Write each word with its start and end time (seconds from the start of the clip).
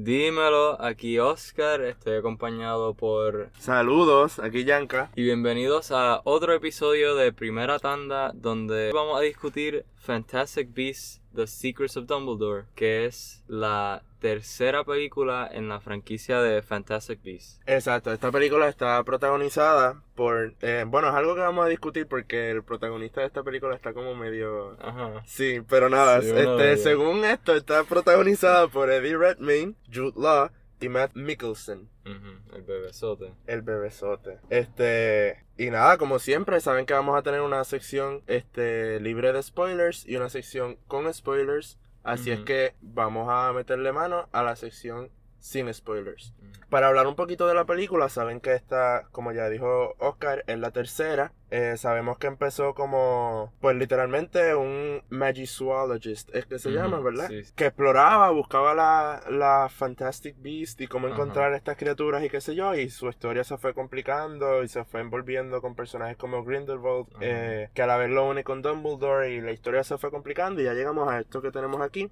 Dímelo, 0.00 0.80
aquí 0.80 1.18
Oscar, 1.18 1.80
estoy 1.80 2.18
acompañado 2.18 2.94
por... 2.94 3.50
Saludos, 3.58 4.38
aquí 4.38 4.62
Yanka. 4.62 5.10
Y 5.16 5.24
bienvenidos 5.24 5.90
a 5.90 6.20
otro 6.22 6.54
episodio 6.54 7.16
de 7.16 7.32
Primera 7.32 7.80
Tanda 7.80 8.30
donde 8.32 8.92
vamos 8.94 9.18
a 9.18 9.22
discutir 9.22 9.84
Fantastic 9.96 10.72
Beasts, 10.72 11.20
The 11.38 11.46
Secrets 11.46 11.96
of 11.96 12.06
Dumbledore, 12.06 12.64
que 12.74 13.06
es 13.06 13.44
la 13.46 14.02
tercera 14.18 14.82
película 14.82 15.48
en 15.52 15.68
la 15.68 15.78
franquicia 15.78 16.42
de 16.42 16.62
Fantastic 16.62 17.22
Beasts. 17.22 17.60
Exacto, 17.64 18.12
esta 18.12 18.32
película 18.32 18.68
está 18.68 19.00
protagonizada 19.04 20.02
por... 20.16 20.54
eh, 20.62 20.84
bueno, 20.88 21.10
es 21.10 21.14
algo 21.14 21.36
que 21.36 21.42
vamos 21.42 21.64
a 21.64 21.68
discutir 21.68 22.08
porque 22.08 22.50
el 22.50 22.64
protagonista 22.64 23.20
de 23.20 23.28
esta 23.28 23.44
película 23.44 23.76
está 23.76 23.92
como 23.92 24.16
medio... 24.16 24.76
Ajá. 24.80 25.22
Sí, 25.26 25.60
pero 25.68 25.88
nada, 25.88 26.20
Sí, 26.22 26.30
este, 26.34 26.76
según 26.78 27.24
esto, 27.24 27.54
está 27.54 27.84
protagonizada 27.84 28.66
por 28.66 28.90
Eddie 28.90 29.16
Redmayne, 29.16 29.76
Jude 29.94 30.20
Law 30.20 30.50
y 30.80 30.88
Matt 30.88 31.14
Mikkelsen. 31.14 31.88
Ujú, 32.04 32.56
El 32.56 32.62
bebesote. 32.62 33.34
El 33.46 33.62
bebesote. 33.62 34.38
Este. 34.50 35.44
Y 35.56 35.70
nada, 35.70 35.98
como 35.98 36.18
siempre, 36.18 36.60
saben 36.60 36.86
que 36.86 36.94
vamos 36.94 37.18
a 37.18 37.22
tener 37.22 37.40
una 37.40 37.64
sección 37.64 38.22
este, 38.26 39.00
libre 39.00 39.32
de 39.32 39.42
spoilers 39.42 40.06
y 40.06 40.16
una 40.16 40.28
sección 40.28 40.78
con 40.86 41.12
spoilers. 41.12 41.78
Así 42.04 42.30
es 42.30 42.40
que 42.40 42.74
vamos 42.80 43.28
a 43.30 43.52
meterle 43.52 43.92
mano 43.92 44.28
a 44.32 44.42
la 44.42 44.56
sección 44.56 45.10
sin 45.38 45.72
spoilers. 45.72 46.34
Ujú. 46.38 46.68
Para 46.68 46.88
hablar 46.88 47.06
un 47.06 47.14
poquito 47.14 47.46
de 47.46 47.54
la 47.54 47.64
película, 47.64 48.08
saben 48.08 48.40
que 48.40 48.52
esta, 48.54 49.08
como 49.12 49.32
ya 49.32 49.48
dijo 49.48 49.94
Oscar, 49.98 50.44
es 50.46 50.58
la 50.58 50.70
tercera. 50.70 51.32
Eh, 51.50 51.76
sabemos 51.78 52.18
que 52.18 52.26
empezó 52.26 52.74
como, 52.74 53.54
pues 53.60 53.74
literalmente 53.76 54.54
un 54.54 55.02
Magizoologist, 55.08 56.34
es 56.34 56.44
que 56.44 56.58
se 56.58 56.70
llama, 56.70 57.00
¿verdad? 57.00 57.28
sí. 57.28 57.42
Que 57.56 57.66
exploraba, 57.66 58.30
buscaba 58.30 58.74
la, 58.74 59.22
la 59.30 59.68
Fantastic 59.70 60.36
Beast 60.42 60.80
y 60.82 60.88
cómo 60.88 61.08
encontrar 61.08 61.54
estas 61.54 61.78
criaturas 61.78 62.22
y 62.22 62.28
qué 62.28 62.42
sé 62.42 62.54
yo, 62.54 62.74
y 62.74 62.90
su 62.90 63.08
historia 63.08 63.44
se 63.44 63.56
fue 63.56 63.72
complicando 63.72 64.62
y 64.62 64.68
se 64.68 64.84
fue 64.84 65.00
envolviendo 65.00 65.62
con 65.62 65.74
personajes 65.74 66.18
como 66.18 66.44
Grindelwald, 66.44 67.06
Ajá. 67.14 67.18
eh, 67.22 67.70
que 67.72 67.80
a 67.82 67.86
la 67.86 67.96
vez 67.96 68.10
lo 68.10 68.28
une 68.28 68.44
con 68.44 68.60
Dumbledore 68.60 69.30
y 69.34 69.40
la 69.40 69.52
historia 69.52 69.82
se 69.84 69.96
fue 69.96 70.10
complicando 70.10 70.60
y 70.60 70.64
ya 70.64 70.74
llegamos 70.74 71.08
a 71.08 71.18
esto 71.18 71.40
que 71.40 71.50
tenemos 71.50 71.80
aquí. 71.80 72.10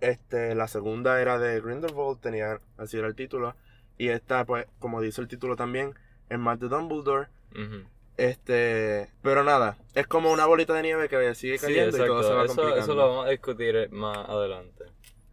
Este, 0.00 0.54
la 0.54 0.68
segunda 0.68 1.20
era 1.20 1.38
de 1.38 1.60
Grindelwald, 1.60 2.20
tenía, 2.20 2.58
así 2.76 2.98
era 2.98 3.06
el 3.08 3.14
título. 3.14 3.54
Y 3.98 4.08
esta, 4.08 4.44
pues, 4.44 4.66
como 4.78 5.00
dice 5.00 5.20
el 5.20 5.28
título 5.28 5.56
también, 5.56 5.94
es 6.28 6.38
más 6.38 6.58
de 6.58 6.68
Dumbledore. 6.68 7.28
Ujú. 7.52 7.84
Este, 8.16 9.10
pero 9.22 9.44
nada, 9.44 9.78
es 9.94 10.06
como 10.06 10.30
una 10.30 10.44
bolita 10.44 10.74
de 10.74 10.82
nieve 10.82 11.08
que 11.08 11.34
sigue 11.34 11.56
Sí, 11.58 11.66
cayendo 11.66 11.96
y 11.96 12.06
todo 12.06 12.22
se 12.22 12.34
va 12.34 12.44
Eso, 12.44 12.54
complicando. 12.54 12.84
eso 12.84 12.94
lo 12.94 13.08
vamos 13.08 13.26
a 13.26 13.30
discutir 13.30 13.90
más 13.92 14.28
adelante. 14.28 14.84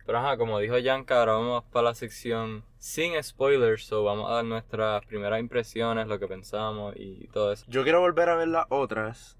Pero 0.05 0.19
ajá, 0.19 0.37
como 0.37 0.57
dijo 0.59 0.77
Yanka, 0.77 1.19
ahora 1.19 1.33
vamos 1.33 1.65
para 1.65 1.89
la 1.89 1.93
sección 1.95 2.63
sin 2.79 3.21
spoilers, 3.21 3.83
so 3.85 4.05
vamos 4.05 4.31
a 4.31 4.35
dar 4.35 4.45
nuestras 4.45 5.05
primeras 5.05 5.41
impresiones, 5.41 6.07
lo 6.07 6.17
que 6.17 6.27
pensamos 6.27 6.93
y 6.95 7.27
todo 7.27 7.51
eso. 7.51 7.65
Yo 7.67 7.83
quiero 7.83 7.99
volver 7.99 8.29
a 8.29 8.35
ver 8.35 8.47
las 8.47 8.65
otras, 8.69 9.37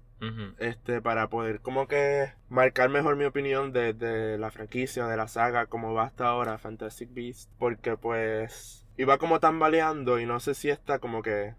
Este, 0.58 1.00
para 1.00 1.28
poder 1.28 1.60
como 1.60 1.86
que 1.86 2.32
marcar 2.48 2.88
mejor 2.90 3.16
mi 3.16 3.24
opinión 3.24 3.72
de, 3.72 3.92
de 3.94 4.38
la 4.38 4.50
franquicia, 4.50 5.06
de 5.06 5.16
la 5.16 5.28
saga, 5.28 5.66
como 5.66 5.94
va 5.94 6.04
hasta 6.04 6.26
ahora, 6.26 6.58
Fantastic 6.58 7.12
Beasts, 7.14 7.48
porque 7.58 7.96
pues 7.96 8.84
iba 8.96 9.18
como 9.18 9.38
tambaleando 9.40 10.18
y 10.18 10.26
no 10.26 10.40
sé 10.40 10.54
si 10.54 10.70
esta 10.70 10.98
como 10.98 11.22
que 11.22 11.54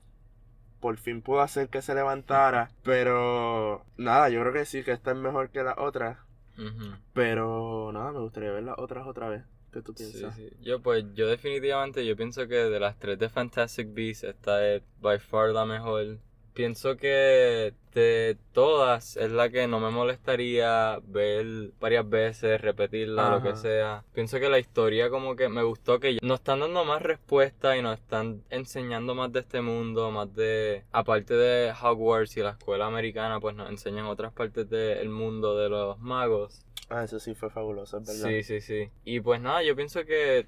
por 0.81 0.97
fin 0.97 1.21
pudo 1.21 1.41
hacer 1.41 1.69
que 1.69 1.81
se 1.81 1.95
levantara, 1.95 2.71
pero 2.83 3.85
nada, 3.97 4.29
yo 4.29 4.41
creo 4.41 4.53
que 4.53 4.65
sí, 4.65 4.83
que 4.83 4.91
esta 4.91 5.11
es 5.11 5.17
mejor 5.17 5.49
que 5.51 5.63
las 5.63 5.77
otras, 5.77 6.17
Ujú. 6.57 6.93
pero 7.13 7.91
nada, 7.93 8.11
me 8.11 8.19
gustaría 8.19 8.51
ver 8.51 8.63
las 8.63 8.79
otras 8.79 9.07
otra 9.07 9.29
vez. 9.29 9.43
¿Qué 9.71 9.81
tú 9.81 9.93
Sí, 9.93 10.05
piensas? 10.13 10.33
sí. 10.35 10.49
Yo 10.61 10.81
pues, 10.81 11.05
yo 11.13 11.27
definitivamente, 11.27 12.05
yo 12.05 12.15
pienso 12.15 12.47
que 12.47 12.55
de 12.55 12.79
las 12.79 12.97
tres 12.97 13.19
de 13.19 13.29
Fantastic 13.29 13.93
Beasts, 13.93 14.23
esta 14.23 14.67
es 14.67 14.81
by 14.99 15.19
far 15.19 15.49
la 15.49 15.65
mejor. 15.65 16.19
Pienso 16.53 16.97
que 16.97 17.73
de 17.93 18.37
todas 18.53 19.17
es 19.17 19.31
la 19.31 19.49
que 19.49 19.67
no 19.67 19.79
me 19.79 19.89
molestaría 19.89 20.99
ver 21.03 21.71
varias 21.79 22.07
veces, 22.07 22.61
repetirla, 22.61 23.29
lo 23.31 23.41
que 23.41 23.55
sea. 23.55 24.03
Pienso 24.13 24.39
que 24.39 24.49
la 24.49 24.59
historia 24.59 25.09
como 25.09 25.35
que 25.35 25.49
me 25.49 25.63
gustó 25.63 25.99
que 25.99 26.17
nos 26.21 26.39
están 26.39 26.59
dando 26.59 26.85
más 26.85 27.01
respuestas 27.01 27.77
y 27.77 27.81
nos 27.81 27.97
están 27.97 28.43
enseñando 28.49 29.15
más 29.15 29.31
de 29.31 29.39
este 29.39 29.61
mundo, 29.61 30.11
más 30.11 30.33
de... 30.35 30.83
Aparte 30.91 31.33
de 31.33 31.71
Hogwarts 31.71 32.37
y 32.37 32.41
la 32.41 32.51
escuela 32.51 32.85
americana, 32.85 33.39
pues 33.39 33.55
nos 33.55 33.69
enseñan 33.69 34.05
otras 34.05 34.33
partes 34.33 34.69
del 34.69 35.09
mundo 35.09 35.57
de 35.57 35.69
los 35.69 35.99
magos. 35.99 36.65
Ah, 36.89 37.03
eso 37.03 37.19
sí 37.19 37.35
fue 37.35 37.51
fabuloso, 37.51 37.99
es 37.99 38.07
verdad. 38.07 38.29
Sí, 38.29 38.43
sí, 38.43 38.61
sí. 38.61 38.89
Y 39.03 39.19
pues 39.19 39.39
nada, 39.41 39.61
yo 39.61 39.75
pienso 39.75 40.05
que 40.05 40.47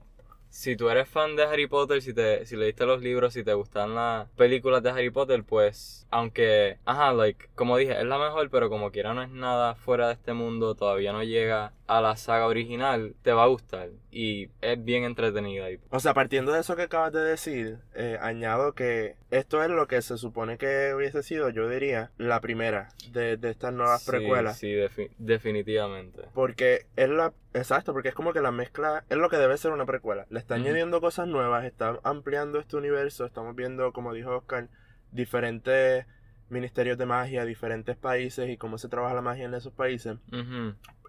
si 0.52 0.76
tú 0.76 0.90
eres 0.90 1.08
fan 1.08 1.36
de 1.36 1.44
Harry 1.44 1.66
Potter, 1.66 2.02
si 2.02 2.14
te 2.14 2.46
si 2.46 2.56
leíste 2.56 2.86
los 2.86 3.02
libros, 3.02 3.34
si 3.34 3.44
te 3.44 3.54
gustan 3.54 3.96
las 3.96 4.28
películas 4.32 4.84
de 4.84 4.92
Harry 4.92 5.10
Potter, 5.10 5.44
pues 5.44 6.06
aunque, 6.12 6.78
ajá, 6.86 7.14
like, 7.14 7.48
como 7.56 7.78
dije, 7.78 7.98
es 7.98 8.06
la 8.06 8.20
mejor, 8.20 8.50
pero 8.50 8.70
como 8.70 8.92
quiera 8.92 9.14
no 9.14 9.24
es 9.24 9.30
nada 9.30 9.76
fuera 9.76 10.08
de 10.08 10.14
este 10.14 10.34
mundo, 10.34 10.76
todavía 10.76 11.14
no 11.14 11.24
llega 11.24 11.72
a 11.88 12.02
la 12.02 12.16
saga 12.18 12.48
original, 12.48 13.16
te 13.22 13.32
va 13.32 13.44
a 13.44 13.48
gustar 13.48 13.90
y 14.12 14.50
es 14.62 14.84
bien 14.84 15.06
entretenida. 15.06 15.72
Y, 15.72 15.80
O 15.90 16.00
sea, 16.02 16.14
partiendo 16.14 16.52
de 16.52 16.60
eso 16.60 16.76
que 16.76 16.84
acabas 16.84 17.14
de 17.14 17.22
decir, 17.22 17.78
eh, 17.96 18.18
añado 18.22 18.74
que 18.74 19.16
esto 19.30 19.64
es 19.64 19.70
lo 19.70 19.88
que 19.88 20.02
se 20.02 20.18
supone 20.18 20.58
que 20.58 20.94
hubiese 20.94 21.24
sido, 21.24 21.50
yo 21.50 21.70
diría, 21.70 22.12
la 22.18 22.42
primera 22.42 22.90
de, 23.12 23.38
de 23.38 23.50
estas 23.50 23.74
nuevas 23.74 24.02
sí, 24.04 24.12
precuelas. 24.12 24.58
Sí, 24.58 24.68
defi- 24.74 25.12
definitivamente. 25.18 26.24
Porque 26.34 26.86
es 26.98 27.10
la... 27.10 27.34
Exacto, 27.54 27.92
porque 27.94 28.10
es 28.10 28.16
como 28.16 28.32
que 28.34 28.40
la 28.42 28.52
mezcla 28.52 29.04
es 29.10 29.18
lo 29.18 29.30
que 29.30 29.38
debe 29.38 29.58
ser 29.58 29.72
una 29.72 29.86
precuela. 29.86 30.26
Le 30.30 30.40
está 30.40 30.56
añadiendo 30.56 31.02
cosas 31.02 31.28
nuevas, 31.28 31.66
está 31.66 32.00
ampliando 32.04 32.60
este 32.60 32.78
universo, 32.78 33.26
estamos 33.26 33.56
viendo, 33.56 33.92
como 33.92 34.14
dijo 34.14 34.38
Oscar, 34.38 34.70
diferentes 35.12 36.06
ministerios 36.50 36.98
de 36.98 37.06
magia, 37.06 37.46
diferentes 37.46 37.96
países 37.98 38.50
y 38.50 38.58
cómo 38.58 38.78
se 38.78 38.90
trabaja 38.90 39.14
la 39.16 39.22
magia 39.22 39.46
en 39.46 39.54
esos 39.54 39.74
países. 39.74 40.18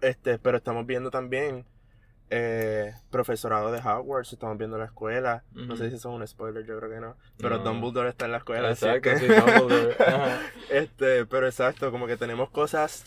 Este, 0.01 0.37
pero 0.39 0.57
estamos 0.57 0.85
viendo 0.85 1.11
también 1.11 1.65
eh, 2.29 2.93
profesorado 3.11 3.71
de 3.71 3.79
Hogwarts, 3.79 4.33
estamos 4.33 4.57
viendo 4.57 4.77
la 4.77 4.85
escuela. 4.85 5.43
No 5.53 5.75
sé 5.75 5.89
si 5.89 5.95
eso 5.95 6.09
es 6.09 6.15
un 6.15 6.27
spoiler, 6.27 6.65
yo 6.65 6.77
creo 6.79 6.89
que 6.89 6.99
no. 6.99 7.15
Pero 7.37 7.57
No. 7.57 7.63
Dumbledore 7.63 8.09
está 8.09 8.25
en 8.25 8.31
la 8.31 8.37
escuela. 8.39 8.69
así 8.69 8.85
Exacto, 8.85 9.09
que- 9.09 9.17
sí, 9.17 9.27
Dumbledore. 9.27 9.95
Este, 10.71 11.25
pero 11.25 11.45
exacto, 11.45 11.91
como 11.91 12.07
que 12.07 12.17
tenemos 12.17 12.49
cosas 12.49 13.05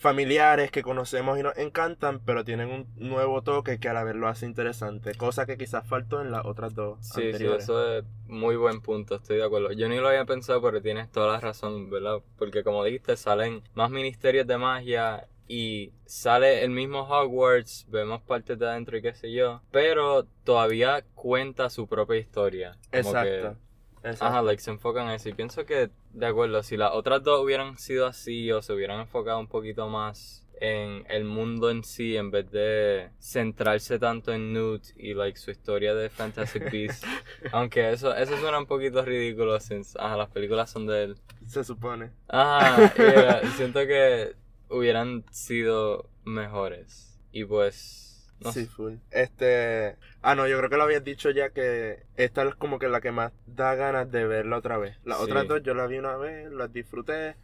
familiares 0.00 0.70
que 0.70 0.82
conocemos 0.82 1.38
y 1.38 1.42
nos 1.42 1.56
encantan, 1.58 2.20
pero 2.24 2.42
tienen 2.42 2.70
un 2.70 2.86
nuevo 2.96 3.42
toque 3.42 3.78
que 3.78 3.90
a 3.90 3.92
la 3.92 4.02
vez 4.02 4.16
lo 4.16 4.28
hace 4.28 4.46
interesante. 4.46 5.14
Cosa 5.14 5.44
que 5.44 5.58
quizás 5.58 5.86
faltó 5.86 6.22
en 6.22 6.32
las 6.32 6.46
otras 6.46 6.74
dos 6.74 6.98
Sí, 7.02 7.34
sí, 7.34 7.46
eso 7.46 7.98
es 7.98 8.04
muy 8.26 8.56
buen 8.56 8.80
punto, 8.80 9.16
estoy 9.16 9.36
de 9.36 9.44
acuerdo. 9.44 9.72
Yo 9.72 9.90
ni 9.90 9.98
lo 9.98 10.08
había 10.08 10.24
pensado, 10.24 10.62
pero 10.62 10.80
tienes 10.80 11.10
toda 11.12 11.34
la 11.34 11.40
razón, 11.40 11.90
¿verdad? 11.90 12.22
Porque 12.38 12.64
como 12.64 12.82
dijiste, 12.82 13.14
salen 13.18 13.62
más 13.74 13.90
ministerios 13.90 14.46
de 14.46 14.56
magia 14.56 15.28
y 15.46 15.92
sale 16.06 16.64
el 16.64 16.70
mismo 16.70 17.00
Hogwarts, 17.02 17.84
vemos 17.90 18.22
partes 18.22 18.58
de 18.58 18.68
adentro 18.68 18.96
y 18.96 19.02
qué 19.02 19.12
sé 19.12 19.30
yo, 19.32 19.60
pero 19.70 20.24
todavía 20.44 21.04
cuenta 21.14 21.68
su 21.68 21.86
propia 21.86 22.16
historia. 22.16 22.78
Como 22.90 22.98
Exacto. 23.00 23.50
que- 23.50 23.69
exacto. 24.02 24.24
Ajá, 24.24 24.42
like 24.42 24.62
se 24.62 24.70
enfocan 24.70 25.08
en 25.08 25.14
eso. 25.14 25.28
Y 25.28 25.32
pienso 25.34 25.64
que, 25.64 25.90
de 26.12 26.26
acuerdo, 26.26 26.62
si 26.62 26.76
las 26.76 26.92
otras 26.92 27.22
dos 27.22 27.42
hubieran 27.42 27.78
sido 27.78 28.06
así 28.06 28.50
o 28.52 28.62
se 28.62 28.72
hubieran 28.72 29.00
enfocado 29.00 29.38
un 29.38 29.48
poquito 29.48 29.88
más 29.88 30.46
en 30.60 31.06
el 31.08 31.24
mundo 31.24 31.70
en 31.70 31.82
sí 31.82 32.16
en 32.16 32.30
vez 32.30 32.50
de 32.50 33.08
centrarse 33.18 33.98
tanto 33.98 34.32
en 34.32 34.52
Newt 34.52 34.88
y 34.94 35.14
like 35.14 35.38
su 35.38 35.50
historia 35.50 35.94
de 35.94 36.10
Fantastic 36.10 36.64
Beasts. 36.72 37.06
Aunque 37.52 37.90
eso, 37.90 38.14
eso 38.14 38.36
suena 38.38 38.58
un 38.58 38.66
poquito 38.66 39.02
ridículo 39.02 39.58
since 39.58 39.98
ajá, 39.98 40.16
las 40.16 40.30
películas 40.30 40.70
son 40.70 40.86
de 40.86 41.04
él. 41.04 41.16
Se 41.46 41.64
supone. 41.64 42.10
Ajá, 42.28 42.94
yeah, 42.96 43.42
siento 43.56 43.80
que 43.80 44.34
hubieran 44.68 45.24
sido 45.30 46.08
mejores. 46.24 47.18
Y 47.32 47.44
pues, 47.44 48.09
no 48.40 48.52
sí, 48.52 48.66
full. 48.66 48.94
Este. 49.10 49.96
Ah, 50.22 50.34
no, 50.34 50.46
yo 50.46 50.56
creo 50.58 50.70
que 50.70 50.76
lo 50.76 50.82
habías 50.84 51.04
dicho 51.04 51.30
ya 51.30 51.50
que 51.50 52.02
esta 52.16 52.42
es 52.44 52.54
como 52.54 52.78
que 52.78 52.88
la 52.88 53.00
que 53.00 53.12
más 53.12 53.32
da 53.46 53.74
ganas 53.74 54.10
de 54.10 54.26
verla 54.26 54.56
otra 54.58 54.78
vez. 54.78 54.98
Las 55.04 55.18
Sí. 55.18 55.24
otras 55.24 55.46
dos 55.48 55.62
yo 55.62 55.74
las 55.74 55.88
vi 55.88 55.98
una 55.98 56.16
vez, 56.16 56.50
las 56.52 56.72
disfruté. 56.72 57.36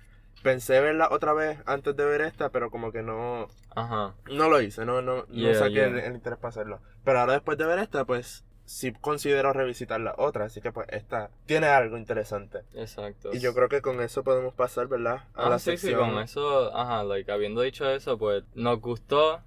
Pensé 0.42 0.80
verla 0.80 1.08
otra 1.10 1.32
vez 1.32 1.58
antes 1.66 1.96
de 1.96 2.04
ver 2.04 2.20
esta, 2.20 2.50
pero 2.50 2.70
como 2.70 2.92
que 2.92 3.02
no. 3.02 3.48
Ajá. 3.74 4.14
No 4.30 4.48
lo 4.48 4.60
hice, 4.60 4.84
no, 4.84 5.00
no, 5.02 5.18
no 5.18 5.26
Yeah, 5.28 5.54
saqué 5.54 5.72
yeah. 5.74 5.86
El, 5.86 5.98
el 5.98 6.14
interés 6.14 6.38
para 6.38 6.50
hacerlo. 6.50 6.80
Pero 7.04 7.20
ahora 7.20 7.32
después 7.34 7.56
de 7.58 7.66
ver 7.66 7.78
esta, 7.78 8.04
pues 8.04 8.44
sí 8.66 8.92
considero 9.00 9.52
revisitar 9.52 9.98
la 10.00 10.14
otra. 10.18 10.44
Así 10.44 10.60
que 10.60 10.72
pues 10.72 10.86
esta 10.90 11.30
tiene 11.46 11.66
algo 11.68 11.96
interesante. 11.96 12.60
Exacto. 12.74 13.30
Y 13.32 13.40
yo 13.40 13.54
creo 13.54 13.68
que 13.68 13.80
con 13.80 14.00
eso 14.00 14.22
podemos 14.24 14.54
pasar, 14.54 14.88
¿verdad? 14.88 15.24
A 15.34 15.46
Ah, 15.46 15.50
la 15.50 15.58
sí, 15.58 15.72
sí, 15.72 15.88
sección. 15.88 16.10
con 16.12 16.22
eso, 16.22 16.76
ajá, 16.76 17.02
like, 17.04 17.30
habiendo 17.32 17.62
dicho 17.62 17.88
eso, 17.90 18.18
pues 18.18 18.44
nos 18.54 18.80
gustó, 18.80 19.40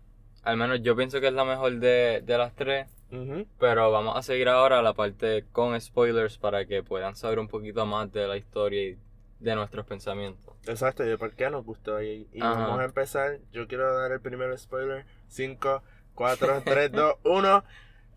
al 0.43 0.57
menos 0.57 0.81
yo 0.81 0.95
pienso 0.95 1.19
que 1.19 1.27
es 1.27 1.33
la 1.33 1.45
mejor 1.45 1.79
de, 1.79 2.21
de 2.25 2.37
las 2.37 2.53
tres, 2.55 2.87
pero 3.57 3.91
vamos 3.91 4.15
a 4.15 4.21
seguir 4.21 4.49
ahora 4.49 4.81
la 4.81 4.93
parte 4.93 5.45
con 5.51 5.79
spoilers 5.79 6.37
para 6.37 6.65
que 6.65 6.83
puedan 6.83 7.15
saber 7.15 7.39
un 7.39 7.47
poquito 7.47 7.85
más 7.85 8.11
de 8.11 8.27
la 8.27 8.37
historia 8.37 8.83
y 8.89 8.97
de 9.39 9.55
nuestros 9.55 9.85
pensamientos. 9.85 10.53
Exacto, 10.67 11.03
y 11.03 11.07
de 11.07 11.17
por 11.17 11.31
qué 11.31 11.49
nos 11.49 11.65
gustó. 11.65 12.01
Y, 12.01 12.27
y 12.31 12.39
vamos 12.39 12.79
a 12.79 12.85
empezar. 12.85 13.39
Yo 13.51 13.67
quiero 13.67 13.93
dar 13.97 14.11
el 14.11 14.21
primer 14.21 14.57
spoiler. 14.57 15.05
5, 15.29 15.81
4, 16.13 16.61
3, 16.65 16.91
2, 16.91 17.15
1. 17.23 17.63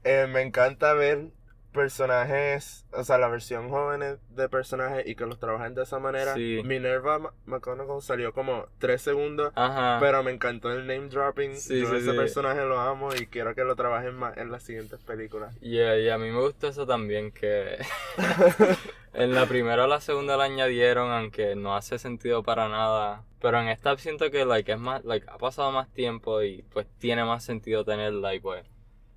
Eh, 0.04 0.26
me 0.28 0.42
encanta 0.42 0.92
ver 0.94 1.28
personajes, 1.72 2.86
o 2.92 3.02
sea, 3.02 3.18
la 3.18 3.28
versión 3.28 3.70
jóvenes 3.70 4.18
de 4.30 4.48
personajes 4.48 5.06
y 5.06 5.14
que 5.14 5.26
los 5.26 5.38
trabajen 5.38 5.74
de 5.74 5.82
esa 5.82 5.98
manera. 5.98 6.34
Sí. 6.34 6.60
Minerva 6.64 7.32
McGonagall 7.46 8.02
salió 8.02 8.32
como 8.32 8.66
tres 8.78 9.02
segundos, 9.02 9.52
Ajá. 9.56 9.98
pero 10.00 10.22
me 10.22 10.30
encantó 10.30 10.70
el 10.70 10.86
name 10.86 11.08
dropping. 11.08 11.56
Sí, 11.56 11.80
Yo 11.80 11.88
sí, 11.88 11.96
ese 11.96 12.12
personaje 12.12 12.60
lo 12.64 12.78
amo 12.78 13.14
y 13.14 13.26
quiero 13.26 13.54
que 13.54 13.64
lo 13.64 13.74
trabajen 13.74 14.14
más 14.14 14.36
en 14.36 14.50
las 14.52 14.62
siguientes 14.62 15.00
películas. 15.00 15.56
Y 15.60 15.80
y 15.82 16.08
a 16.08 16.18
mí 16.18 16.30
me 16.30 16.40
gustó 16.40 16.68
eso 16.68 16.86
también, 16.86 17.32
que 17.32 17.78
en 19.14 19.34
la 19.34 19.46
primera 19.46 19.84
o 19.84 19.86
la 19.86 20.00
segunda 20.00 20.36
la 20.36 20.44
añadieron, 20.44 21.10
aunque 21.10 21.56
no 21.56 21.74
hace 21.74 21.98
sentido 21.98 22.42
para 22.42 22.68
nada. 22.68 23.24
Pero 23.40 23.60
en 23.60 23.68
esta 23.68 23.96
siento 23.96 24.30
que 24.30 24.44
like, 24.44 24.70
es 24.70 24.78
más, 24.78 25.04
like, 25.04 25.26
ha 25.28 25.38
pasado 25.38 25.72
más 25.72 25.88
tiempo 25.92 26.42
y 26.42 26.62
pues 26.72 26.86
tiene 26.98 27.24
más 27.24 27.42
sentido 27.44 27.84
tenerla 27.84 28.34
y 28.34 28.40
pues 28.40 28.64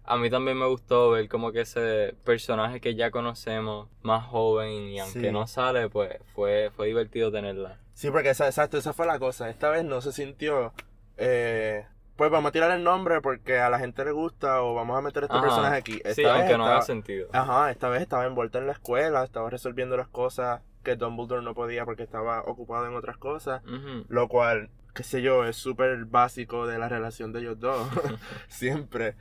a 0.07 0.17
mí 0.17 0.29
también 0.29 0.57
me 0.57 0.67
gustó 0.67 1.11
ver 1.11 1.27
como 1.29 1.51
que 1.51 1.61
ese 1.61 2.15
personaje 2.23 2.79
que 2.81 2.95
ya 2.95 3.11
conocemos, 3.11 3.89
más 4.01 4.25
joven 4.25 4.71
y 4.89 4.99
aunque 4.99 5.19
Sí. 5.21 5.31
no 5.31 5.47
sale, 5.47 5.89
pues 5.89 6.17
fue, 6.33 6.71
fue 6.75 6.87
divertido 6.87 7.31
tenerla. 7.31 7.79
Sí, 7.93 8.11
porque 8.11 8.29
esa, 8.31 8.45
exacto, 8.47 8.77
esa 8.77 8.93
fue 8.93 9.05
la 9.05 9.19
cosa. 9.19 9.49
Esta 9.49 9.69
vez 9.69 9.83
no 9.85 10.01
se 10.01 10.11
sintió. 10.11 10.73
eh, 11.17 11.85
pues 12.17 12.31
vamos 12.31 12.49
a 12.49 12.51
tirar 12.53 12.71
el 12.71 12.83
nombre 12.83 13.19
porque 13.21 13.59
a 13.59 13.69
la 13.69 13.77
gente 13.79 14.03
le 14.05 14.11
gusta 14.11 14.61
o 14.63 14.73
vamos 14.73 14.97
a 14.97 15.01
meter 15.01 15.23
este 15.23 15.35
Ajá. 15.35 15.43
personaje 15.45 15.75
aquí. 15.77 15.95
Esta 15.97 16.13
Sí, 16.13 16.23
vez 16.23 16.31
aunque 16.31 16.57
no 16.57 16.63
haga 16.65 16.73
estaba- 16.79 16.85
sentido. 16.85 17.27
Ajá, 17.33 17.71
esta 17.71 17.89
vez 17.89 18.01
estaba 18.01 18.25
envuelta 18.25 18.57
en 18.59 18.67
la 18.67 18.73
escuela, 18.73 19.23
estaba 19.23 19.49
resolviendo 19.49 19.97
las 19.97 20.07
cosas 20.07 20.61
que 20.83 20.95
Dumbledore 20.95 21.41
no 21.43 21.53
podía 21.53 21.83
porque 21.83 22.03
estaba 22.03 22.41
ocupado 22.43 22.85
en 22.87 22.95
otras 22.95 23.17
cosas. 23.17 23.61
Lo 24.07 24.27
cual, 24.29 24.69
qué 24.93 25.03
sé 25.03 25.21
yo, 25.21 25.43
es 25.45 25.55
súper 25.57 26.05
básico 26.05 26.67
de 26.67 26.77
la 26.79 26.87
relación 26.87 27.33
de 27.33 27.39
ellos 27.41 27.59
dos. 27.59 27.85
Siempre. 28.47 29.15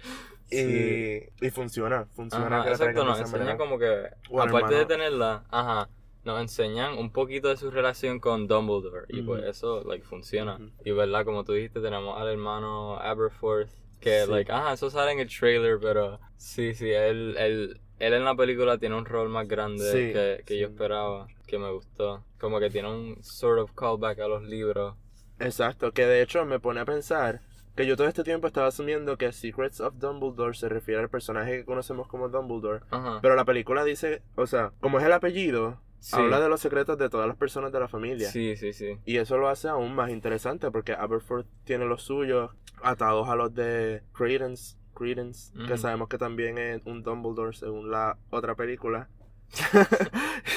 Y, 0.55 1.21
Sí. 1.31 1.47
y 1.47 1.51
funciona, 1.51 2.07
funciona. 2.15 2.47
Ajá, 2.61 2.65
que 2.65 2.71
exacto, 2.71 3.01
de 3.01 3.07
nos 3.07 3.33
manera. 3.33 3.57
como 3.57 3.79
que, 3.79 4.09
O 4.31 4.41
al 4.43 4.49
aparte 4.49 4.75
de 4.75 4.81
hermano. 4.83 4.87
tenerla, 4.89 5.45
ajá, 5.51 5.89
nos 6.25 6.41
enseñan 6.41 6.97
un 6.99 7.11
poquito 7.11 7.49
de 7.49 7.57
su 7.57 7.71
relación 7.71 8.21
con 8.21 8.47
Dumbledore. 8.47 9.07
Y 9.09 9.23
pues 9.23 9.41
Ujú. 9.43 9.51
eso, 9.51 9.85
like, 9.85 10.05
funciona. 10.05 10.57
Ujú. 10.57 10.71
Y 10.85 10.91
verdad, 10.93 11.25
como 11.25 11.45
tú 11.45 11.53
dijiste, 11.53 11.81
tenemos 11.81 12.19
al 12.21 12.29
hermano 12.29 12.97
Aberforth, 12.99 13.69
que, 14.01 14.25
Sí. 14.25 14.31
like, 14.31 14.51
ajá, 14.53 14.73
eso 14.75 14.91
sale 14.91 15.13
en 15.13 15.21
el 15.21 15.29
trailer, 15.29 15.79
pero 15.81 16.21
sí, 16.37 16.75
sí, 16.75 16.91
él, 16.91 17.37
él, 17.39 17.81
él 17.99 18.13
en 18.15 18.25
la 18.25 18.35
película 18.35 18.79
tiene 18.79 18.97
un 18.97 19.05
rol 19.07 19.29
más 19.29 19.49
grande 19.49 19.85
Sí, 19.91 20.13
que, 20.13 20.43
que 20.47 20.59
yo 20.59 20.67
esperaba, 20.69 21.27
que 21.47 21.59
me 21.59 21.71
gustó. 21.73 22.25
Como 22.39 22.61
que 22.61 22.69
tiene 22.71 22.89
un 22.91 23.23
sort 23.23 23.61
of 23.61 23.73
callback 23.73 24.19
a 24.21 24.29
los 24.29 24.43
libros. 24.43 24.95
Exacto, 25.41 25.93
que 25.93 26.07
de 26.07 26.23
hecho 26.23 26.45
me 26.45 26.61
pone 26.61 26.81
a 26.81 26.85
pensar 26.85 27.41
que 27.75 27.87
yo 27.87 27.97
todo 27.97 28.07
este 28.07 28.25
tiempo 28.25 28.47
estaba 28.47 28.69
asumiendo 28.69 29.17
que 29.19 29.33
Secrets 29.33 29.81
of 29.81 29.95
Dumbledore 29.99 30.55
se 30.55 30.69
refiere 30.69 31.01
al 31.01 31.09
personaje 31.09 31.59
que 31.59 31.65
conocemos 31.65 32.07
como 32.09 32.29
Dumbledore. 32.29 32.81
Ajá. 32.91 33.19
Pero 33.21 33.35
la 33.35 33.45
película 33.45 33.85
dice, 33.85 34.23
o 34.37 34.47
sea, 34.47 34.73
como 34.81 34.99
es 34.99 35.05
el 35.05 35.13
apellido, 35.13 35.81
Sí. 35.99 36.17
habla 36.17 36.39
de 36.39 36.51
los 36.51 36.61
secretos 36.61 36.99
de 36.99 37.09
todas 37.09 37.27
las 37.27 37.37
personas 37.39 37.73
de 37.73 37.81
la 37.81 37.89
familia. 37.89 38.29
Sí, 38.31 38.57
sí, 38.57 38.75
sí. 38.75 38.99
Y 39.07 39.17
eso 39.17 39.39
lo 39.39 39.49
hace 39.49 39.69
aún 39.69 39.95
más 39.95 40.11
interesante 40.11 40.71
porque 40.71 40.93
Aberforth 40.93 41.47
tiene 41.65 41.87
los 41.87 42.03
suyos 42.03 42.51
atados 42.83 43.27
a 43.31 43.35
los 43.37 43.55
de 43.55 44.03
Credence, 44.13 44.77
Credence 44.95 45.51
que 45.67 45.79
sabemos 45.79 46.09
que 46.09 46.19
también 46.19 46.59
es 46.59 46.83
un 46.85 47.03
Dumbledore 47.03 47.57
según 47.57 47.91
la 47.91 48.19
otra 48.29 48.55
película. 48.55 49.09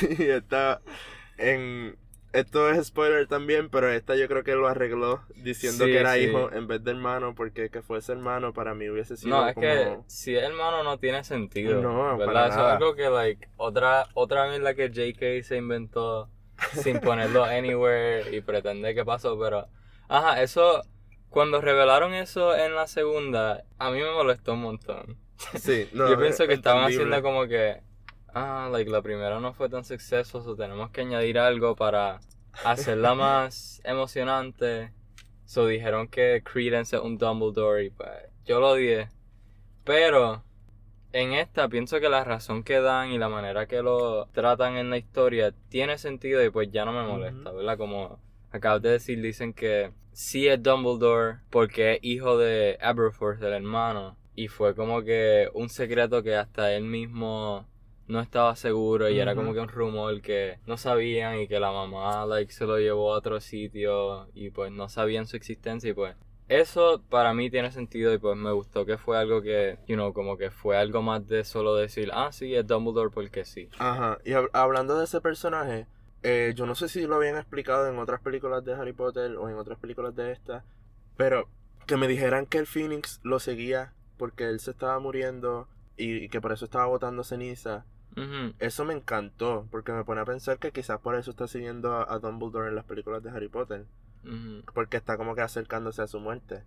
y 0.19 0.23
está 0.23 0.81
en... 1.37 1.97
Esto 2.33 2.69
es 2.69 2.87
spoiler 2.87 3.25
también, 3.27 3.69
pero 3.69 3.89
esta 3.89 4.15
yo 4.15 4.27
creo 4.27 4.43
que 4.43 4.53
lo 4.55 4.67
arregló 4.67 5.21
diciendo 5.35 5.85
Sí, 5.85 5.91
que 5.91 5.97
era 5.97 6.13
sí. 6.13 6.21
hijo 6.21 6.51
en 6.51 6.67
vez 6.67 6.83
de 6.83 6.91
hermano, 6.91 7.33
porque 7.35 7.69
que 7.69 7.81
fuese 7.81 8.11
hermano 8.11 8.53
para 8.53 8.75
mí 8.75 8.89
hubiese 8.89 9.17
sido 9.17 9.37
No, 9.37 9.47
es 9.47 9.55
como... 9.55 9.65
que 9.65 9.97
si 10.07 10.35
es 10.35 10.43
hermano 10.43 10.83
no 10.83 10.99
tiene 10.99 11.23
sentido. 11.23 11.81
No, 11.81 12.17
¿verdad? 12.17 12.25
para 12.25 12.47
Eso 12.47 12.57
nada. 12.57 12.69
es 12.75 12.81
algo 12.81 12.95
que, 12.95 13.09
like, 13.09 13.47
otra, 13.57 14.07
otra 14.13 14.45
vez 14.47 14.59
la 14.61 14.73
que 14.75 14.89
JK 14.89 15.43
se 15.43 15.57
inventó 15.57 16.29
sin 16.73 16.99
ponerlo 16.99 17.43
anywhere 17.43 18.35
y 18.35 18.41
pretende 18.41 18.93
que 18.93 19.05
pasó, 19.05 19.39
pero. 19.39 19.67
Ajá, 20.09 20.41
eso. 20.41 20.81
Cuando 21.29 21.61
revelaron 21.61 22.13
eso 22.13 22.55
en 22.55 22.73
la 22.75 22.87
segunda, 22.87 23.63
a 23.77 23.91
mí 23.91 23.99
me 23.99 24.11
molestó 24.11 24.53
un 24.53 24.61
montón. 24.61 25.17
Sí, 25.55 25.87
no, 25.93 26.07
Yo 26.09 26.17
pienso 26.19 26.47
que 26.47 26.53
estaban 26.53 26.85
haciendo 26.85 27.21
como 27.21 27.47
que. 27.47 27.81
Ah, 28.33 28.69
like, 28.71 28.89
la 28.89 29.01
primera 29.01 29.39
no 29.39 29.53
fue 29.53 29.69
tan 29.69 29.83
successful, 29.83 30.43
so 30.43 30.55
tenemos 30.55 30.91
que 30.91 31.01
añadir 31.01 31.39
algo 31.39 31.75
para 31.75 32.19
hacerla 32.63 33.15
más 33.15 33.81
emocionante. 33.83 34.93
So 35.45 35.65
dijeron 35.65 36.07
que 36.07 36.43
Credence 36.43 36.95
es 36.95 37.01
un 37.01 37.17
Dumbledore 37.17 37.85
y 37.85 37.89
pues 37.89 38.09
yo 38.45 38.59
lo 38.59 38.71
odié. 38.71 39.09
Pero 39.83 40.43
en 41.13 41.33
esta 41.33 41.69
pienso 41.69 41.99
que 41.99 42.09
la 42.09 42.23
razón 42.23 42.63
que 42.63 42.81
dan 42.81 43.11
y 43.11 43.17
la 43.17 43.29
manera 43.29 43.65
que 43.65 43.81
lo 43.81 44.27
tratan 44.33 44.75
en 44.75 44.89
la 44.89 44.97
historia 44.97 45.53
tiene 45.69 45.97
sentido 45.97 46.43
y 46.43 46.49
pues 46.49 46.69
ya 46.71 46.83
no 46.85 46.91
me 46.91 47.07
molesta. 47.07 47.51
¿verdad? 47.51 47.77
Como 47.77 48.19
acabas 48.51 48.81
de 48.81 48.91
decir, 48.91 49.21
dicen 49.21 49.53
que 49.53 49.91
sí 50.11 50.47
es 50.47 50.61
Dumbledore 50.61 51.39
porque 51.49 51.93
es 51.93 51.99
hijo 52.01 52.37
de 52.37 52.77
Aberforth, 52.81 53.41
el 53.41 53.53
hermano. 53.53 54.17
Y 54.35 54.49
fue 54.49 54.75
como 54.75 55.01
que 55.03 55.49
un 55.53 55.69
secreto 55.69 56.21
que 56.21 56.35
hasta 56.35 56.73
él 56.73 56.83
mismo 56.83 57.65
no 58.07 58.19
estaba 58.21 58.55
seguro 58.55 59.09
y 59.09 59.19
era 59.19 59.35
como 59.35 59.53
que 59.53 59.59
un 59.59 59.67
rumor 59.67 60.21
que 60.21 60.59
no 60.65 60.77
sabían 60.77 61.39
y 61.39 61.47
que 61.47 61.59
la 61.59 61.71
mamá 61.71 62.25
like 62.25 62.51
se 62.51 62.65
lo 62.65 62.77
llevó 62.79 63.13
a 63.13 63.17
otro 63.17 63.39
sitio 63.41 64.27
y 64.33 64.49
pues 64.51 64.71
no 64.71 64.89
sabían 64.89 65.27
su 65.27 65.35
existencia 65.37 65.89
y 65.89 65.93
pues 65.93 66.15
eso 66.47 67.01
para 67.09 67.33
mí 67.33 67.49
tiene 67.49 67.71
sentido 67.71 68.13
y 68.13 68.17
pues 68.17 68.37
me 68.37 68.51
gustó 68.53 68.85
que 68.85 68.97
fue 68.97 69.17
algo 69.17 69.41
que, 69.41 69.77
you 69.87 69.95
know, 69.95 70.13
como 70.13 70.37
que 70.37 70.49
fue 70.49 70.77
algo 70.77 71.01
más 71.01 71.27
de 71.27 71.43
solo 71.43 71.75
decir, 71.75 72.09
ah, 72.13 72.31
sí, 72.31 72.55
es 72.55 72.65
Dumbledore 72.65 73.09
porque 73.09 73.43
sí. 73.43 73.69
Ajá, 73.79 74.17
y 74.23 74.31
hab- 74.31 74.49
hablando 74.53 74.97
de 74.97 75.03
ese 75.03 75.19
personaje, 75.19 75.87
eh, 76.23 76.53
yo 76.55 76.65
no 76.65 76.75
sé 76.75 76.87
si 76.87 77.05
lo 77.05 77.15
habían 77.15 77.35
explicado 77.35 77.87
en 77.87 77.99
otras 77.99 78.21
películas 78.21 78.63
de 78.63 78.73
Harry 78.73 78.93
Potter 78.93 79.35
o 79.37 79.49
en 79.49 79.57
otras 79.57 79.77
películas 79.77 80.15
de 80.15 80.31
esta, 80.31 80.63
pero 81.17 81.49
que 81.85 81.97
me 81.97 82.07
dijeran 82.07 82.45
que 82.45 82.57
el 82.57 82.67
Phoenix 82.67 83.19
lo 83.23 83.39
seguía 83.39 83.93
porque 84.17 84.45
él 84.45 84.59
se 84.59 84.71
estaba 84.71 84.99
muriendo 84.99 85.67
y, 85.97 86.15
y 86.25 86.29
que 86.29 86.41
por 86.41 86.51
eso 86.51 86.65
estaba 86.65 86.85
botando 86.85 87.23
ceniza, 87.23 87.85
Eso 88.59 88.85
me 88.85 88.93
encantó, 88.93 89.67
porque 89.71 89.91
me 89.91 90.03
pone 90.03 90.21
a 90.21 90.25
pensar 90.25 90.57
que 90.59 90.71
quizás 90.71 90.99
por 90.99 91.15
eso 91.15 91.31
está 91.31 91.47
siguiendo 91.47 91.93
a, 91.93 92.11
a 92.11 92.19
Dumbledore 92.19 92.69
en 92.69 92.75
las 92.75 92.85
películas 92.85 93.21
de 93.23 93.29
Harry 93.29 93.47
Potter, 93.47 93.85
porque 94.73 94.97
está 94.97 95.17
como 95.17 95.35
que 95.35 95.41
acercándose 95.41 96.01
a 96.01 96.07
su 96.07 96.19
muerte. 96.19 96.63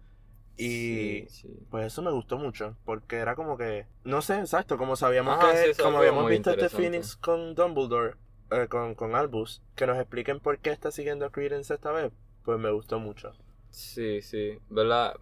Y 0.57 1.25
Sí, 1.25 1.27
sí. 1.29 1.49
pues 1.71 1.87
eso 1.87 2.03
me 2.03 2.11
gustó 2.11 2.39
mucho, 2.39 2.77
porque 2.85 3.17
era 3.17 3.35
como 3.35 3.57
que, 3.57 3.87
no 4.05 4.21
sé, 4.23 4.39
exacto, 4.39 4.77
como 4.79 4.95
sabíamos 4.97 5.39
Ajá, 5.39 5.53
que, 5.53 5.75
sí, 5.75 5.83
como 5.83 5.99
habíamos 5.99 6.29
visto 6.29 6.51
este. 6.51 6.69
Phoenix 6.69 7.17
con 7.17 7.55
Dumbledore, 7.55 8.17
eh, 8.51 8.67
con, 8.69 8.95
con 8.95 9.15
Albus, 9.15 9.63
que 9.75 9.87
nos 9.87 9.97
expliquen 9.99 10.39
por 10.41 10.59
qué 10.59 10.71
está 10.71 10.91
siguiendo 10.91 11.25
a 11.27 11.31
Credence 11.33 11.73
esta 11.73 11.93
vez, 11.93 12.13
pues 12.45 12.59
me 12.59 12.71
gustó 12.71 12.99
mucho. 12.99 13.33
Sí, 13.71 14.21
sí, 14.23 14.59
¿verdad? 14.69 15.17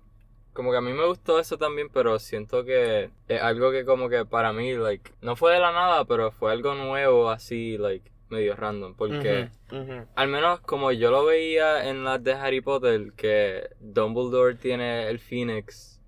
Como 0.53 0.71
que 0.73 0.79
a 0.79 0.81
mí 0.81 0.93
me 0.93 1.07
gustó 1.07 1.39
eso 1.39 1.57
también, 1.57 1.89
pero 1.93 2.19
siento 2.19 2.65
que 2.65 3.11
es 3.29 3.43
algo 3.43 3.71
que 3.71 3.85
como 3.85 4.09
que 4.09 4.25
para 4.25 4.53
mí, 4.53 4.75
like, 4.75 5.13
no 5.21 5.37
fue 5.37 5.53
de 5.55 5.61
la 5.61 5.71
nada, 5.73 6.05
pero 6.05 6.33
fue 6.33 6.51
algo 6.51 6.75
nuevo 6.75 7.31
así, 7.31 7.79
like, 7.79 8.11
medio 8.29 8.57
random, 8.57 8.95
porque 8.95 9.49
Ujú, 9.71 9.77
ujú. 9.83 10.07
al 10.17 10.29
menos 10.29 10.61
como 10.61 10.91
yo 10.93 11.11
lo 11.11 11.25
veía 11.25 11.89
en 11.89 12.03
las 12.05 12.23
de 12.25 12.33
Harry 12.33 12.61
Potter, 12.61 13.13
que 13.17 13.69
Dumbledore 13.81 14.57
tiene 14.57 15.09
el 15.09 15.19
Phoenix, 15.21 16.01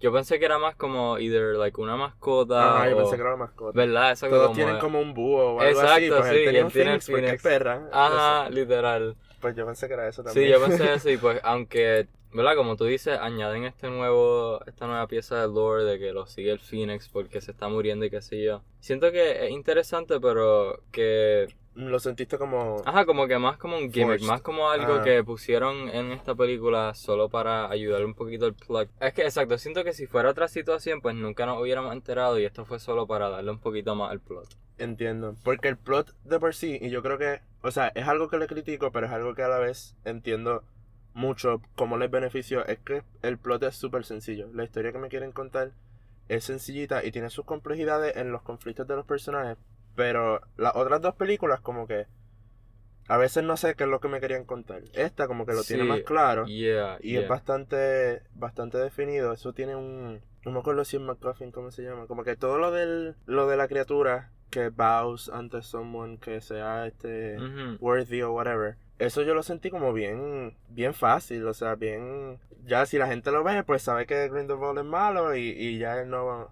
yo 0.00 0.12
pensé 0.12 0.40
que 0.40 0.46
era 0.46 0.58
más 0.58 0.74
como 0.74 1.16
either, 1.18 1.54
like, 1.54 1.80
una 1.80 1.96
mascota 1.96 2.78
Ajá, 2.80 2.90
yo 2.90 2.96
pensé 2.96 3.14
que 3.14 3.22
era 3.22 3.30
la 3.30 3.36
mascota. 3.36 3.78
¿Verdad? 3.78 4.10
Eso 4.12 4.28
Todos 4.28 4.42
como- 4.48 4.54
tienen 4.56 4.78
como 4.80 5.00
un 5.00 5.14
búho 5.14 5.54
o 5.54 5.60
algo 5.60 5.80
así, 5.80 6.06
Exacto, 6.06 6.16
pues 6.22 6.28
sí, 6.30 6.36
él 6.38 6.44
tenía 6.44 6.60
él 6.60 6.66
un 6.66 6.72
tiene 6.72 6.94
el 6.94 7.00
Phoenix 7.02 7.06
porque 7.10 7.36
es 7.36 7.42
Phoenix. 7.42 7.58
perra. 7.62 7.88
Ajá, 7.92 8.42
Eso. 8.46 8.50
literal. 8.52 9.16
Pues 9.40 9.54
yo 9.56 9.64
pensé 9.64 9.86
que 9.86 9.94
era 9.94 10.08
eso 10.08 10.24
también. 10.24 10.46
Sí, 10.46 10.52
yo 10.52 10.60
pensé 10.66 10.92
eso 10.94 11.08
y 11.10 11.16
pues 11.18 11.40
aunque, 11.44 12.08
¿verdad? 12.32 12.56
Como 12.56 12.76
tú 12.76 12.84
dices, 12.84 13.18
añaden 13.18 13.64
este 13.64 13.88
nuevo, 13.90 14.60
esta 14.66 14.86
nueva 14.86 15.06
pieza 15.06 15.40
de 15.40 15.48
lore 15.48 15.84
de 15.84 15.98
que 15.98 16.12
lo 16.12 16.26
sigue 16.26 16.50
el 16.52 16.58
Phoenix 16.60 17.08
porque 17.08 17.40
se 17.40 17.50
está 17.52 17.68
muriendo 17.68 18.04
y 18.04 18.10
qué 18.10 18.22
sé 18.22 18.42
yo. 18.42 18.62
Siento 18.80 19.10
que 19.12 19.46
es 19.46 19.50
interesante, 19.50 20.18
pero 20.20 20.80
que, 20.90 21.46
Lo 21.74 21.98
sentiste 22.00 22.36
como... 22.36 22.82
ajá, 22.84 23.06
como 23.06 23.26
que 23.26 23.38
más 23.38 23.56
como 23.56 23.76
un 23.78 23.90
gimmick, 23.90 24.18
Forced. 24.18 24.26
más 24.26 24.42
como 24.42 24.68
algo 24.70 24.96
Ah. 24.96 25.02
que 25.02 25.24
pusieron 25.24 25.88
en 25.88 26.12
esta 26.12 26.34
película 26.34 26.92
solo 26.94 27.30
para 27.30 27.70
ayudar 27.70 28.04
un 28.04 28.12
poquito 28.14 28.44
al 28.44 28.52
plot. 28.54 28.90
Es 29.00 29.14
que, 29.14 29.22
exacto, 29.22 29.56
siento 29.56 29.82
que 29.82 29.94
si 29.94 30.06
fuera 30.06 30.28
otra 30.30 30.48
situación, 30.48 31.00
pues 31.00 31.14
nunca 31.14 31.46
nos 31.46 31.58
hubiéramos 31.60 31.92
enterado 31.94 32.38
y 32.38 32.44
esto 32.44 32.66
fue 32.66 32.78
solo 32.78 33.06
para 33.06 33.30
darle 33.30 33.50
un 33.52 33.58
poquito 33.58 33.94
más 33.94 34.10
al 34.10 34.20
plot. 34.20 34.48
Entiendo. 34.78 35.36
Porque 35.44 35.68
el 35.68 35.76
plot 35.78 36.12
de 36.24 36.38
por 36.40 36.54
sí, 36.54 36.78
y 36.80 36.90
yo 36.90 37.02
creo 37.02 37.16
que, 37.16 37.40
o 37.62 37.70
sea, 37.70 37.88
es 37.94 38.06
algo 38.06 38.28
que 38.28 38.36
le 38.38 38.48
critico, 38.48 38.90
pero 38.92 39.06
es 39.06 39.12
algo 39.12 39.34
que 39.34 39.42
a 39.42 39.48
la 39.48 39.58
vez 39.58 39.96
entiendo 40.04 40.64
mucho 41.14 41.60
cómo 41.74 41.98
les 41.98 42.10
beneficio, 42.10 42.66
es 42.66 42.78
que 42.80 43.02
el 43.22 43.38
plot 43.38 43.62
es 43.64 43.76
súper 43.76 44.04
sencillo. 44.04 44.48
La 44.52 44.64
historia 44.64 44.92
que 44.92 44.98
me 44.98 45.08
quieren 45.08 45.32
contar 45.32 45.72
es 46.28 46.44
sencillita 46.44 47.04
y 47.04 47.12
tiene 47.12 47.30
sus 47.30 47.44
complejidades 47.44 48.16
en 48.16 48.32
los 48.32 48.42
conflictos 48.42 48.86
de 48.86 48.96
los 48.96 49.06
personajes, 49.06 49.58
pero 49.94 50.40
las 50.56 50.74
otras 50.74 51.00
dos 51.00 51.14
películas 51.14 51.60
como 51.60 51.86
que 51.86 52.06
a 53.08 53.16
veces 53.16 53.44
no 53.44 53.56
sé 53.56 53.74
qué 53.74 53.84
es 53.84 53.90
lo 53.90 54.00
que 54.00 54.08
me 54.08 54.20
querían 54.20 54.44
contar. 54.44 54.82
Esta 54.94 55.26
como 55.26 55.44
que 55.44 55.52
lo 55.52 55.64
tiene 55.64 55.84
más 55.84 56.00
claro. 56.02 56.46
Yeah, 56.46 56.98
Y 57.00 57.12
yeah. 57.12 57.22
es 57.22 57.28
bastante, 57.28 58.22
bastante 58.34 58.78
definido. 58.78 59.32
Eso 59.32 59.52
tiene 59.52 59.76
un. 59.76 60.22
No 60.44 60.52
me 60.52 60.60
acuerdo 60.60 60.84
si 60.84 60.96
es 60.96 61.02
McCuffin, 61.02 61.50
¿cómo 61.52 61.70
se 61.70 61.82
llama? 61.82 62.06
Como 62.06 62.24
que 62.24 62.36
todo 62.36 62.58
lo 62.58 62.70
del. 62.70 63.16
Lo 63.26 63.46
de 63.48 63.56
la 63.56 63.68
criatura 63.68 64.30
que 64.50 64.68
bows 64.68 65.30
ante 65.30 65.62
someone 65.62 66.18
que 66.18 66.40
sea 66.40 66.86
este. 66.86 67.36
Worthy 67.80 68.22
o 68.22 68.32
whatever. 68.32 68.76
Eso 69.02 69.22
yo 69.22 69.34
lo 69.34 69.42
sentí 69.42 69.70
como 69.70 69.92
bien. 69.92 70.56
Bien 70.68 70.94
fácil. 70.94 71.46
O 71.46 71.54
sea, 71.54 71.74
bien. 71.74 72.38
Ya 72.64 72.86
si 72.86 72.98
la 72.98 73.06
gente 73.08 73.30
lo 73.32 73.42
ve, 73.44 73.64
pues 73.64 73.82
sabe 73.82 74.06
que 74.06 74.28
Grindelwald 74.28 74.78
es 74.78 74.84
malo 74.84 75.34
y, 75.34 75.48
y 75.50 75.78
ya 75.78 76.00
él 76.00 76.10
no. 76.10 76.50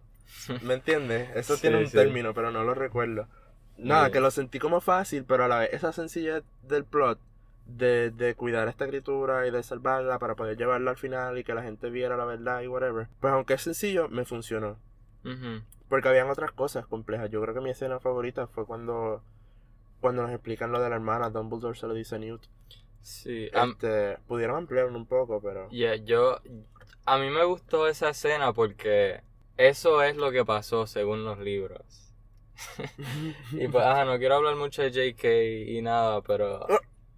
¿Me 0.62 0.74
entiendes? 0.74 1.30
Eso 1.34 1.56
Sí, 1.56 1.62
tiene 1.62 1.78
un 1.78 1.86
sí. 1.86 1.92
término, 1.96 2.34
pero 2.34 2.50
no 2.50 2.64
lo 2.64 2.74
recuerdo. 2.74 3.28
Nada, 3.76 4.10
que 4.10 4.20
lo 4.20 4.30
sentí 4.30 4.58
como 4.58 4.80
fácil, 4.80 5.24
pero 5.24 5.44
a 5.44 5.48
la 5.48 5.58
vez 5.60 5.70
esa 5.72 5.92
sencillez 5.92 6.42
del 6.62 6.84
plot 6.84 7.18
de, 7.66 8.10
de 8.10 8.34
cuidar 8.34 8.66
a 8.66 8.70
esta 8.70 8.86
criatura 8.86 9.46
y 9.46 9.50
de 9.50 9.62
salvarla 9.62 10.18
para 10.18 10.34
poder 10.34 10.56
llevarla 10.58 10.90
al 10.90 10.96
final 10.98 11.38
y 11.38 11.44
que 11.44 11.54
la 11.54 11.62
gente 11.62 11.88
viera 11.90 12.16
la 12.16 12.24
verdad 12.26 12.60
y 12.62 12.68
whatever. 12.68 13.08
Pues 13.20 13.32
aunque 13.32 13.54
es 13.54 13.62
sencillo, 13.62 14.08
me 14.08 14.24
funcionó. 14.24 14.76
Porque 15.88 16.08
habían 16.08 16.30
otras 16.30 16.52
cosas 16.52 16.86
complejas. 16.86 17.30
Yo 17.30 17.40
creo 17.42 17.54
que 17.54 17.60
mi 17.60 17.70
escena 17.70 18.00
favorita 18.00 18.46
fue 18.46 18.66
cuando 18.66 19.22
cuando 20.00 20.22
nos 20.22 20.32
explican 20.32 20.72
lo 20.72 20.80
de 20.80 20.88
la 20.90 20.96
hermana. 20.96 21.30
Dumbledore 21.30 21.78
se 21.78 21.86
lo 21.86 21.94
dice 21.94 22.16
a 22.16 22.18
Newt. 22.18 22.46
Sí, 23.02 23.48
Este, 23.52 24.18
pudieron 24.26 24.56
ampliarlo 24.56 24.96
un 24.96 25.06
poco, 25.06 25.40
pero... 25.40 25.68
yeah, 25.70 25.96
yo, 25.96 26.40
a 27.06 27.18
mí 27.18 27.30
me 27.30 27.44
gustó 27.44 27.88
esa 27.88 28.10
escena 28.10 28.52
porque 28.52 29.22
eso 29.56 30.02
es 30.02 30.16
lo 30.16 30.30
que 30.30 30.44
pasó 30.44 30.86
según 30.86 31.24
los 31.24 31.38
libros. 31.38 32.14
Y 33.52 33.68
pues, 33.68 33.84
ajá, 33.84 34.04
no 34.04 34.18
quiero 34.18 34.36
hablar 34.36 34.56
mucho 34.56 34.82
de 34.82 34.90
JK 34.90 35.70
y 35.70 35.82
nada, 35.82 36.22
pero 36.22 36.66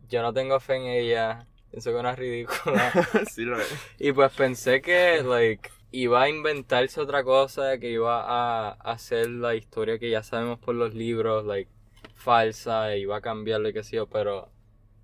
yo 0.09 0.23
no 0.23 0.33
tengo 0.33 0.61
fe 0.61 0.77
en 0.77 0.87
ella. 0.87 1.49
Pienso 1.71 1.91
que 1.91 1.97
es 1.97 2.01
una 2.01 2.15
ridícula. 2.17 2.93
sí 3.27 3.45
lo 3.45 3.61
es. 3.61 3.81
Y 3.99 4.13
pues 4.13 4.33
pensé 4.35 4.83
que, 4.83 5.23
like, 5.25 5.71
iba 5.91 6.23
a 6.23 6.29
inventarse 6.29 7.01
otra 7.01 7.25
cosa, 7.25 7.79
que 7.79 7.91
iba 7.91 8.23
a 8.23 8.73
hacer 8.73 9.31
la 9.31 9.55
historia 9.57 9.99
que 9.99 10.11
ya 10.11 10.23
sabemos 10.23 10.59
por 10.61 10.75
los 10.77 10.95
libros, 10.95 11.45
like, 11.47 11.72
falsa, 12.23 12.93
e 12.93 13.01
iba 13.01 13.17
a 13.17 13.21
cambiarlo 13.21 13.69
y 13.69 13.73
qué 13.73 13.83
sé 13.83 13.97
yo, 13.97 14.07
pero 14.07 14.51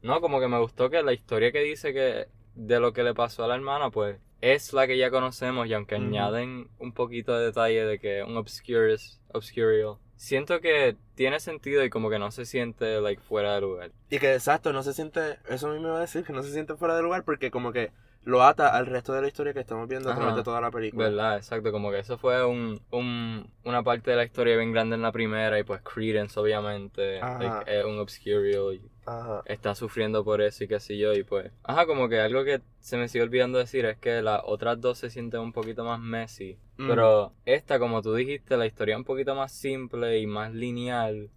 no, 0.02 0.20
como 0.20 0.40
que 0.40 0.48
me 0.48 0.58
gustó 0.58 0.90
que 0.90 1.02
la 1.02 1.12
historia 1.12 1.52
que 1.52 1.60
dice 1.60 1.92
que 1.92 2.28
de 2.54 2.80
lo 2.80 2.92
que 2.92 3.02
le 3.02 3.14
pasó 3.14 3.44
a 3.44 3.48
la 3.48 3.54
hermana, 3.56 3.90
pues, 3.90 4.18
es 4.40 4.72
la 4.72 4.86
que 4.86 4.96
ya 4.96 5.10
conocemos 5.10 5.66
y 5.66 5.74
aunque 5.74 5.96
añaden 5.96 6.68
un 6.78 6.92
poquito 6.92 7.36
de 7.36 7.46
detalle 7.46 7.84
de 7.84 7.98
que 7.98 8.22
un 8.22 8.36
obscures, 8.36 9.20
obscurial, 9.32 9.96
siento 10.16 10.60
que 10.60 10.96
tiene 11.14 11.40
sentido 11.40 11.84
y 11.84 11.90
como 11.90 12.10
que 12.10 12.18
no 12.18 12.30
se 12.30 12.44
siente, 12.44 13.00
like, 13.00 13.22
fuera 13.22 13.54
de 13.54 13.60
lugar. 13.60 13.92
Y 14.10 14.18
que 14.18 14.34
exacto, 14.34 14.72
no 14.72 14.82
se 14.82 14.92
siente, 14.92 15.38
eso 15.48 15.68
mismo 15.68 15.88
iba 15.88 15.98
a 15.98 16.02
decir, 16.02 16.24
que 16.24 16.32
no 16.32 16.42
se 16.42 16.52
siente 16.52 16.76
fuera 16.76 16.96
de 16.96 17.02
lugar 17.02 17.24
porque 17.24 17.50
como 17.50 17.72
que 17.72 17.90
lo 18.28 18.42
ata 18.42 18.68
al 18.68 18.84
resto 18.86 19.14
de 19.14 19.22
la 19.22 19.28
historia 19.28 19.54
que 19.54 19.60
estamos 19.60 19.88
viendo 19.88 20.10
a 20.12 20.14
través 20.14 20.36
de 20.36 20.42
toda 20.42 20.60
la 20.60 20.70
película. 20.70 21.08
¿Verdad? 21.08 21.36
Exacto, 21.38 21.72
como 21.72 21.90
que 21.90 21.98
eso 22.00 22.18
fue 22.18 22.44
un, 22.44 22.78
un, 22.90 23.50
una 23.64 23.82
parte 23.82 24.10
de 24.10 24.18
la 24.18 24.24
historia 24.24 24.56
bien 24.58 24.70
grande 24.70 24.96
en 24.96 25.02
la 25.02 25.12
primera 25.12 25.58
y 25.58 25.62
pues 25.64 25.80
Credence 25.82 26.38
obviamente 26.38 27.20
Ajá. 27.20 27.38
like, 27.38 27.78
es 27.78 27.84
un 27.86 27.98
obscurial 27.98 28.74
y 28.74 28.82
Ajá. 29.06 29.42
está 29.46 29.74
sufriendo 29.74 30.24
por 30.24 30.42
eso 30.42 30.64
y 30.64 30.68
qué 30.68 30.78
sé 30.78 30.98
yo 30.98 31.14
y 31.14 31.24
pues... 31.24 31.50
Ajá, 31.62 31.86
como 31.86 32.08
que 32.10 32.20
algo 32.20 32.44
que 32.44 32.60
se 32.80 32.98
me 32.98 33.08
sigue 33.08 33.24
olvidando 33.24 33.58
decir 33.58 33.86
es 33.86 33.96
que 33.96 34.20
las 34.20 34.42
otras 34.44 34.78
dos 34.80 34.98
se 34.98 35.08
sienten 35.08 35.40
un 35.40 35.52
poquito 35.52 35.84
más 35.84 35.98
messy, 36.00 36.58
Mm. 36.76 36.86
pero 36.86 37.32
esta 37.44 37.78
como 37.80 38.02
tú 38.02 38.14
dijiste 38.14 38.56
la 38.56 38.66
historia 38.66 38.94
es 38.94 38.98
un 38.98 39.04
poquito 39.04 39.34
más 39.34 39.50
simple 39.52 40.18
y 40.20 40.26
más 40.28 40.52
lineal 40.54 41.30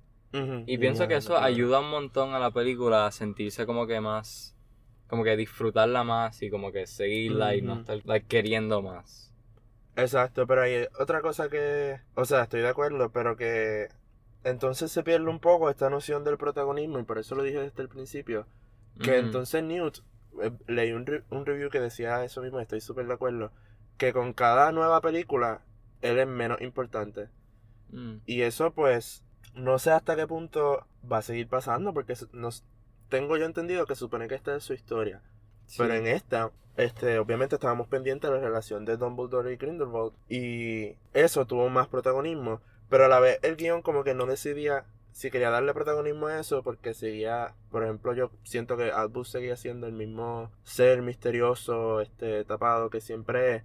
y 0.66 0.78
pienso 0.78 1.08
que 1.08 1.16
eso 1.16 1.38
ayuda 1.38 1.80
un 1.80 1.90
montón 1.90 2.34
a 2.36 2.40
la 2.40 2.52
película 2.52 3.06
a 3.06 3.12
sentirse 3.12 3.66
como 3.66 3.86
que 3.88 4.00
más... 4.00 4.56
Como 5.12 5.24
que 5.24 5.38
disfrutarla 5.38 6.04
más 6.04 6.42
y 6.42 6.50
como 6.50 6.72
que 6.72 6.88
seguirla 6.88 7.56
y 7.56 7.62
no 7.62 7.76
estar 7.76 8.00
like, 8.04 8.26
queriendo 8.28 8.82
más. 8.82 9.32
Exacto, 9.96 10.48
pero 10.48 10.62
hay 10.64 10.88
otra 11.00 11.22
cosa 11.22 11.50
que, 11.50 12.00
o 12.16 12.26
sea, 12.26 12.44
estoy 12.44 12.62
de 12.62 12.70
acuerdo, 12.70 13.12
pero 13.12 13.36
que 13.36 13.90
entonces 14.44 14.92
se 14.92 15.04
pierde 15.04 15.30
un 15.30 15.40
poco 15.40 15.70
esta 15.70 15.90
noción 15.90 16.24
del 16.24 16.38
protagonismo 16.38 17.00
y 17.00 17.04
por 17.04 17.20
eso 17.20 17.36
lo 17.36 17.44
dije 17.44 17.60
desde 17.60 17.84
el 17.84 17.90
principio, 17.90 18.48
que 19.02 19.18
entonces 19.20 19.64
Newt, 19.64 20.00
eh, 20.42 20.52
leí 20.68 20.94
un, 20.94 21.06
re- 21.06 21.24
un 21.30 21.46
review 21.46 21.70
que 21.70 21.80
decía 21.82 22.24
eso 22.24 22.42
mismo, 22.42 22.60
estoy 22.60 22.82
súper 22.82 23.08
de 23.08 23.14
acuerdo, 23.14 23.52
que 23.98 24.14
con 24.14 24.34
cada 24.34 24.72
nueva 24.72 25.02
película 25.02 25.62
él 26.02 26.20
es 26.20 26.28
menos 26.28 26.62
importante. 26.62 27.30
Mm. 27.92 28.22
Y 28.26 28.42
eso 28.42 28.72
pues 28.74 29.24
no 29.56 29.80
sé 29.80 29.92
hasta 29.92 30.16
qué 30.16 30.28
punto 30.28 30.88
va 31.12 31.18
a 31.20 31.22
seguir 31.22 31.48
pasando 31.48 31.94
porque 31.94 32.16
nos 32.34 32.64
tengo 33.12 33.38
yo 33.38 33.46
entendido 33.46 33.86
que 33.86 33.96
supone 33.96 34.28
que 34.28 34.36
esta 34.36 34.56
es 34.56 34.64
su 34.64 34.74
historia. 34.74 35.22
Pero 35.78 35.94
en 35.94 36.08
esta, 36.08 36.52
este, 36.78 37.20
obviamente 37.20 37.56
estábamos 37.56 37.88
pendientes 37.88 38.30
de 38.30 38.38
la 38.38 38.44
relación 38.44 38.86
de 38.86 38.98
Dumbledore 38.98 39.54
y 39.54 39.58
Grindelwald. 39.58 40.14
Y 40.30 40.96
eso 41.14 41.46
tuvo 41.46 41.70
más 41.70 41.88
protagonismo. 41.88 42.62
Pero 42.90 43.06
a 43.06 43.08
la 43.10 43.20
vez 43.20 43.40
el 43.44 43.58
guion 43.58 43.82
como 43.82 44.04
que 44.04 44.16
no 44.16 44.26
decidía 44.26 44.86
si 45.12 45.30
quería 45.30 45.50
darle 45.50 45.74
protagonismo 45.74 46.28
a 46.28 46.40
eso 46.40 46.64
porque 46.64 46.94
seguía, 46.94 47.54
por 47.70 47.84
ejemplo, 47.84 48.14
yo 48.14 48.32
siento 48.44 48.78
que 48.78 48.92
Albus 48.92 49.30
seguía 49.30 49.58
siendo 49.58 49.88
el 49.88 49.94
mismo 49.94 50.52
ser 50.64 51.02
misterioso, 51.02 52.00
este, 52.00 52.46
tapado 52.46 52.90
que 52.90 53.02
siempre 53.02 53.56
es. 53.56 53.64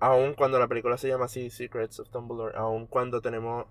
Aun 0.00 0.34
cuando 0.34 0.58
la 0.58 0.68
película 0.68 0.98
se 0.98 1.08
llama 1.08 1.24
así, 1.26 1.48
Secrets 1.48 1.98
of 1.98 2.10
Dumbledore, 2.10 2.56
aun 2.58 2.86
cuando 2.86 3.22
tenemos, 3.22 3.66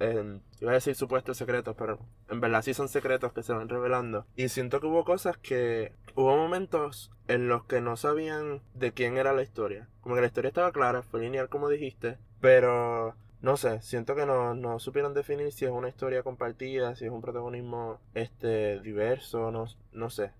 em, 0.00 0.40
iba 0.60 0.70
a 0.70 0.74
decir 0.74 0.94
supuestos 0.94 1.36
secretos, 1.36 1.74
pero 1.78 1.98
en 2.28 2.40
verdad 2.40 2.62
sí 2.62 2.74
son 2.74 2.88
secretos 2.88 3.32
que 3.32 3.42
se 3.42 3.52
van 3.52 3.68
revelando. 3.68 4.26
Y 4.36 4.48
siento 4.48 4.80
que 4.80 4.86
hubo 4.86 5.04
cosas 5.04 5.36
que, 5.38 5.92
hubo 6.14 6.36
momentos 6.36 7.10
en 7.28 7.48
los 7.48 7.64
que 7.64 7.80
no 7.80 7.96
sabían 7.96 8.62
de 8.74 8.92
quién 8.92 9.16
era 9.16 9.32
la 9.32 9.42
historia. 9.42 9.88
Como 10.00 10.14
que 10.14 10.20
la 10.20 10.26
historia 10.26 10.48
estaba 10.48 10.72
clara, 10.72 11.02
fue 11.02 11.20
lineal 11.20 11.48
como 11.48 11.68
dijiste, 11.68 12.18
pero 12.40 13.14
no 13.40 13.56
sé, 13.56 13.82
siento 13.82 14.14
que 14.14 14.26
no, 14.26 14.54
no 14.54 14.78
supieron 14.78 15.12
definir 15.12 15.52
si 15.52 15.66
es 15.66 15.70
una 15.70 15.88
historia 15.88 16.22
compartida, 16.22 16.96
si 16.96 17.04
es 17.04 17.10
un 17.10 17.20
protagonismo 17.20 18.00
este 18.14 18.80
diverso, 18.80 19.50
no, 19.50 19.66
no 19.92 20.10
sé. 20.10 20.32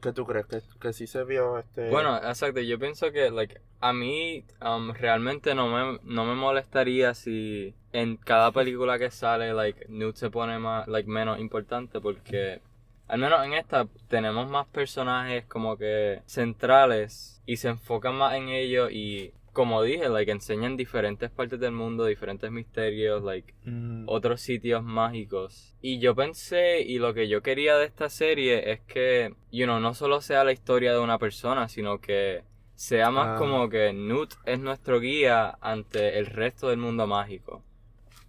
¿Qué 0.00 0.12
tú 0.12 0.24
crees? 0.24 0.46
¿Que, 0.46 0.60
que 0.80 0.92
sí 0.92 1.08
se 1.08 1.24
vio 1.24 1.58
este... 1.58 1.90
Bueno, 1.90 2.16
exacto. 2.16 2.60
Yo 2.60 2.78
pienso 2.78 3.10
que, 3.10 3.30
like, 3.30 3.60
a 3.80 3.92
mí 3.92 4.44
um, 4.60 4.92
realmente 4.92 5.54
no 5.54 5.68
me, 5.68 5.98
no 6.02 6.24
me 6.24 6.34
molestaría 6.34 7.14
si 7.14 7.74
en 7.92 8.16
cada 8.16 8.52
película 8.52 8.98
que 8.98 9.10
sale, 9.10 9.52
like, 9.52 9.86
Newt 9.88 10.16
se 10.16 10.30
pone 10.30 10.58
más, 10.58 10.88
like, 10.88 11.08
menos 11.08 11.38
importante 11.38 12.00
porque, 12.00 12.60
al 13.06 13.20
menos 13.20 13.44
en 13.44 13.54
esta, 13.54 13.86
tenemos 14.08 14.48
más 14.50 14.66
personajes 14.66 15.44
como 15.46 15.76
que 15.76 16.22
centrales 16.26 17.40
y 17.46 17.56
se 17.56 17.68
enfocan 17.68 18.16
más 18.16 18.34
en 18.34 18.48
ellos 18.48 18.90
y, 18.92 19.32
como 19.52 19.82
dije, 19.82 20.08
like, 20.08 20.30
enseñan 20.30 20.76
diferentes 20.76 21.30
partes 21.30 21.60
del 21.60 21.72
mundo, 21.72 22.04
diferentes 22.04 22.50
misterios, 22.50 23.22
like, 23.22 23.54
mm, 23.64 24.04
otros 24.06 24.40
sitios 24.40 24.82
mágicos. 24.82 25.74
Y 25.80 26.00
yo 26.00 26.14
pensé, 26.14 26.80
y 26.80 26.98
lo 26.98 27.14
que 27.14 27.28
yo 27.28 27.42
quería 27.42 27.76
de 27.76 27.86
esta 27.86 28.08
serie 28.08 28.72
es 28.72 28.80
que, 28.80 29.34
you 29.52 29.64
know, 29.64 29.80
no 29.80 29.94
solo 29.94 30.20
sea 30.20 30.44
la 30.44 30.52
historia 30.52 30.92
de 30.92 30.98
una 30.98 31.18
persona, 31.18 31.68
sino 31.68 32.00
que 32.00 32.42
sea 32.78 33.10
más 33.10 33.30
Ah. 33.30 33.36
como 33.38 33.68
que 33.68 33.92
Newt 33.92 34.34
es 34.44 34.60
nuestro 34.60 35.00
guía 35.00 35.58
ante 35.60 36.16
el 36.18 36.26
resto 36.26 36.68
del 36.68 36.78
mundo 36.78 37.08
mágico. 37.08 37.64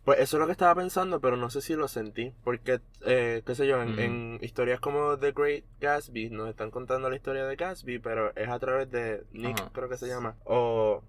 Pues 0.04 0.22
eso 0.22 0.38
es 0.38 0.40
lo 0.40 0.48
que 0.48 0.54
estaba 0.54 0.74
pensando, 0.74 1.20
pero 1.22 1.38
no 1.38 1.52
sé 1.52 1.62
si 1.62 1.76
lo 1.76 1.88
sentí. 1.88 2.34
Porque, 2.44 2.80
eh, 3.06 3.44
qué 3.46 3.54
sé 3.54 3.68
yo, 3.68 3.80
en, 3.80 4.00
en 4.00 4.40
historias 4.42 4.80
como 4.80 5.20
The 5.20 5.34
Great 5.34 5.66
Gatsby 5.80 6.32
nos 6.32 6.50
están 6.50 6.72
contando 6.72 7.12
la 7.12 7.16
historia 7.16 7.46
de 7.46 7.56
Gatsby, 7.56 8.00
pero 8.00 8.36
es 8.36 8.50
a 8.50 8.58
través 8.58 8.90
de 8.90 9.24
Nick, 9.34 9.60
Ajá. 9.60 9.70
creo 9.72 9.88
que 9.88 9.98
se 9.98 10.08
llama. 10.08 10.36
O, 10.46 11.04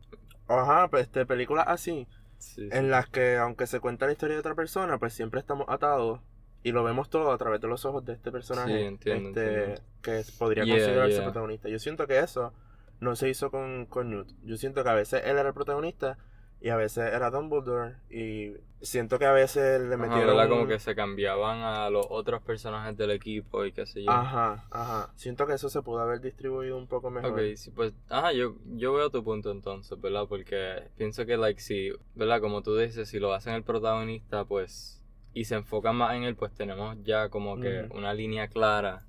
ajá, 0.46 0.88
pues 0.88 1.04
este, 1.04 1.24
películas 1.24 1.64
así, 1.66 2.06
Sí, 2.36 2.62
sí. 2.62 2.68
en 2.72 2.90
las 2.90 3.08
que 3.08 3.38
aunque 3.38 3.66
se 3.66 3.80
cuenta 3.80 4.04
la 4.04 4.12
historia 4.12 4.34
de 4.34 4.40
otra 4.40 4.54
persona, 4.54 4.98
pues 4.98 5.14
siempre 5.14 5.40
estamos 5.40 5.64
atados 5.70 6.20
y 6.62 6.72
lo 6.72 6.84
vemos 6.84 7.08
todo 7.08 7.32
a 7.32 7.38
través 7.38 7.62
de 7.62 7.68
los 7.68 7.86
ojos 7.86 8.04
de 8.04 8.12
este 8.12 8.30
personaje. 8.30 8.76
Sí, 8.80 8.84
entiendo, 8.84 9.28
este, 9.30 9.58
entiendo. 9.64 9.82
Que 10.02 10.22
podría 10.38 10.64
Yeah, 10.64 10.74
considerarse 10.76 11.14
yeah. 11.14 11.24
protagonista. 11.24 11.68
Yo 11.70 11.78
siento 11.78 12.06
que 12.06 12.18
eso 12.18 12.52
no 13.00 13.16
se 13.16 13.28
hizo 13.28 13.50
con, 13.50 13.86
con 13.86 14.10
Newt. 14.10 14.28
Yo 14.44 14.56
siento 14.56 14.82
que 14.84 14.90
a 14.90 14.94
veces 14.94 15.22
él 15.24 15.38
era 15.38 15.48
el 15.48 15.54
protagonista 15.54 16.18
y 16.60 16.68
a 16.70 16.76
veces 16.76 17.12
era 17.12 17.30
Dumbledore 17.30 17.96
y 18.10 18.54
siento 18.82 19.18
que 19.18 19.26
a 19.26 19.32
veces 19.32 19.80
le 19.80 19.96
Ajá, 19.96 19.98
metieron 19.98 20.36
¿verdad? 20.36 20.48
Como 20.48 20.66
que 20.66 20.78
se 20.80 20.94
cambiaban 20.96 21.60
a 21.60 21.88
los 21.90 22.06
otros 22.10 22.42
personajes 22.42 22.96
del 22.96 23.10
equipo 23.12 23.64
y 23.64 23.72
qué 23.72 23.86
sé 23.86 24.02
yo. 24.04 24.10
ajá 24.12 24.64
ajá 24.70 25.12
siento 25.16 25.46
que 25.46 25.54
eso 25.54 25.68
se 25.70 25.82
pudo 25.82 26.00
haber 26.00 26.20
distribuido 26.20 26.76
un 26.76 26.86
poco 26.86 27.10
mejor 27.10 27.32
Ok, 27.32 27.38
sí, 27.56 27.70
pues, 27.70 27.92
ajá, 28.08 28.32
yo, 28.32 28.56
yo 28.64 28.94
veo 28.94 29.10
tu 29.10 29.22
punto 29.22 29.50
entonces, 29.50 30.00
¿verdad? 30.00 30.24
Porque 30.26 30.88
pienso 30.96 31.26
que, 31.26 31.36
like, 31.36 31.60
si, 31.60 31.90
¿verdad? 32.14 32.40
Como 32.40 32.62
tú 32.62 32.76
dices, 32.76 33.08
si 33.10 33.18
lo 33.18 33.34
hacen 33.34 33.52
el 33.54 33.62
protagonista, 33.62 34.46
pues, 34.46 35.04
y 35.34 35.44
se 35.44 35.56
enfocan 35.56 35.96
más 35.96 36.14
en 36.14 36.22
él, 36.24 36.34
pues 36.34 36.52
tenemos 36.54 36.96
ya 37.04 37.28
como 37.28 37.60
que 37.60 37.86
una 37.90 38.14
línea 38.14 38.48
clara 38.48 39.06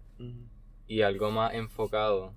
y 0.87 1.01
algo 1.03 1.31
más 1.31 1.53
enfocado. 1.53 2.33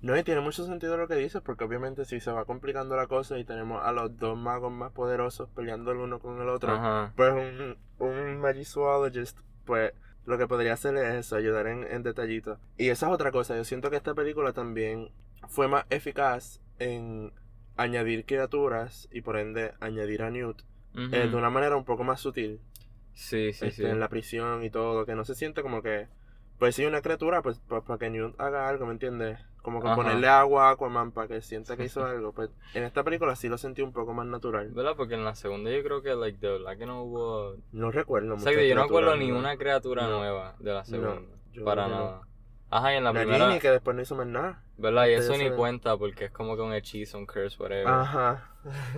No 0.00 0.16
y 0.16 0.22
tiene 0.22 0.40
mucho 0.40 0.64
sentido 0.64 0.96
lo 0.96 1.08
que 1.08 1.14
dices 1.14 1.42
porque 1.42 1.64
obviamente 1.64 2.04
si 2.04 2.20
se 2.20 2.30
va 2.32 2.44
complicando 2.44 2.96
la 2.96 3.06
cosa 3.06 3.38
y 3.38 3.44
tenemos 3.44 3.84
a 3.84 3.92
los 3.92 4.16
dos 4.16 4.36
magos 4.36 4.72
más 4.72 4.92
poderosos 4.92 5.48
peleando 5.50 5.92
el 5.92 5.98
uno 5.98 6.18
con 6.18 6.40
el 6.40 6.48
otro 6.48 6.72
Ajá. 6.72 7.12
pues 7.16 7.32
un, 7.32 7.76
un 7.98 8.38
Magisuologist 8.38 9.38
pues 9.64 9.92
lo 10.26 10.38
que 10.38 10.46
podría 10.46 10.74
hacer 10.74 10.96
es 10.96 11.26
eso, 11.26 11.36
ayudar 11.36 11.66
en, 11.66 11.84
en 11.84 12.02
detallitos. 12.02 12.58
Y 12.76 12.88
esa 12.88 13.06
es 13.08 13.12
otra 13.12 13.30
cosa, 13.32 13.56
yo 13.56 13.64
siento 13.64 13.90
que 13.90 13.96
esta 13.96 14.14
película 14.14 14.52
también 14.52 15.10
fue 15.48 15.68
más 15.68 15.84
eficaz 15.90 16.60
en 16.78 17.32
añadir 17.76 18.26
criaturas 18.26 19.08
y 19.10 19.22
por 19.22 19.36
ende 19.36 19.72
añadir 19.80 20.22
a 20.22 20.30
Newt 20.30 20.62
eh, 20.94 21.28
de 21.28 21.36
una 21.36 21.50
manera 21.50 21.76
un 21.76 21.84
poco 21.84 22.04
más 22.04 22.20
sutil. 22.20 22.60
Sí, 23.12 23.52
sí, 23.52 23.66
este, 23.66 23.70
sí. 23.70 23.84
en 23.86 24.00
la 24.00 24.08
prisión 24.08 24.64
y 24.64 24.70
todo, 24.70 25.06
que 25.06 25.14
no 25.14 25.24
se 25.24 25.34
siente 25.34 25.62
como 25.62 25.82
que, 25.82 26.08
pues 26.58 26.74
si 26.74 26.82
hay 26.82 26.88
una 26.88 27.02
criatura, 27.02 27.42
pues 27.42 27.58
para 27.58 27.98
que 27.98 28.10
Newt 28.10 28.38
haga 28.40 28.68
algo, 28.68 28.86
¿me 28.86 28.92
entiendes? 28.92 29.38
Como 29.62 29.80
que 29.80 29.88
Ajá. 29.88 29.96
ponerle 29.96 30.26
agua 30.28 30.68
a 30.68 30.70
Aquaman 30.72 31.12
para 31.12 31.28
que 31.28 31.42
sienta 31.42 31.76
que 31.76 31.84
hizo 31.84 32.04
algo, 32.04 32.32
pues 32.32 32.48
en 32.74 32.82
esta 32.84 33.04
película 33.04 33.36
sí 33.36 33.48
lo 33.48 33.58
sentí 33.58 33.82
un 33.82 33.92
poco 33.92 34.14
más 34.14 34.26
natural. 34.26 34.68
¿Verdad? 34.70 34.94
Porque 34.96 35.14
en 35.14 35.24
la 35.24 35.34
segunda 35.34 35.70
yo 35.70 35.82
creo 35.82 36.02
que, 36.02 36.14
like, 36.14 36.38
de 36.38 36.52
verdad 36.52 36.78
que 36.78 36.86
no 36.86 37.02
hubo... 37.02 37.56
No 37.72 37.90
recuerdo 37.90 38.28
muchas 38.36 38.46
Exacto, 38.46 38.66
yo 38.66 38.74
no 38.74 38.82
acuerdo 38.82 39.16
ni 39.16 39.30
una 39.32 39.56
criatura 39.56 40.04
No. 40.04 40.18
nueva 40.18 40.54
de 40.58 40.72
la 40.72 40.84
segunda. 40.84 41.20
yo 41.52 41.64
para 41.64 41.84
que 41.84 41.90
no. 41.90 41.96
nada. 41.96 42.20
Ajá, 42.70 42.94
y 42.94 42.96
en 42.96 43.04
la 43.04 43.12
La 43.12 43.20
primera... 43.20 43.58
Que 43.58 43.70
después 43.70 43.96
no 43.96 44.02
hizo 44.02 44.14
más 44.14 44.26
nada. 44.28 44.62
¿Verdad? 44.78 45.08
Y 45.08 45.12
eso 45.12 45.36
ni 45.36 45.50
cuenta 45.50 45.96
porque 45.98 46.26
es 46.26 46.30
como 46.30 46.56
que 46.56 46.62
un 46.62 46.72
hechizo, 46.72 47.18
un 47.18 47.26
curse, 47.26 47.60
whatever. 47.60 47.86
Ajá. 47.88 48.48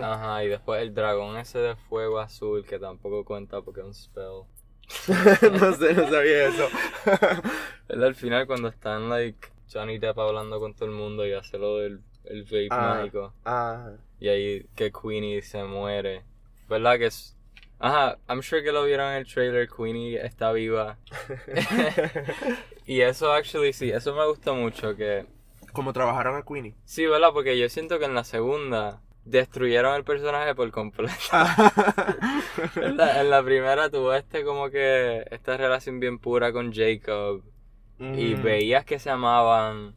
Ajá, 0.00 0.44
y 0.44 0.48
después 0.48 0.80
el 0.82 0.94
dragón 0.94 1.36
ese 1.38 1.58
de 1.58 1.74
fuego 1.74 2.20
azul 2.20 2.64
que 2.64 2.78
tampoco 2.78 3.24
cuenta 3.24 3.62
porque 3.62 3.80
es 3.80 3.86
un 3.86 3.94
spell. 3.94 4.44
no 5.60 5.72
sé, 5.72 5.94
no 5.94 6.08
sabía 6.08 6.48
eso. 6.48 6.68
¿Verdad? 7.88 8.06
Al 8.08 8.14
final 8.14 8.46
cuando 8.46 8.68
están, 8.68 9.08
like, 9.08 9.48
Johnny 9.72 9.98
Depp 9.98 10.18
hablando 10.18 10.60
con 10.60 10.74
todo 10.74 10.86
el 10.86 10.92
mundo 10.94 11.26
y 11.26 11.32
hace 11.32 11.58
lo 11.58 11.78
del 11.78 12.00
el 12.24 12.44
vape 12.44 12.68
Ah. 12.70 12.94
mágico. 12.98 13.32
ah, 13.44 13.90
Y 14.20 14.28
ahí 14.28 14.66
que 14.76 14.92
Queenie 14.92 15.42
se 15.42 15.64
muere. 15.64 16.22
¿Verdad? 16.68 16.98
Que 16.98 17.06
es... 17.06 17.36
Ajá, 17.80 18.16
I'm 18.28 18.42
sure 18.42 18.62
que 18.62 18.70
lo 18.70 18.84
vieron 18.84 19.08
en 19.10 19.16
el 19.18 19.26
trailer, 19.26 19.68
Queenie 19.68 20.24
está 20.24 20.52
viva. 20.52 20.98
y 22.86 23.00
eso 23.00 23.32
actually 23.32 23.72
sí, 23.72 23.90
eso 23.90 24.14
me 24.14 24.24
gusta 24.26 24.52
mucho 24.52 24.94
que... 24.96 25.26
como 25.72 25.92
trabajaron 25.92 26.36
a 26.36 26.42
Queenie. 26.44 26.74
Sí, 26.84 27.06
¿verdad? 27.06 27.30
Porque 27.32 27.58
yo 27.58 27.68
siento 27.68 27.98
que 27.98 28.04
en 28.04 28.14
la 28.14 28.24
segunda 28.24 29.00
destruyeron 29.24 29.94
el 29.94 30.04
personaje 30.04 30.54
por 30.54 30.70
completo. 30.70 31.12
en, 32.76 32.96
la, 32.96 33.20
en 33.20 33.30
la 33.30 33.42
primera 33.42 33.90
tuvo 33.90 34.12
este 34.14 34.44
como 34.44 34.70
que 34.70 35.24
esta 35.30 35.56
relación 35.56 36.00
bien 36.00 36.18
pura 36.18 36.52
con 36.52 36.72
Jacob 36.72 37.42
y 38.16 38.34
veías 38.34 38.84
que 38.84 38.98
se 38.98 39.10
amaban. 39.10 39.94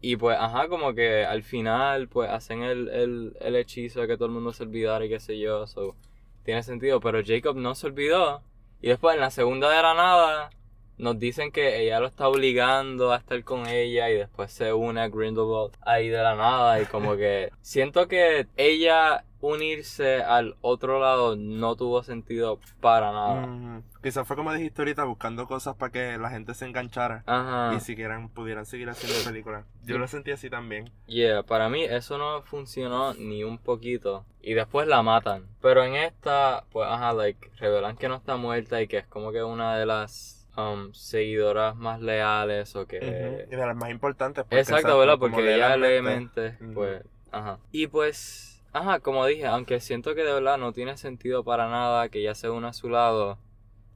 Y 0.00 0.16
pues 0.16 0.38
ajá 0.38 0.68
como 0.68 0.94
que 0.94 1.24
al 1.24 1.42
final 1.42 2.08
pues 2.08 2.30
hacen 2.30 2.62
el, 2.62 2.88
el, 2.88 3.36
el 3.40 3.56
hechizo 3.56 4.00
de 4.00 4.06
que 4.06 4.16
todo 4.16 4.26
el 4.26 4.34
mundo 4.34 4.52
se 4.52 4.62
olvidara 4.62 5.04
y 5.04 5.08
qué 5.08 5.18
sé 5.18 5.38
yo, 5.38 5.66
so, 5.66 5.96
tiene 6.44 6.62
sentido, 6.62 7.00
pero 7.00 7.20
Jacob 7.24 7.56
no 7.56 7.74
se 7.74 7.88
olvidó. 7.88 8.42
Y 8.80 8.88
después 8.88 9.14
en 9.14 9.20
la 9.20 9.30
segunda 9.30 9.68
de 9.70 9.82
la 9.82 9.94
nada 9.94 10.50
nos 10.98 11.18
dicen 11.18 11.52
que 11.52 11.80
ella 11.80 12.00
lo 12.00 12.06
está 12.06 12.28
obligando 12.28 13.12
a 13.12 13.16
estar 13.16 13.42
con 13.44 13.66
ella 13.66 14.10
y 14.10 14.14
después 14.14 14.52
se 14.52 14.72
une 14.72 15.00
a 15.00 15.08
Grindelwald 15.08 15.74
ahí 15.82 16.08
de 16.08 16.22
la 16.22 16.34
nada. 16.36 16.80
Y 16.80 16.86
como 16.86 17.16
que 17.16 17.50
siento 17.60 18.08
que 18.08 18.46
ella 18.56 19.24
unirse 19.40 20.22
al 20.22 20.56
otro 20.60 21.00
lado 21.00 21.36
no 21.36 21.76
tuvo 21.76 22.02
sentido 22.02 22.58
para 22.80 23.12
nada. 23.12 23.46
Ujú. 23.46 23.82
Quizás 24.02 24.26
fue 24.26 24.36
como 24.36 24.52
dijiste 24.52 24.82
ahorita, 24.82 25.04
buscando 25.04 25.46
cosas 25.46 25.76
para 25.76 25.92
que 25.92 26.18
la 26.18 26.30
gente 26.30 26.54
se 26.54 26.66
enganchara 26.66 27.22
Ajá. 27.26 27.74
y 27.74 27.80
siguieran, 27.80 28.28
pudieran 28.28 28.66
seguir 28.66 28.88
haciendo 28.88 29.18
películas. 29.24 29.64
Yo 29.84 29.98
lo 29.98 30.06
sentí 30.08 30.30
así 30.30 30.50
también. 30.50 30.90
Yeah, 31.06 31.42
para 31.42 31.68
mí 31.68 31.84
eso 31.84 32.18
no 32.18 32.42
funcionó 32.42 33.14
ni 33.14 33.44
un 33.44 33.58
poquito. 33.58 34.24
Y 34.40 34.54
después 34.54 34.86
la 34.86 35.02
matan. 35.02 35.46
Pero 35.60 35.84
en 35.84 35.94
esta, 35.94 36.64
pues, 36.70 36.88
ajá, 36.88 37.12
like, 37.12 37.50
revelan 37.58 37.96
que 37.96 38.08
no 38.08 38.16
está 38.16 38.36
muerta 38.36 38.80
y 38.80 38.88
que 38.88 38.98
es 38.98 39.06
como 39.06 39.32
que 39.32 39.42
una 39.42 39.76
de 39.76 39.86
las 39.86 40.48
um, 40.56 40.92
seguidoras 40.92 41.76
más 41.76 42.00
leales 42.00 42.74
o 42.76 42.86
que... 42.86 43.46
Y 43.50 43.54
de 43.54 43.66
las 43.66 43.76
más 43.76 43.90
importantes. 43.90 44.44
porque, 44.44 44.60
Exacto, 44.60 44.98
¿verdad? 44.98 45.18
Porque 45.18 45.54
ella 45.54 45.76
mentes, 46.02 46.60
Ujú. 46.60 46.72
pues, 46.74 47.02
ajá. 47.30 47.58
Y 47.72 47.86
pues, 47.88 48.57
ajá, 48.72 49.00
como 49.00 49.26
dije, 49.26 49.46
aunque 49.46 49.80
siento 49.80 50.14
que 50.14 50.22
de 50.22 50.32
verdad 50.32 50.58
no 50.58 50.72
tiene 50.72 50.96
sentido 50.96 51.44
para 51.44 51.68
nada 51.68 52.08
que 52.08 52.20
ella 52.20 52.34
se 52.34 52.50
una 52.50 52.68
a 52.68 52.72
su 52.72 52.88
lado, 52.88 53.38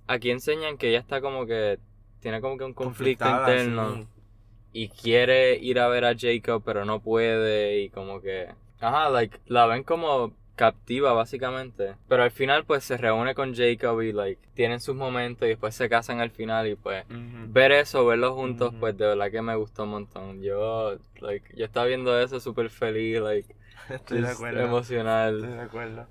aquí 0.07 0.31
enseñan 0.31 0.79
que 0.79 0.89
ella 0.89 0.99
está 0.99 1.21
como 1.21 1.47
que, 1.47 1.79
tiene 2.21 2.41
como 2.41 2.57
que 2.59 2.65
un 2.65 2.75
conflicto 2.75 3.29
interno 3.29 3.97
sí. 3.97 4.07
y 4.73 4.89
quiere 4.89 5.57
ir 5.57 5.81
a 5.81 5.89
ver 5.89 6.05
a 6.05 6.15
Jacob, 6.17 6.63
pero 6.65 6.85
no 6.85 7.01
puede 7.01 7.81
y 7.81 7.91
como 7.91 8.21
que, 8.21 8.49
ajá, 8.81 9.11
like, 9.11 9.39
la 9.47 9.67
ven 9.67 9.83
como 9.83 10.33
captiva 10.55 11.13
básicamente, 11.13 11.97
pero 12.09 12.23
al 12.23 12.31
final 12.31 12.65
pues 12.65 12.85
se 12.85 12.97
reúne 12.97 13.35
con 13.35 13.55
Jacob 13.55 14.01
y 14.03 14.13
like 14.13 14.41
tienen 14.55 14.81
sus 14.81 14.95
momentos 14.95 15.47
y 15.47 15.49
después 15.49 15.75
se 15.75 15.89
casan 15.89 16.21
al 16.21 16.31
final 16.31 16.69
y 16.69 16.77
pues 16.77 17.05
ver 17.49 17.73
eso, 17.73 18.05
verlos 18.05 18.35
juntos, 18.35 18.73
pues 18.79 18.97
de 18.97 19.07
verdad 19.07 19.31
que 19.31 19.43
me 19.43 19.57
gustó 19.57 19.85
un 19.85 19.91
montón. 19.91 20.43
Yo, 20.43 20.99
like, 21.21 21.57
yo 21.57 21.65
estaba 21.65 21.87
viendo 21.87 22.17
eso 22.21 22.39
súper 22.39 22.69
feliz, 22.69 23.21
like, 23.21 23.55
Estoy 23.89 24.21
de 24.23 24.29
acuerdo. 24.29 24.59
Estoy 24.61 24.69
emocional. 24.69 25.43
de 25.43 25.61
acuerdo. 25.61 26.07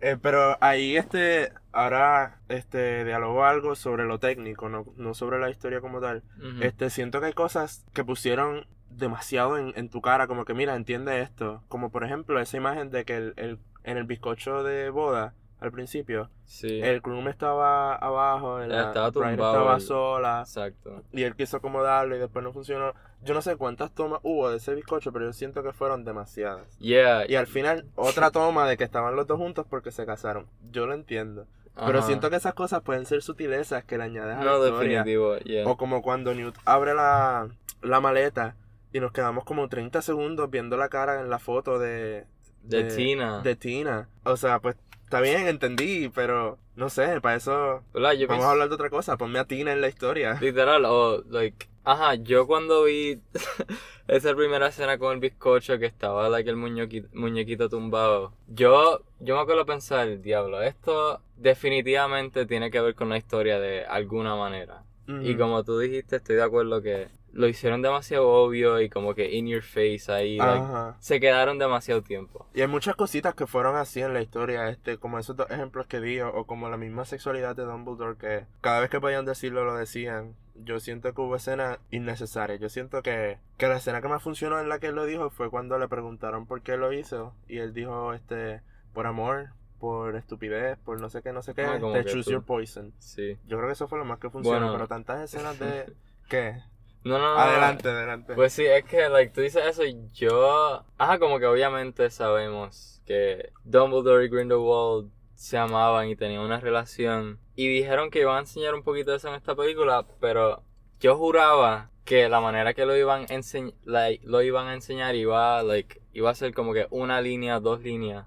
Eh, 0.00 0.16
pero 0.20 0.58
ahí 0.60 0.96
este, 0.96 1.52
ahora 1.72 2.40
este 2.48 3.04
dialogó 3.04 3.44
algo 3.44 3.74
sobre 3.74 4.04
lo 4.04 4.18
técnico, 4.18 4.68
no, 4.68 4.84
no 4.96 5.14
sobre 5.14 5.38
la 5.38 5.48
historia 5.50 5.80
como 5.80 6.00
tal. 6.00 6.22
Ujú. 6.38 6.62
Este, 6.62 6.90
siento 6.90 7.20
que 7.20 7.26
hay 7.26 7.32
cosas 7.32 7.86
que 7.94 8.04
pusieron 8.04 8.66
demasiado 8.90 9.56
en, 9.58 9.72
en 9.76 9.88
tu 9.88 10.00
cara, 10.02 10.26
como 10.26 10.44
que 10.44 10.52
mira, 10.54 10.76
entiende 10.76 11.20
esto. 11.22 11.62
Como 11.68 11.90
por 11.90 12.04
ejemplo 12.04 12.38
esa 12.38 12.56
imagen 12.56 12.90
de 12.90 13.04
que 13.04 13.16
el, 13.16 13.34
el- 13.36 13.58
en 13.84 13.96
el 13.98 14.04
bizcocho 14.04 14.62
de 14.62 14.88
boda, 14.90 15.34
al 15.64 15.72
principio, 15.72 16.30
Sí, 16.44 16.80
el 16.82 17.00
groom 17.00 17.28
estaba 17.28 17.94
abajo, 17.96 18.60
en 18.62 18.68
la, 18.70 18.88
Estaba 18.88 19.10
tumbado 19.10 19.32
estaba 19.32 19.80
sola, 19.80 20.40
exacto. 20.40 21.02
y 21.12 21.22
él 21.22 21.34
quiso 21.34 21.56
acomodarlo 21.56 22.14
y 22.16 22.18
después 22.18 22.42
no 22.44 22.52
funcionó. 22.52 22.92
Yo 23.22 23.32
no 23.34 23.40
sé 23.42 23.56
cuántas 23.56 23.90
tomas 23.92 24.20
hubo 24.22 24.50
de 24.50 24.58
ese 24.58 24.74
bizcocho, 24.74 25.10
pero 25.12 25.24
yo 25.24 25.32
siento 25.32 25.62
que 25.62 25.72
fueron 25.72 26.04
demasiadas. 26.04 26.78
Yeah. 26.78 27.24
Y 27.28 27.36
al 27.36 27.46
final, 27.46 27.86
otra 27.94 28.30
toma 28.30 28.68
de 28.68 28.76
que 28.76 28.84
estaban 28.84 29.16
los 29.16 29.26
dos 29.26 29.38
juntos 29.38 29.66
porque 29.68 29.90
se 29.90 30.04
casaron. 30.04 30.46
Yo 30.70 30.86
lo 30.86 30.92
entiendo. 30.94 31.46
Pero 31.74 31.98
ajá. 31.98 32.06
siento 32.06 32.30
que 32.30 32.36
esas 32.36 32.54
cosas 32.54 32.82
pueden 32.82 33.04
ser 33.06 33.22
sutilezas 33.22 33.82
que 33.84 33.98
le 33.98 34.04
añades 34.04 34.36
a 34.36 34.44
No, 34.44 34.58
la 34.58 34.68
historia. 34.68 34.98
definitivo, 34.98 35.36
yeah. 35.38 35.66
O 35.66 35.76
como 35.76 36.02
cuando 36.02 36.34
Newt 36.34 36.54
abre 36.66 36.94
la, 36.94 37.48
la 37.82 38.00
maleta 38.00 38.54
y 38.92 39.00
nos 39.00 39.10
quedamos 39.10 39.44
como 39.44 39.68
30 39.68 40.00
segundos 40.02 40.50
viendo 40.50 40.76
la 40.76 40.88
cara 40.88 41.20
en 41.20 41.30
la 41.30 41.38
foto 41.40 41.78
de... 41.80 42.26
De 42.62 42.84
Tina. 42.84 43.40
De 43.42 43.56
Tina. 43.56 44.08
O 44.24 44.36
sea, 44.36 44.60
pues 44.60 44.76
está 45.04 45.20
bien, 45.20 45.46
entendí, 45.46 46.10
pero 46.14 46.58
no 46.76 46.88
sé, 46.88 47.20
para 47.20 47.36
eso... 47.36 47.82
Vamos 48.28 48.44
a 48.46 48.50
hablar 48.50 48.68
de 48.68 48.74
otra 48.74 48.90
cosa, 48.90 49.16
ponme 49.16 49.38
a 49.38 49.44
Tina 49.44 49.72
en 49.72 49.80
la 49.80 49.88
historia. 49.88 50.38
Literal, 50.40 50.84
o, 50.86 51.22
like, 51.30 51.68
ajá, 51.84 52.14
yo 52.16 52.46
cuando 52.46 52.84
vi 52.84 53.20
esa 54.08 54.34
primera 54.34 54.68
escena 54.68 54.98
con 54.98 55.12
el 55.14 55.20
bizcocho 55.20 55.78
que 55.78 55.86
estaba, 55.86 56.28
like, 56.28 56.50
el 56.50 56.56
muñequito, 56.56 57.08
muñequito 57.12 57.68
tumbado, 57.68 58.32
yo, 58.48 59.02
yo 59.20 59.36
me 59.36 59.42
acuerdo 59.42 59.64
pensar, 59.66 60.20
diablo, 60.20 60.62
esto 60.62 61.20
definitivamente 61.36 62.46
tiene 62.46 62.70
que 62.70 62.80
ver 62.80 62.94
con 62.94 63.08
la 63.08 63.16
historia 63.16 63.60
de 63.60 63.84
alguna 63.84 64.34
manera. 64.36 64.82
Y 65.06 65.36
como 65.36 65.62
tú 65.64 65.78
dijiste, 65.78 66.16
estoy 66.16 66.36
de 66.36 66.42
acuerdo 66.44 66.80
que 66.80 67.08
lo 67.34 67.48
hicieron 67.48 67.82
demasiado 67.82 68.28
obvio 68.28 68.80
y 68.80 68.88
como 68.88 69.14
que 69.14 69.32
in 69.32 69.46
your 69.48 69.62
face 69.62 70.10
ahí, 70.10 70.38
like, 70.38 70.64
se 71.00 71.18
quedaron 71.20 71.58
demasiado 71.58 72.00
tiempo. 72.02 72.46
Y 72.54 72.60
hay 72.62 72.68
muchas 72.68 72.94
cositas 72.96 73.34
que 73.34 73.46
fueron 73.46 73.76
así 73.76 74.00
en 74.00 74.14
la 74.14 74.22
historia, 74.22 74.68
este, 74.70 74.98
como 74.98 75.18
esos 75.18 75.36
dos 75.36 75.50
ejemplos 75.50 75.86
que 75.88 76.00
di, 76.00 76.20
o, 76.20 76.44
como 76.46 76.68
la 76.68 76.76
misma 76.76 77.04
sexualidad 77.04 77.56
de 77.56 77.64
Dumbledore, 77.64 78.16
que 78.16 78.46
cada 78.60 78.80
vez 78.80 78.88
que 78.88 79.00
podían 79.00 79.24
decirlo 79.24 79.64
lo 79.64 79.74
decían. 79.76 80.34
Yo 80.56 80.78
siento 80.78 81.12
que 81.12 81.20
hubo 81.20 81.34
escenas 81.34 81.80
innecesarias. 81.90 82.60
Yo 82.60 82.68
siento 82.68 83.02
que, 83.02 83.38
que 83.58 83.66
la 83.66 83.78
escena 83.78 84.00
que 84.00 84.06
más 84.06 84.22
funcionó 84.22 84.60
en 84.60 84.68
la 84.68 84.78
que 84.78 84.86
él 84.86 84.94
lo 84.94 85.04
dijo 85.04 85.28
fue 85.30 85.50
cuando 85.50 85.76
le 85.80 85.88
preguntaron 85.88 86.46
por 86.46 86.62
qué 86.62 86.76
lo 86.76 86.92
hizo. 86.92 87.34
Y 87.48 87.58
él 87.58 87.74
dijo, 87.74 88.12
este, 88.14 88.60
por 88.92 89.08
amor, 89.08 89.48
por 89.80 90.14
estupidez, 90.14 90.78
por 90.78 91.00
no 91.00 91.10
sé 91.10 91.22
qué, 91.22 91.32
no 91.32 91.42
sé 91.42 91.54
qué, 91.54 91.62
Ah, 91.64 91.80
te 91.80 92.04
choose 92.04 92.22
tú. 92.26 92.30
your 92.30 92.44
poison. 92.44 92.92
Sí. 93.00 93.36
Yo 93.48 93.56
creo 93.56 93.66
que 93.66 93.72
eso 93.72 93.88
fue 93.88 93.98
lo 93.98 94.04
más 94.04 94.20
que 94.20 94.30
funcionó, 94.30 94.60
Bueno. 94.60 94.72
pero 94.74 94.86
tantas 94.86 95.22
escenas 95.22 95.58
de... 95.58 95.92
¿Qué? 96.28 96.62
No, 97.04 97.18
no, 97.18 97.34
no. 97.34 97.38
Adelante, 97.38 97.88
adelante. 97.88 98.34
Pues 98.34 98.52
sí, 98.54 98.64
es 98.64 98.84
que, 98.84 99.08
like, 99.08 99.32
tú 99.32 99.42
dices 99.42 99.64
eso 99.66 99.84
y 99.84 100.08
yo... 100.14 100.84
Ajá, 100.96 101.18
como 101.18 101.38
que 101.38 101.46
obviamente 101.46 102.08
sabemos 102.10 103.02
que 103.06 103.50
Dumbledore 103.64 104.24
y 104.24 104.28
Grindelwald 104.28 105.10
se 105.34 105.58
amaban 105.58 106.08
y 106.08 106.16
tenían 106.16 106.40
una 106.40 106.60
relación. 106.60 107.38
Y 107.54 107.68
dijeron 107.68 108.10
que 108.10 108.20
iban 108.20 108.36
a 108.36 108.40
enseñar 108.40 108.74
un 108.74 108.82
poquito 108.82 109.10
de 109.10 109.18
eso 109.18 109.28
en 109.28 109.34
esta 109.34 109.54
película, 109.54 110.06
pero 110.20 110.62
yo 110.98 111.16
juraba 111.16 111.90
que 112.04 112.28
la 112.28 112.40
manera 112.40 112.72
que 112.74 112.86
lo 112.86 112.96
iban 112.96 113.22
a, 113.22 113.26
enseñ- 113.26 113.74
like, 113.84 114.26
lo 114.26 114.40
iban 114.42 114.68
a 114.68 114.74
enseñar 114.74 115.14
iba, 115.14 115.62
like, 115.62 116.00
iba 116.12 116.30
a 116.30 116.34
ser 116.34 116.54
como 116.54 116.72
que 116.72 116.86
una 116.90 117.20
línea, 117.20 117.60
dos 117.60 117.80
líneas. 117.80 118.26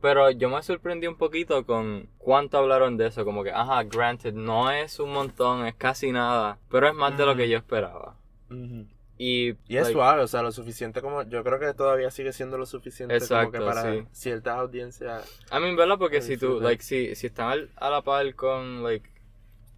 Pero 0.00 0.30
yo 0.30 0.48
me 0.48 0.62
sorprendí 0.62 1.06
un 1.06 1.16
poquito 1.16 1.64
con 1.66 2.08
cuánto 2.18 2.56
hablaron 2.58 2.96
de 2.96 3.08
eso, 3.08 3.24
como 3.24 3.44
que, 3.44 3.50
ajá, 3.50 3.82
granted, 3.84 4.32
no 4.32 4.70
es 4.70 4.98
un 4.98 5.12
montón, 5.12 5.66
es 5.66 5.74
casi 5.74 6.10
nada, 6.10 6.58
pero 6.70 6.88
es 6.88 6.94
más 6.94 7.16
de 7.18 7.26
lo 7.26 7.36
que 7.36 7.48
yo 7.48 7.58
esperaba. 7.58 8.16
Ujú. 8.50 8.86
Y, 9.18 9.50
Y 9.68 9.76
es 9.76 9.82
like, 9.82 9.92
suave, 9.92 10.22
o 10.22 10.26
sea, 10.26 10.40
lo 10.40 10.50
suficiente 10.50 11.02
como... 11.02 11.22
Yo 11.24 11.44
creo 11.44 11.58
que 11.60 11.74
todavía 11.74 12.10
sigue 12.10 12.32
siendo 12.32 12.56
lo 12.56 12.64
suficiente 12.64 13.18
como 13.28 13.50
que 13.50 13.58
para 13.58 13.82
sí. 13.92 14.04
ciertas 14.12 14.56
audiencias... 14.56 15.40
A 15.50 15.60
mí, 15.60 15.74
¿verdad? 15.74 15.98
Porque 15.98 16.22
si 16.22 16.38
tú, 16.38 16.58
like, 16.58 16.82
si, 16.82 17.14
si 17.14 17.26
están 17.26 17.50
al- 17.50 17.68
a 17.76 17.90
la 17.90 18.00
par 18.00 18.34
con, 18.34 18.82
like, 18.82 19.06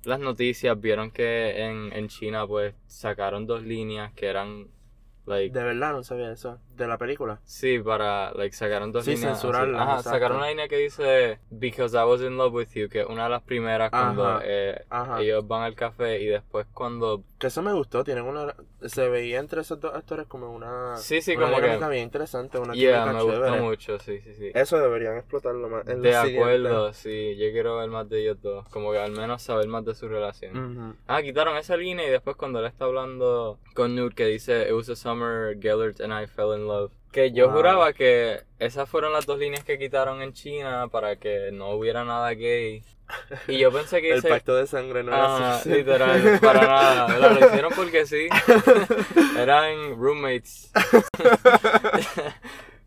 las 0.04 0.20
noticias, 0.20 0.80
vieron 0.80 1.10
que 1.10 1.60
en, 1.64 1.92
en 1.92 2.06
China 2.06 2.46
pues 2.46 2.74
sacaron 2.86 3.44
dos 3.46 3.64
líneas 3.64 4.12
que 4.12 4.26
eran 4.26 4.68
like 5.26 5.52
De 5.56 5.62
verdad 5.64 5.92
no 5.92 6.02
sabía 6.02 6.32
eso. 6.32 6.58
De 6.76 6.86
la 6.86 6.98
película. 6.98 7.40
sí 7.44 7.78
para 7.78 8.32
like 8.32 8.54
sacaron 8.56 8.90
dos 8.92 9.04
Sí, 9.04 9.12
líneas 9.12 9.32
así. 9.32 9.42
censurarlas, 9.42 9.80
Ajá, 9.80 9.90
exacto. 9.98 10.10
sacaron 10.10 10.36
una 10.38 10.48
línea 10.48 10.68
que 10.68 10.76
dice 10.78 11.38
Because 11.50 11.96
I 11.96 12.04
was 12.04 12.20
in 12.22 12.36
love 12.36 12.52
with 12.54 12.68
you, 12.74 12.88
que 12.88 13.00
es 13.02 13.06
una 13.06 13.24
de 13.24 13.30
las 13.30 13.42
primeras 13.42 13.90
cuando 13.90 14.26
Ajá, 14.26 14.42
eh, 14.44 14.84
Ajá. 14.90 15.20
ellos 15.20 15.46
van 15.46 15.62
al 15.62 15.74
café 15.74 16.20
y 16.20 16.26
después 16.26 16.66
cuando 16.72 17.22
Que 17.42 17.48
eso 17.48 17.60
me 17.60 17.72
gustó. 17.72 18.04
Tienen 18.04 18.22
una. 18.22 18.54
Se 18.86 19.08
veía 19.08 19.40
entre 19.40 19.62
esos 19.62 19.80
dos 19.80 19.92
actores 19.92 20.28
como 20.28 20.52
una. 20.54 20.96
Sí, 20.96 21.20
sí, 21.20 21.34
una 21.34 21.46
como 21.46 21.60
que- 21.60 21.88
bien 21.88 22.04
interesante. 22.04 22.56
Una 22.56 22.72
yeah, 22.72 23.04
me 23.04 23.20
gustó 23.20 23.32
chévere. 23.32 23.60
mucho, 23.60 23.98
sí, 23.98 24.20
sí, 24.20 24.32
sí. 24.36 24.52
Eso 24.54 24.78
deberían 24.78 25.16
explotarlo 25.16 25.68
más. 25.68 25.84
en 25.88 26.02
De 26.02 26.14
acuerdo, 26.14 26.92
sí, 26.92 27.34
yo 27.36 27.50
quiero 27.50 27.78
ver 27.78 27.90
más 27.90 28.08
de 28.08 28.20
ellos 28.22 28.40
dos, 28.40 28.68
como 28.68 28.92
que 28.92 28.98
al 28.98 29.10
menos 29.10 29.42
saber 29.42 29.66
más 29.66 29.84
de 29.84 29.96
su 29.96 30.06
relación. 30.06 30.56
Ujú. 30.56 30.96
Ah, 31.08 31.20
quitaron 31.20 31.56
esa 31.56 31.76
línea 31.76 32.06
y 32.06 32.10
después 32.10 32.36
cuando 32.36 32.60
él 32.60 32.66
está 32.66 32.84
hablando 32.84 33.58
con 33.74 33.96
Newt 33.96 34.14
que 34.14 34.26
dice 34.26 34.68
It 34.68 34.74
was 34.74 34.88
a 34.88 34.94
summer, 34.94 35.58
Gellert 35.60 36.00
and 36.00 36.12
I 36.12 36.28
fell 36.28 36.54
in 36.54 36.68
love. 36.68 36.92
Que 37.12 37.30
yo 37.32 37.46
Wow. 37.48 37.56
juraba 37.56 37.92
que 37.92 38.40
esas 38.58 38.88
fueron 38.88 39.12
las 39.12 39.26
dos 39.26 39.38
líneas 39.38 39.64
que 39.64 39.78
quitaron 39.78 40.22
en 40.22 40.32
China 40.32 40.88
para 40.90 41.16
que 41.16 41.50
no 41.52 41.70
hubiera 41.70 42.04
nada 42.04 42.30
gay. 42.30 42.82
Y 43.48 43.58
yo 43.58 43.70
pensé 43.70 44.00
que 44.00 44.10
El 44.12 44.18
hice... 44.20 44.28
pacto 44.30 44.56
de 44.56 44.66
sangre 44.66 45.02
no 45.04 45.12
Ah, 45.14 45.36
era 45.38 45.56
así. 45.56 45.68
literal, 45.68 46.38
para 46.40 46.60
nada. 46.66 47.18
Lo 47.18 47.46
hicieron 47.46 47.72
porque 47.76 48.06
sí. 48.06 48.28
Eran 49.38 49.96
roommates. 50.00 50.72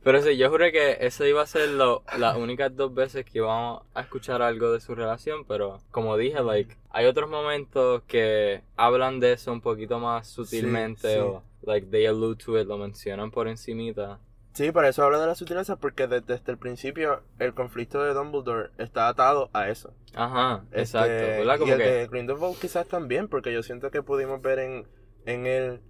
Pero 0.06 0.22
sí, 0.22 0.38
yo 0.38 0.52
juré 0.52 0.72
que 0.72 0.98
eso 1.02 1.26
iba 1.26 1.42
a 1.42 1.48
ser 1.48 1.68
lo, 1.70 2.04
las 2.20 2.38
únicas 2.38 2.76
dos 2.76 2.94
veces 2.94 3.26
que 3.26 3.40
íbamos 3.40 3.82
a 3.96 4.02
escuchar 4.02 4.44
algo 4.44 4.72
de 4.72 4.80
su 4.80 4.94
relación, 4.94 5.46
pero 5.46 5.82
como 5.90 6.16
dije, 6.16 6.44
like, 6.44 6.78
hay 6.92 7.08
otros 7.08 7.28
momentos 7.28 8.04
que 8.04 8.62
hablan 8.78 9.20
de 9.20 9.34
eso 9.34 9.52
un 9.52 9.62
poquito 9.62 9.98
más 9.98 10.28
sutilmente 10.28 11.12
sí. 11.16 11.20
o 11.20 11.42
like 11.64 11.88
they 11.88 12.06
allude 12.06 12.38
to 12.38 12.60
it, 12.60 12.68
lo 12.68 12.78
mencionan 12.78 13.32
por 13.32 13.48
encimita. 13.48 14.20
Sí, 14.54 14.72
por 14.72 14.86
eso 14.86 15.04
hablo 15.04 15.20
de 15.20 15.26
la 15.26 15.34
sutileza, 15.34 15.76
porque 15.78 16.06
de- 16.06 16.22
desde 16.22 16.52
el 16.52 16.60
principio 16.60 17.24
el 17.40 17.56
conflicto 17.56 18.04
de 18.04 18.14
Dumbledore 18.14 18.70
está 18.78 19.08
atado 19.10 19.50
a 19.54 19.70
eso. 19.70 19.92
Ajá, 20.14 20.62
Este, 20.72 20.82
exacto, 20.82 21.10
¿verdad? 21.10 21.60
y 21.66 21.72
el 21.72 21.78
que 21.80 21.84
de 21.84 22.08
Grindelwald 22.08 22.60
quizás 22.60 22.88
también, 22.88 23.28
porque 23.28 23.52
yo 23.52 23.64
siento 23.64 23.90
que 23.90 24.04
pudimos 24.04 24.40
ver 24.42 24.60
en, 24.60 24.88
en 25.26 25.48
él 25.48 25.82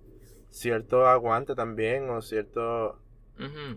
cierto 0.51 1.06
aguante 1.06 1.54
también, 1.54 2.10
o 2.10 2.21
cierto... 2.21 2.97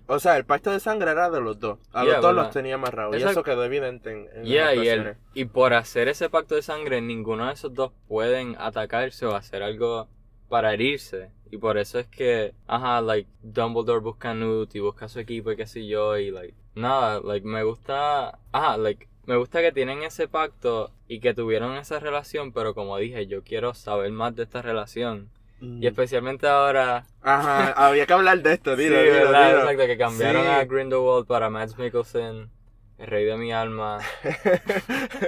O 0.06 0.18
sea, 0.20 0.36
el 0.36 0.44
pacto 0.44 0.70
de 0.70 0.80
sangre 0.80 1.10
era 1.10 1.30
de 1.30 1.40
los 1.40 1.58
dos. 1.58 1.78
A 1.92 2.02
Yeah, 2.04 2.14
los 2.14 2.22
dos 2.22 2.30
¿verdad? 2.30 2.44
los 2.44 2.52
tenía 2.54 2.74
amarrados. 2.76 3.14
Y 3.14 3.18
Exacto. 3.18 3.40
eso 3.40 3.44
quedó 3.44 3.64
evidente 3.64 4.10
en, 4.12 4.28
en 4.34 4.44
Yeah, 4.44 4.74
las 4.74 4.84
y, 4.84 4.88
el- 4.88 5.16
y 5.34 5.44
por 5.46 5.74
hacer 5.74 6.08
ese 6.08 6.30
pacto 6.30 6.54
de 6.54 6.62
sangre, 6.62 7.00
ninguno 7.00 7.46
de 7.46 7.52
esos 7.54 7.74
dos 7.74 7.92
pueden 8.06 8.56
atacarse 8.58 9.26
o 9.26 9.34
hacer 9.34 9.62
algo 9.62 10.08
para 10.48 10.72
herirse. 10.72 11.30
Y 11.50 11.56
por 11.58 11.78
eso 11.78 11.98
es 11.98 12.06
que, 12.06 12.54
ajá, 12.66 13.00
like, 13.00 13.28
Dumbledore 13.42 14.00
busca 14.00 14.30
a 14.30 14.34
Newt 14.34 14.74
y 14.74 14.80
busca 14.80 15.06
a 15.06 15.08
su 15.08 15.18
equipo 15.18 15.50
y 15.50 15.56
qué 15.56 15.66
sé 15.66 15.86
yo, 15.86 16.16
y 16.18 16.30
like, 16.30 16.54
nada, 16.74 17.20
like, 17.20 17.46
me 17.46 17.62
gusta, 17.62 18.38
ajá, 18.52 18.76
like, 18.76 19.08
me 19.26 19.36
gusta 19.36 19.60
que 19.60 19.72
tienen 19.72 20.02
ese 20.02 20.28
pacto 20.28 20.90
y 21.06 21.20
que 21.20 21.34
tuvieron 21.34 21.76
esa 21.76 22.00
relación, 22.00 22.52
pero 22.52 22.74
como 22.74 22.96
dije, 22.98 23.26
yo 23.26 23.42
quiero 23.44 23.74
saber 23.74 24.10
más 24.12 24.36
de 24.36 24.42
esta 24.44 24.62
relación. 24.62 25.30
Mm. 25.60 25.82
Y 25.82 25.86
especialmente 25.86 26.46
ahora, 26.46 27.06
Ajá, 27.22 27.72
había 27.86 28.06
que 28.06 28.12
hablar 28.12 28.40
de 28.42 28.54
esto, 28.54 28.76
dilo, 28.76 28.96
sí, 28.96 29.02
dilo, 29.02 29.14
¿verdad? 29.14 29.48
dilo. 29.48 29.60
Exacto, 29.62 29.86
que 29.86 29.98
cambiaron 29.98 30.42
Sí. 30.42 30.48
a 30.48 30.64
Grindelwald 30.64 31.26
para 31.26 31.50
Mads 31.50 31.78
Mikkelsen, 31.78 32.50
el 32.98 33.06
rey 33.06 33.24
de 33.24 33.36
mi 33.36 33.52
alma, 33.52 33.98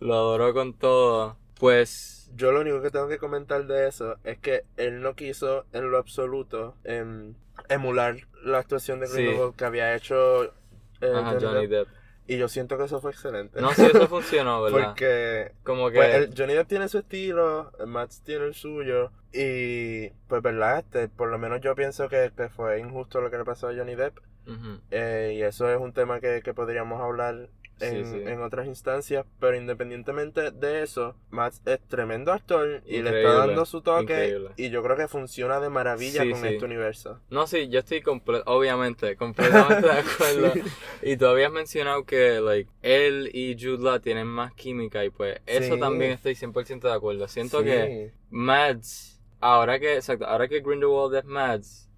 lo 0.00 0.14
adoro 0.14 0.52
con 0.54 0.74
todo. 0.74 1.36
Pues, 1.58 2.30
Yo 2.36 2.52
lo 2.52 2.60
único 2.60 2.82
que 2.82 2.90
tengo 2.90 3.08
que 3.08 3.18
comentar 3.18 3.64
de 3.66 3.88
eso 3.88 4.16
es 4.24 4.38
que 4.38 4.64
él 4.76 5.00
no 5.00 5.14
quiso 5.14 5.64
en 5.72 5.90
lo 5.90 5.98
absoluto 5.98 6.74
em, 6.84 7.34
emular 7.68 8.16
la 8.42 8.58
actuación 8.58 9.00
de 9.00 9.06
Sí. 9.06 9.14
Grindelwald 9.16 9.56
que 9.56 9.64
había 9.64 9.94
hecho 9.94 10.44
eh, 10.44 10.50
ajá, 11.14 11.32
Johnny 11.32 11.44
Johnny 11.44 11.66
Depp. 11.66 11.88
Depp. 11.88 12.03
Y 12.26 12.38
yo 12.38 12.48
siento 12.48 12.78
que 12.78 12.84
eso 12.84 13.00
fue 13.00 13.10
excelente. 13.10 13.60
No 13.60 13.72
si 13.72 13.82
eso 13.82 14.08
funcionó, 14.08 14.62
¿verdad? 14.62 14.88
Porque 14.88 15.52
Como 15.62 15.90
que... 15.90 15.96
pues, 15.96 16.14
el 16.14 16.34
Johnny 16.36 16.54
Depp 16.54 16.68
tiene 16.68 16.88
su 16.88 16.98
estilo, 16.98 17.70
el 17.78 17.86
Matt 17.86 18.12
tiene 18.24 18.46
el 18.46 18.54
suyo. 18.54 19.10
Y 19.32 20.08
pues 20.28 20.40
verdad, 20.42 20.78
este, 20.78 21.08
por 21.08 21.28
lo 21.28 21.38
menos 21.38 21.60
yo 21.60 21.74
pienso 21.74 22.08
que, 22.08 22.32
que 22.36 22.48
fue 22.48 22.78
injusto 22.78 23.20
lo 23.20 23.30
que 23.30 23.38
le 23.38 23.44
pasó 23.44 23.68
a 23.68 23.74
Johnny 23.74 23.94
Depp. 23.94 24.18
Eh, 24.90 25.34
y 25.36 25.42
eso 25.42 25.70
es 25.70 25.80
un 25.80 25.92
tema 25.92 26.20
que, 26.20 26.42
que 26.42 26.52
podríamos 26.52 27.00
hablar 27.00 27.48
en, 27.80 28.04
Sí, 28.04 28.12
sí. 28.12 28.22
en 28.24 28.40
otras 28.40 28.66
instancias, 28.66 29.26
pero 29.40 29.56
independientemente 29.56 30.50
de 30.52 30.82
eso, 30.82 31.16
Matt 31.30 31.54
es 31.66 31.80
tremendo 31.88 32.32
actor 32.32 32.82
y 32.86 33.02
le 33.02 33.18
está 33.20 33.34
dando 33.34 33.64
su 33.64 33.80
toque 33.82 34.02
increíble. 34.02 34.50
y 34.56 34.70
yo 34.70 34.82
creo 34.82 34.96
que 34.96 35.08
funciona 35.08 35.58
de 35.60 35.68
maravilla 35.70 36.22
Sí, 36.22 36.30
con 36.30 36.44
este 36.46 36.64
universo. 36.64 37.20
No, 37.30 37.46
sí, 37.46 37.68
yo 37.68 37.80
estoy 37.80 38.00
comple 38.00 38.42
obviamente, 38.46 39.16
completamente 39.16 39.86
de 39.88 39.92
acuerdo. 39.98 40.52
Y 41.02 41.16
tú 41.16 41.26
habías 41.26 41.50
mencionado 41.52 42.04
que, 42.04 42.40
like, 42.40 42.70
él 42.82 43.30
y 43.34 43.54
Jude 43.58 43.82
Law 43.82 43.98
tienen 44.00 44.26
más 44.26 44.54
química 44.54 45.04
y 45.04 45.10
pues 45.10 45.40
eso 45.46 45.76
también 45.78 46.12
estoy 46.12 46.34
100% 46.34 46.80
de 46.88 46.92
acuerdo. 46.94 47.26
Siento 47.28 47.62
que 47.62 48.12
Mads, 48.30 49.20
ahora 49.40 49.78
que, 49.78 49.94
exacto, 49.96 50.26
ahora 50.26 50.48
que 50.48 50.60
Grindelwald 50.60 51.14
es 51.16 51.24
Mads, 51.24 51.88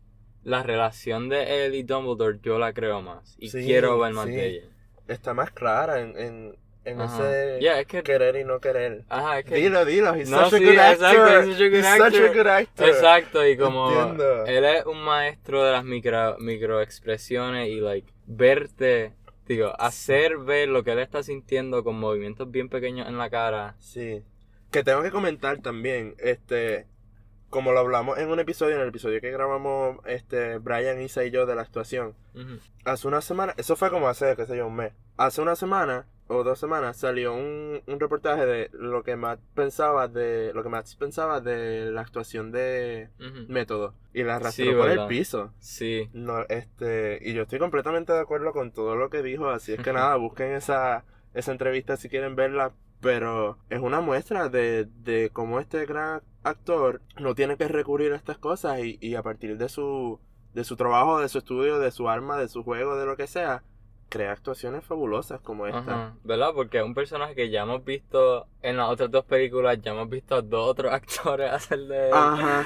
la 0.43 0.63
relación 0.63 1.29
de 1.29 1.67
él 1.67 1.75
y 1.75 1.83
Dumbledore 1.83 2.39
yo 2.43 2.59
la 2.59 2.73
creo 2.73 3.03
más. 3.03 3.37
Y 3.39 3.51
quiero 3.51 3.99
ver 3.99 4.13
más 4.13 4.27
de 4.27 4.47
ella. 4.47 4.69
Está 5.09 5.35
más 5.35 5.51
clara 5.51 6.01
en, 6.01 6.19
en, 6.19 6.57
en 6.85 7.01
Ajá. 7.01 7.17
ese 7.31 7.63
Ya, 7.63 7.81
es 7.81 7.87
que... 7.87 8.03
querer 8.03 8.37
y 8.37 8.45
no 8.45 8.61
querer. 8.61 9.05
Es 9.39 9.45
que... 9.45 9.55
Dilo, 9.57 9.85
dilo, 9.85 10.15
he's 10.15 10.29
No, 10.31 10.45
such 10.49 10.55
a 10.55 10.65
good 10.65 10.69
exacto, 10.75 11.07
actor. 11.07 11.45
he's 11.49 11.57
such 11.57 11.63
a 11.63 11.69
good 11.69 11.79
He's 11.79 11.87
such 11.87 12.01
a 12.01 12.07
actor. 12.07 12.35
good 12.37 12.47
actor. 12.47 12.89
Exacto, 12.89 13.47
y 13.47 13.57
como 13.57 13.91
Entiendo. 13.91 14.45
él 14.47 14.65
es 14.65 14.87
un 14.87 15.03
maestro 15.03 15.65
de 15.65 15.73
las 15.73 15.85
micro, 15.85 16.37
microexpresiones 16.39 17.69
y 17.69 17.81
like 17.81 18.13
verte, 18.27 19.13
digo, 19.49 19.73
hacer 19.81 20.39
ver 20.39 20.69
lo 20.69 20.83
que 20.85 20.93
él 20.93 20.99
está 21.01 21.23
sintiendo 21.23 21.83
con 21.85 21.99
movimientos 21.99 22.51
bien 22.51 22.69
pequeños 22.69 23.09
en 23.09 23.19
la 23.19 23.31
cara. 23.31 23.77
Sí. 23.79 24.23
Que 24.71 24.83
tengo 24.85 25.03
que 25.03 25.11
comentar 25.11 25.59
también, 25.59 26.15
este, 26.19 26.87
como 27.51 27.73
lo 27.73 27.81
hablamos 27.81 28.19
en 28.19 28.29
un 28.31 28.41
episodio, 28.41 28.77
en 28.77 28.83
el 28.83 28.89
episodio 28.89 29.21
que 29.21 29.31
grabamos, 29.31 29.99
este, 30.07 30.59
Brian, 30.59 31.01
Isa 31.01 31.25
y 31.25 31.31
yo 31.31 31.47
de 31.47 31.55
la 31.55 31.63
actuación. 31.63 32.15
Hace 32.85 33.09
una 33.09 33.21
semana, 33.21 33.55
eso 33.57 33.77
fue 33.77 33.91
como 33.91 34.09
hace, 34.09 34.37
qué 34.37 34.47
sé 34.47 34.57
yo, 34.57 34.67
un 34.67 34.77
mes. 34.77 34.93
Hace 35.17 35.41
una 35.41 35.57
semana 35.57 36.07
o 36.29 36.43
dos 36.43 36.59
semanas 36.59 36.97
salió 36.97 37.35
un, 37.35 37.83
un 37.87 38.01
reportaje 38.01 38.45
de 38.47 38.71
lo 38.73 39.03
que 39.05 39.17
Matt 39.17 39.39
pensaba 39.55 40.09
de, 40.09 40.53
lo 40.55 40.63
que 40.63 40.69
Matt 40.69 40.87
pensaba 40.99 41.41
de 41.41 41.91
la 41.93 42.01
actuación 42.01 42.51
de. 42.51 43.11
Método. 43.49 43.95
Y 44.13 44.25
la 44.25 44.37
arrastró 44.37 44.65
Sí, 44.65 44.73
por 44.73 44.91
el 44.91 45.07
piso. 45.07 45.53
Sí, 45.59 46.09
No, 46.13 46.41
este, 46.49 47.21
y 47.23 47.33
yo 47.33 47.43
estoy 47.43 47.59
completamente 47.59 48.13
de 48.13 48.21
acuerdo 48.21 48.53
con 48.53 48.73
todo 48.73 48.97
lo 48.97 49.09
que 49.09 49.23
dijo, 49.23 49.49
así 49.49 49.73
es 49.73 49.81
que 49.81 49.93
nada, 49.93 50.17
busquen 50.17 50.53
esa, 50.53 51.05
esa 51.35 51.53
entrevista 51.53 51.97
si 51.97 52.09
quieren 52.09 52.35
verla, 52.35 52.73
pero 53.01 53.59
es 53.71 53.81
una 53.81 54.01
muestra 54.01 54.49
de, 54.49 54.89
de 55.03 55.31
cómo 55.33 55.61
este 55.61 55.87
gran 55.87 56.23
actor 56.47 57.01
no 57.19 57.35
tiene 57.35 57.57
que 57.57 57.69
recurrir 57.69 58.13
a 58.13 58.17
estas 58.17 58.39
cosas 58.39 58.81
y, 58.81 58.99
y 59.01 59.15
a 59.15 59.23
partir 59.23 59.57
de 59.59 59.69
su, 59.69 60.21
de 60.55 60.65
su 60.65 60.77
trabajo, 60.77 61.21
de 61.21 61.29
su 61.29 61.39
estudio, 61.39 61.79
de 61.79 61.91
su 61.91 62.09
arma, 62.09 62.39
de 62.39 62.49
su 62.49 62.63
juego, 62.63 62.97
de 62.97 63.07
lo 63.07 63.17
que 63.17 63.27
sea, 63.27 63.63
crea 64.09 64.33
actuaciones 64.33 64.85
fabulosas 64.85 65.41
como 65.41 65.67
esta. 65.67 65.79
ajá, 65.81 66.15
¿verdad? 66.25 66.51
Porque 66.55 66.79
es 66.79 66.85
un 66.85 66.95
personaje 66.95 67.35
que 67.35 67.51
ya 67.51 67.63
hemos 67.63 67.85
visto 67.85 68.47
en 68.63 68.77
las 68.77 68.89
otras 68.89 69.11
dos 69.11 69.25
películas, 69.25 69.81
ya 69.83 69.91
hemos 69.93 70.09
visto 70.09 70.37
a 70.37 70.43
dos 70.43 70.69
otros 70.71 70.93
actores 70.93 71.51
hacer 71.53 71.81
de 71.81 72.09
él. 72.09 72.15
Ajá. 72.15 72.65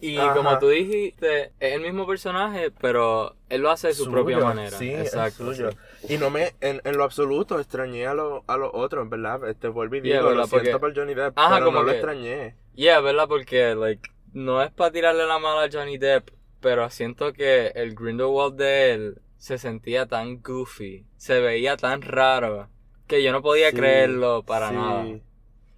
Y 0.00 0.18
ajá. 0.18 0.34
como 0.34 0.58
tú 0.58 0.68
dijiste, 0.68 1.52
es 1.60 1.74
el 1.74 1.80
mismo 1.80 2.06
personaje, 2.08 2.72
pero 2.80 3.36
él 3.48 3.60
lo 3.62 3.70
hace 3.70 3.88
de 3.88 3.94
su 3.94 4.04
Suyo, 4.04 4.16
propia 4.16 4.38
manera. 4.40 4.76
Sí, 4.76 4.92
Exacto. 4.92 5.50
es 5.52 5.56
suyo. 5.58 5.70
sí. 6.00 6.14
Y 6.14 6.18
no 6.18 6.28
me, 6.28 6.54
en, 6.60 6.80
en 6.84 6.96
lo 6.96 7.04
absoluto, 7.04 7.60
extrañé 7.60 8.06
a, 8.08 8.14
lo- 8.14 8.42
a 8.48 8.56
los 8.56 8.70
otros, 8.74 9.08
¿verdad? 9.08 9.48
Este, 9.48 9.68
vuelvo 9.68 9.94
y 9.96 10.02
Yeah, 10.02 10.16
digo, 10.16 10.28
¿verdad? 10.30 10.42
lo 10.42 10.46
siento 10.60 10.80
por 10.80 10.96
Johnny 10.96 11.14
Depp, 11.14 11.38
Ajá, 11.38 11.54
pero 11.54 11.66
como 11.66 11.78
no 11.78 11.84
lo 11.84 11.92
extrañé. 11.92 12.56
Yeah, 12.74 13.00
¿verdad? 13.00 13.28
Porque, 13.28 13.74
like, 13.74 14.08
no 14.32 14.62
es 14.62 14.70
para 14.72 14.92
tirarle 14.92 15.26
la 15.26 15.38
mala 15.38 15.64
a 15.64 15.68
Johnny 15.70 15.98
Depp, 15.98 16.30
pero 16.60 16.88
siento 16.90 17.32
que 17.32 17.68
el 17.74 17.94
Grindelwald 17.94 18.56
de 18.56 18.92
él 18.92 19.22
se 19.36 19.58
sentía 19.58 20.06
tan 20.06 20.40
goofy, 20.40 21.04
se 21.16 21.40
veía 21.40 21.76
tan 21.76 22.00
raro, 22.02 22.68
que 23.06 23.22
yo 23.22 23.32
no 23.32 23.42
podía 23.42 23.70
Sí, 23.70 23.76
creerlo 23.76 24.42
para 24.44 24.68
sí. 24.68 24.74
nada. 24.74 25.06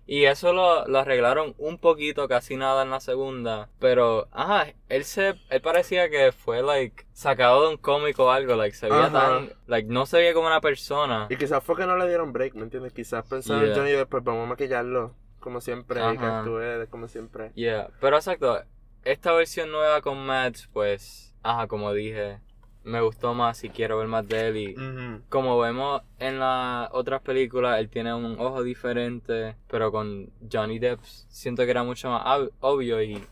Y 0.06 0.24
eso 0.26 0.52
lo, 0.52 0.86
lo 0.86 0.98
arreglaron 0.98 1.54
un 1.56 1.78
poquito, 1.78 2.28
casi 2.28 2.56
nada 2.56 2.82
en 2.82 2.90
la 2.90 3.00
segunda, 3.00 3.70
pero, 3.80 4.28
ajá, 4.32 4.74
él 4.90 5.04
se, 5.04 5.34
él 5.48 5.60
parecía 5.62 6.10
que 6.10 6.30
fue, 6.30 6.62
like, 6.62 7.06
sacado 7.14 7.62
de 7.62 7.68
un 7.70 7.76
cómico 7.78 8.26
o 8.26 8.30
algo, 8.30 8.54
like, 8.54 8.76
se 8.76 8.88
veía 8.90 9.06
Ajá. 9.06 9.38
tan, 9.38 9.50
like, 9.66 9.88
no 9.88 10.04
se 10.04 10.18
veía 10.18 10.34
como 10.34 10.46
una 10.46 10.60
persona. 10.60 11.26
Y 11.30 11.36
quizás 11.36 11.64
fue 11.64 11.74
que 11.76 11.86
no 11.86 11.96
le 11.96 12.06
dieron 12.06 12.34
break, 12.34 12.54
¿me 12.54 12.64
entiendes? 12.64 12.92
Quizás 12.92 13.24
pensaron 13.26 13.62
en 13.62 13.68
Yeah. 13.70 13.78
Johnny 13.78 13.92
Depp, 13.92 14.10
pues 14.10 14.22
vamos 14.22 14.44
a 14.44 14.48
maquillarlo 14.50 15.14
como 15.44 15.60
siempre 15.60 16.00
y 16.00 16.18
que 16.18 16.24
Ajá. 16.24 16.38
actúe 16.40 16.56
de- 16.58 16.86
como 16.88 17.06
siempre. 17.06 17.52
Yeah, 17.54 17.90
pero 18.00 18.16
exacto, 18.16 18.62
esta 19.04 19.32
versión 19.32 19.70
nueva 19.70 20.00
con 20.00 20.24
Mads, 20.26 20.68
pues, 20.72 21.34
ajá, 21.42 21.66
como 21.68 21.92
dije, 21.92 22.40
me 22.82 23.00
gustó 23.02 23.34
más 23.34 23.62
y 23.62 23.68
quiero 23.68 23.98
ver 23.98 24.08
más 24.08 24.26
de 24.26 24.48
él. 24.48 24.56
Y 24.56 24.72
Ujú. 24.76 25.22
como 25.28 25.58
vemos 25.58 26.02
en 26.18 26.38
las 26.40 26.88
otras 26.92 27.20
películas, 27.22 27.78
él 27.78 27.88
tiene 27.90 28.12
un 28.14 28.36
ojo 28.40 28.62
diferente, 28.62 29.56
pero 29.68 29.92
con 29.92 30.30
Johnny 30.50 30.78
Depp 30.78 31.00
siento 31.04 31.64
que 31.64 31.70
era 31.70 31.82
mucho 31.84 32.08
más 32.10 32.22
ob- 32.24 32.50
obvio 32.60 33.02
y 33.02 33.22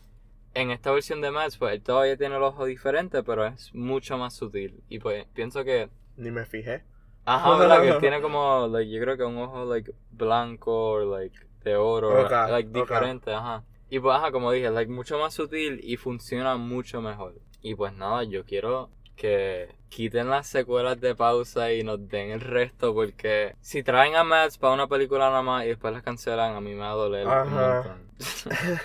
en 0.55 0.69
esta 0.69 0.91
versión 0.91 1.19
de 1.21 1.31
Mads, 1.31 1.57
pues 1.57 1.73
él 1.73 1.81
todavía 1.81 2.15
tiene 2.15 2.35
el 2.35 2.43
ojo 2.43 2.65
diferente, 2.65 3.23
pero 3.23 3.45
es 3.47 3.73
mucho 3.73 4.17
más 4.19 4.35
sutil. 4.35 4.83
Y 4.87 4.99
pues 4.99 5.25
pienso 5.33 5.63
que, 5.63 5.89
Ni 6.15 6.29
me 6.29 6.45
fijé. 6.45 6.83
ajá, 7.25 7.57
¿verdad? 7.57 7.81
Que 7.81 7.89
él 7.95 7.97
tiene 7.99 8.21
como, 8.21 8.67
like, 8.67 8.91
yo 8.91 9.01
creo 9.01 9.17
que 9.17 9.23
un 9.23 9.37
ojo, 9.37 9.65
like, 9.65 9.91
blanco 10.11 10.91
o, 10.91 11.17
like, 11.17 11.35
de 11.63 11.75
oro, 11.75 12.27
like, 12.29 12.69
diferente, 12.69 13.33
ajá. 13.33 13.63
Y 13.89 13.99
pues, 13.99 14.15
ajá, 14.15 14.31
como 14.31 14.51
dije, 14.51 14.69
like, 14.69 14.91
mucho 14.91 15.19
más 15.19 15.33
sutil 15.33 15.79
y 15.83 15.97
funciona 15.97 16.55
mucho 16.57 17.01
mejor. 17.01 17.35
Y 17.61 17.75
pues 17.75 17.93
nada, 17.93 18.23
yo 18.23 18.43
quiero 18.43 18.89
que 19.15 19.69
quiten 19.89 20.29
las 20.29 20.47
secuelas 20.47 20.99
de 20.99 21.15
pausa 21.15 21.71
y 21.71 21.83
nos 21.83 22.09
den 22.09 22.31
el 22.31 22.41
resto 22.41 22.93
porque 22.93 23.55
si 23.61 23.83
traen 23.83 24.15
a 24.15 24.23
Mads 24.23 24.57
para 24.57 24.73
una 24.73 24.87
película 24.87 25.29
nada 25.29 25.43
más 25.43 25.65
y 25.65 25.67
después 25.67 25.93
las 25.93 26.03
cancelan, 26.03 26.55
a 26.55 26.61
mí 26.61 26.71
me 26.71 26.79
va 26.79 26.91
a 26.91 26.95
doler 26.95 27.27
Ajá. 27.27 27.75
montón. 27.83 28.07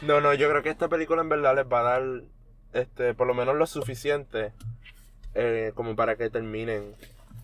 No, 0.00 0.20
no, 0.20 0.32
yo 0.32 0.48
creo 0.48 0.62
que 0.62 0.70
esta 0.70 0.88
película 0.88 1.22
en 1.22 1.28
verdad 1.28 1.56
les 1.56 1.66
va 1.66 1.80
a 1.80 1.82
dar, 1.82 2.22
este, 2.72 3.14
por 3.14 3.26
lo 3.26 3.34
menos 3.34 3.56
lo 3.56 3.66
suficiente 3.66 4.52
eh, 5.34 5.72
como 5.74 5.96
para 5.96 6.16
que 6.16 6.30
terminen. 6.30 6.94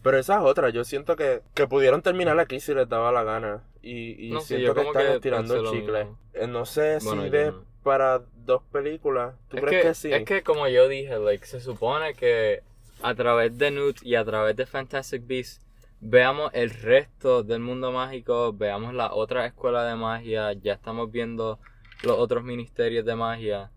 Pero 0.03 0.19
esa 0.19 0.37
es 0.37 0.43
otra, 0.43 0.71
yo 0.71 0.85
siento 0.85 1.17
que, 1.17 1.43
que 1.55 1.67
pudieron 1.67 2.03
terminar 2.03 2.39
aquí 2.39 2.61
si 2.61 2.73
les 2.75 2.89
daba 2.89 3.11
la 3.13 3.25
gana. 3.25 3.65
Y, 3.83 4.29
y 4.29 4.31
No, 4.31 4.41
siento 4.41 4.75
que 4.75 4.83
están 4.83 5.07
estirando 5.07 5.55
el 5.57 5.67
chicle. 5.71 6.05
mismo. 6.05 6.19
Eh, 6.35 6.47
no 6.47 6.65
sé 6.67 6.99
Bueno, 7.03 7.25
si 7.25 7.31
de 7.31 7.47
no. 7.53 7.65
para 7.83 8.23
dos 8.45 8.63
películas. 8.73 9.35
¿Tú 9.49 9.57
es 9.57 9.63
crees 9.65 9.83
que, 9.83 9.89
que, 9.89 9.95
sí? 9.95 10.13
Es 10.13 10.25
que 10.25 10.43
como 10.43 10.69
yo 10.69 10.89
dije, 10.89 11.19
like, 11.19 11.45
se 11.47 11.61
supone 11.61 12.15
que 12.15 12.63
a 13.03 13.15
través 13.15 13.57
de 13.59 13.71
Newt 13.71 14.03
y 14.03 14.15
a 14.15 14.25
través 14.25 14.57
de 14.57 14.67
Fantastic 14.67 15.27
Beasts 15.27 15.65
veamos 16.01 16.51
el 16.55 16.71
resto 16.71 17.43
del 17.43 17.61
mundo 17.61 17.91
mágico, 17.93 18.53
veamos 18.53 18.95
la 18.95 19.13
otra 19.13 19.47
escuela 19.47 19.85
de 19.85 19.97
magia, 19.97 20.53
ya 20.53 20.75
estamos 20.75 21.11
viendo 21.11 21.59
los 22.03 22.17
otros 22.19 22.45
ministerios 22.45 23.05
de 23.05 23.17
magia. 23.17 23.71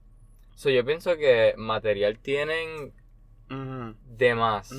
So, 0.56 0.70
yo 0.70 0.86
pienso 0.86 1.16
que 1.18 1.56
material 1.58 2.20
tienen 2.20 2.94
de 3.50 4.36
más. 4.36 4.72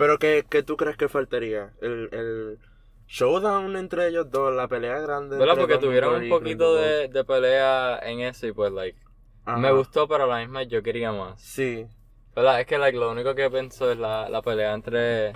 Pero 0.00 0.18
¿qué, 0.18 0.46
qué 0.48 0.62
tú 0.62 0.78
crees 0.78 0.96
que 0.96 1.10
faltaría? 1.10 1.74
El, 1.82 2.08
el 2.10 2.58
showdown 3.06 3.76
entre 3.76 4.08
ellos 4.08 4.30
dos, 4.30 4.54
la 4.54 4.66
pelea 4.66 4.98
grande. 4.98 5.36
¿Verdad? 5.36 5.58
Porque 5.58 5.76
tuvieron 5.76 6.22
un 6.22 6.28
poquito 6.30 6.74
de, 6.74 7.08
de 7.08 7.22
pelea 7.22 7.98
en 8.02 8.20
eso 8.20 8.46
y 8.46 8.52
pues, 8.52 8.72
like, 8.72 8.98
Ajá. 9.44 9.58
me 9.58 9.70
gustó, 9.72 10.08
pero 10.08 10.24
a 10.24 10.26
la 10.26 10.38
misma 10.38 10.62
yo 10.62 10.82
quería 10.82 11.12
más. 11.12 11.38
Sí. 11.42 11.86
¿Verdad? 12.34 12.60
Es 12.60 12.66
que 12.66 12.78
like, 12.78 12.96
lo 12.96 13.10
único 13.10 13.34
que 13.34 13.50
pienso 13.50 13.92
es 13.92 13.98
la, 13.98 14.30
la 14.30 14.40
pelea 14.40 14.72
entre 14.72 15.34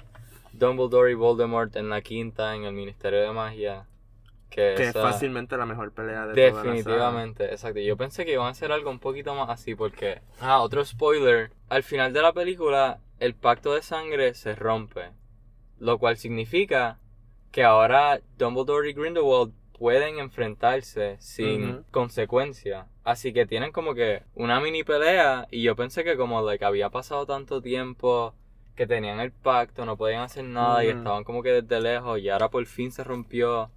Dumbledore 0.55 1.11
y 1.11 1.15
Voldemort 1.15 1.77
en 1.77 1.91
la 1.91 2.01
quinta, 2.01 2.55
en 2.55 2.65
el 2.65 2.73
Ministerio 2.73 3.21
de 3.21 3.33
Magia. 3.33 3.87
Que, 4.49 4.77
Que 4.79 4.85
es 4.85 4.93
fácilmente 4.95 5.59
la 5.59 5.67
mejor 5.67 5.93
pelea 5.93 6.27
de 6.27 6.33
toda 6.51 6.65
la. 6.65 6.71
Definitivamente, 6.71 7.45
exacto. 7.51 7.81
Yo 7.81 7.99
pensé 7.99 8.25
que 8.25 8.33
iban 8.33 8.47
a 8.47 8.51
hacer 8.53 8.73
algo 8.73 8.89
un 8.89 8.99
poquito 8.99 9.35
más 9.35 9.51
así 9.51 9.75
porque... 9.75 10.23
Ah, 10.41 10.63
otro 10.63 10.83
spoiler. 10.87 11.51
Al 11.69 11.83
final 11.83 12.15
de 12.15 12.23
la 12.23 12.33
película, 12.33 13.01
el 13.19 13.35
pacto 13.35 13.75
de 13.75 13.83
sangre 13.83 14.35
se 14.35 14.55
rompe. 14.55 15.11
Lo 15.79 15.99
cual 15.99 16.17
significa 16.17 17.01
que 17.51 17.63
ahora 17.63 18.21
Dumbledore 18.37 18.91
y 18.91 18.95
Grindelwald 18.95 19.53
pueden 19.79 20.19
enfrentarse 20.19 21.17
sin 21.21 21.85
consecuencia. 21.91 22.89
Así 23.03 23.33
que 23.33 23.47
tienen 23.47 23.73
como 23.73 23.95
que 23.95 24.23
una 24.35 24.61
mini 24.61 24.83
pelea 24.83 25.47
y 25.51 25.63
yo 25.63 25.77
pensé 25.77 26.05
que 26.05 26.17
como 26.17 26.43
like, 26.43 26.65
había 26.65 26.91
pasado 26.91 27.27
tanto 27.27 27.61
tiempo 27.61 28.35
que 28.77 28.87
tenían 28.87 29.21
el 29.21 29.31
pacto, 29.31 29.85
no 29.85 29.97
podían 29.97 30.23
hacer 30.23 30.45
nada 30.45 30.85
y 30.85 30.89
estaban 30.89 31.23
como 31.23 31.43
que 31.43 31.63
desde 31.63 31.81
lejos 31.81 32.19
y 32.19 32.29
ahora 32.29 32.49
por 32.49 32.65
fin 32.67 32.91
se 32.93 33.05
rompió. 33.05 33.71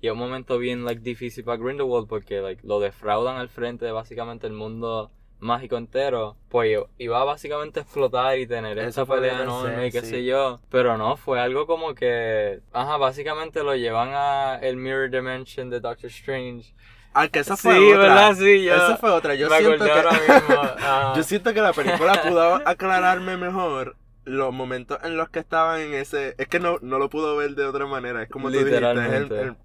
Y 0.00 0.08
es 0.08 0.12
un 0.12 0.18
momento 0.18 0.58
bien 0.58 0.84
like, 0.84 1.00
difícil 1.00 1.44
para 1.44 1.56
Grindelwald 1.56 2.08
porque 2.08 2.40
like, 2.40 2.66
lo 2.66 2.78
defraudan 2.78 3.36
al 3.36 3.48
frente 3.48 3.84
de 3.86 3.92
básicamente 3.92 4.46
el 4.46 4.52
mundo 4.52 5.10
mágico 5.40 5.76
entero. 5.76 6.36
Pues 6.48 6.78
iba 6.98 7.24
básicamente 7.24 7.80
a 7.80 7.82
explotar 7.82 8.38
y 8.38 8.46
tener 8.46 8.78
Eso 8.78 9.02
esa 9.02 9.06
pelea 9.06 9.42
enorme 9.42 9.70
pensé, 9.74 9.86
y 9.86 9.90
qué 9.92 10.00
sí. 10.00 10.06
sé 10.06 10.24
yo. 10.24 10.60
Pero 10.70 10.96
no, 10.96 11.16
fue 11.16 11.40
algo 11.40 11.66
como 11.66 11.94
que... 11.94 12.60
Ajá, 12.72 12.96
básicamente 12.96 13.62
lo 13.62 13.74
llevan 13.76 14.10
a 14.12 14.58
el 14.62 14.76
Mirror 14.76 15.10
Dimension 15.10 15.70
de 15.70 15.80
Doctor 15.80 16.10
Strange. 16.10 16.74
Ah, 17.12 17.28
que 17.28 17.38
esa 17.40 17.56
Sí, 17.56 17.62
fue 17.68 17.78
otra. 17.94 17.98
¿verdad? 17.98 18.34
Sí, 18.36 18.64
yo... 18.64 18.74
Esa 18.74 18.96
fue 18.96 19.10
otra. 19.10 19.34
Yo 19.34 19.48
siento 19.48 19.84
que... 19.84 19.90
Yo 21.16 21.22
siento 21.22 21.54
que 21.54 21.60
la 21.60 21.72
película 21.72 22.22
pudo 22.22 22.54
aclararme 22.66 23.36
mejor 23.36 23.96
los 24.24 24.52
momentos 24.54 24.98
en 25.04 25.16
los 25.16 25.28
que 25.28 25.38
estaban 25.40 25.80
en 25.80 25.94
ese... 25.94 26.34
Es 26.38 26.48
que 26.48 26.58
no, 26.58 26.78
no 26.80 26.98
lo 26.98 27.10
pudo 27.10 27.36
ver 27.36 27.50
de 27.54 27.66
otra 27.66 27.86
manera. 27.86 28.22
Es 28.22 28.28
como 28.30 28.50
tú 28.50 28.58
dijiste. 28.58 28.76
es 28.76 28.82
el- 28.82 28.88
Literalmente. 28.94 29.40
el- 29.42 29.56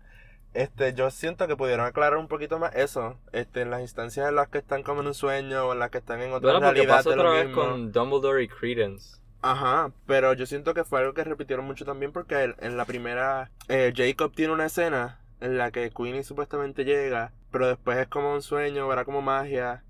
este, 0.53 0.93
yo 0.93 1.09
siento 1.11 1.47
que 1.47 1.55
pudieron 1.55 1.85
aclarar 1.85 2.17
un 2.17 2.27
poquito 2.27 2.59
más 2.59 2.75
eso. 2.75 3.17
Este, 3.31 3.61
en 3.61 3.69
las 3.71 3.81
instancias 3.81 4.27
en 4.29 4.35
las 4.35 4.49
que 4.49 4.57
están 4.59 4.83
como 4.83 5.01
en 5.01 5.07
un 5.07 5.13
sueño 5.13 5.67
o 5.67 5.73
en 5.73 5.79
las 5.79 5.89
que 5.91 5.99
están 5.99 6.21
en 6.21 6.33
otra 6.33 6.53
Bueno, 6.53 6.59
realidad 6.59 6.87
pasó 6.87 7.09
de 7.09 7.15
lo 7.15 7.23
otra 7.23 7.31
vez 7.31 7.47
mismo. 7.47 7.61
con 7.61 7.91
Dumbledore 7.91 8.43
y 8.43 8.47
Credence. 8.47 9.19
Ajá, 9.41 9.91
pero 10.05 10.33
yo 10.33 10.45
siento 10.45 10.73
que 10.73 10.83
fue 10.83 10.99
algo 10.99 11.13
que 11.13 11.23
repitieron 11.23 11.65
mucho 11.65 11.85
también 11.85 12.11
porque 12.11 12.53
en 12.59 12.77
la 12.77 12.85
primera 12.85 13.51
eh, 13.69 13.93
Jacob 13.95 14.33
tiene 14.35 14.51
una 14.53 14.65
escena 14.65 15.21
en 15.39 15.57
la 15.57 15.71
que 15.71 15.91
Queenie 15.91 16.23
supuestamente 16.23 16.83
llega, 16.83 17.31
pero 17.51 17.67
después 17.67 17.97
es 17.97 18.07
como 18.09 18.33
un 18.33 18.41
sueño, 18.41 18.91
era 18.91 19.05
como 19.05 19.21
magia. 19.21 19.85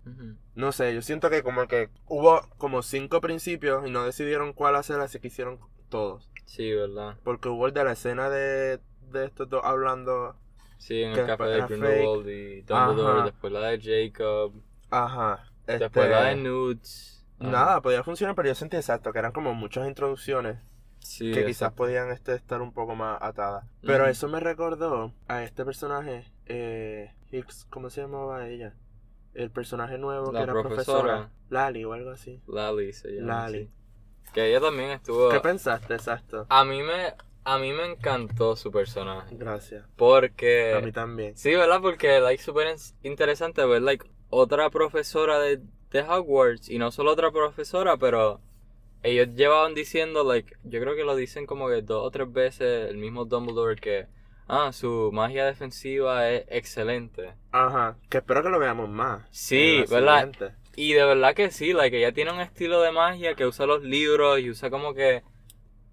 No 0.53 0.71
sé, 0.71 0.93
yo 0.93 1.01
siento 1.01 1.31
que 1.31 1.41
como 1.41 1.67
que 1.67 1.89
hubo 2.05 2.41
como 2.59 2.83
cinco 2.83 3.21
principios 3.21 3.87
y 3.87 3.91
no 3.91 4.03
decidieron 4.05 4.53
cuál 4.53 4.75
hacer, 4.75 4.99
así 4.99 5.19
que 5.19 5.27
hicieron 5.29 5.59
todos. 5.89 6.29
Sí, 6.45 6.71
¿verdad? 6.71 7.17
Porque 7.23 7.49
hubo 7.49 7.65
el 7.67 7.73
de 7.73 7.83
la 7.83 7.93
escena 7.93 8.29
de, 8.29 8.79
de 9.11 9.25
estos 9.25 9.49
dos 9.49 9.63
hablando. 9.63 10.35
Sí, 10.79 11.03
en 11.03 11.11
el 11.11 11.25
café 11.27 11.43
de 11.43 11.61
Grindelwald 11.61 12.27
y 12.27 12.61
Dumbledore, 12.61 13.17
Ajá. 13.19 13.25
después 13.25 13.53
la 13.53 13.59
de 13.67 13.79
Jacob, 14.11 14.53
Ajá. 14.89 15.45
Este, 15.67 15.79
después 15.79 16.09
la 16.09 16.23
de 16.23 16.35
Newt. 16.37 16.83
Nada, 17.37 17.81
podía 17.81 18.03
funcionar, 18.03 18.35
pero 18.35 18.47
yo 18.47 18.55
sentí 18.55 18.75
exacto, 18.75 19.13
que 19.13 19.19
eran 19.19 19.31
como 19.31 19.53
muchas 19.53 19.87
introducciones. 19.87 20.57
Sí, 20.99 21.31
que 21.31 21.45
quizás 21.45 21.71
podían 21.73 22.11
este, 22.11 22.33
estar 22.33 22.61
un 22.61 22.73
poco 22.73 22.95
más 22.95 23.21
atadas. 23.21 23.65
Pero 23.81 24.07
eso 24.07 24.27
me 24.27 24.39
recordó 24.39 25.13
a 25.27 25.43
este 25.43 25.63
personaje, 25.63 26.25
eh, 26.47 27.13
Hicks, 27.31 27.67
¿cómo 27.69 27.89
se 27.89 28.01
llamaba 28.01 28.47
ella? 28.47 28.73
El 29.33 29.51
personaje 29.51 29.97
nuevo 29.97 30.31
La 30.31 30.39
que 30.39 30.43
era 30.43 30.53
profesora. 30.53 30.99
profesora. 31.01 31.29
Lali 31.49 31.85
o 31.85 31.93
algo 31.93 32.09
así. 32.09 32.41
Lali 32.47 32.91
se 32.93 33.11
llama. 33.11 33.43
Lali. 33.43 33.65
sí. 33.65 33.71
Que 34.33 34.49
ella 34.49 34.59
también 34.59 34.91
estuvo... 34.91 35.29
¿Qué 35.29 35.39
pensaste? 35.39 35.93
Exacto. 35.93 36.45
A 36.49 36.65
mí 36.65 36.81
me... 36.83 37.13
A 37.43 37.57
mí 37.57 37.71
me 37.73 37.85
encantó 37.85 38.55
su 38.55 38.71
personaje. 38.71 39.35
Gracias. 39.35 39.85
Porque... 39.95 40.73
A 40.73 40.81
mí 40.81 40.91
también. 40.91 41.35
Sí, 41.37 41.55
¿verdad? 41.55 41.81
Porque, 41.81 42.19
like, 42.19 42.41
súper 42.43 42.75
interesante 43.03 43.65
ver, 43.65 43.81
like, 43.81 44.05
otra 44.29 44.69
profesora 44.69 45.39
de, 45.39 45.59
de 45.91 46.01
Hogwarts. 46.01 46.69
Y 46.69 46.77
no 46.77 46.91
solo 46.91 47.11
otra 47.11 47.31
profesora, 47.31 47.97
pero 47.97 48.41
ellos 49.03 49.29
llevaban 49.35 49.73
diciendo, 49.73 50.23
like, 50.23 50.55
yo 50.63 50.79
creo 50.79 50.95
que 50.95 51.03
lo 51.03 51.15
dicen 51.15 51.45
como 51.45 51.69
que 51.69 51.81
dos 51.81 52.05
o 52.05 52.11
tres 52.11 52.31
veces 52.31 52.89
el 52.89 52.97
mismo 52.97 53.25
Dumbledore 53.25 53.77
que, 53.77 54.07
ah, 54.47 54.71
su 54.73 55.09
magia 55.13 55.45
defensiva 55.45 56.29
es 56.29 56.45
excelente. 56.49 57.33
Ajá. 57.51 57.97
Que 58.09 58.17
espero 58.17 58.43
que 58.43 58.49
lo 58.49 58.59
veamos 58.59 58.89
más. 58.89 59.25
Sí, 59.31 59.79
la 59.87 59.95
¿verdad? 59.95 60.17
siguiente. 60.17 60.55
Y 60.75 60.93
de 60.93 61.03
verdad 61.03 61.33
que 61.33 61.51
sí, 61.51 61.73
like, 61.73 61.97
ella 61.97 62.13
tiene 62.13 62.31
un 62.31 62.41
estilo 62.41 62.81
de 62.81 62.91
magia 62.91 63.35
que 63.35 63.45
usa 63.45 63.65
los 63.65 63.83
libros 63.83 64.39
y 64.39 64.49
usa 64.49 64.69
como 64.69 64.93
que 64.93 65.23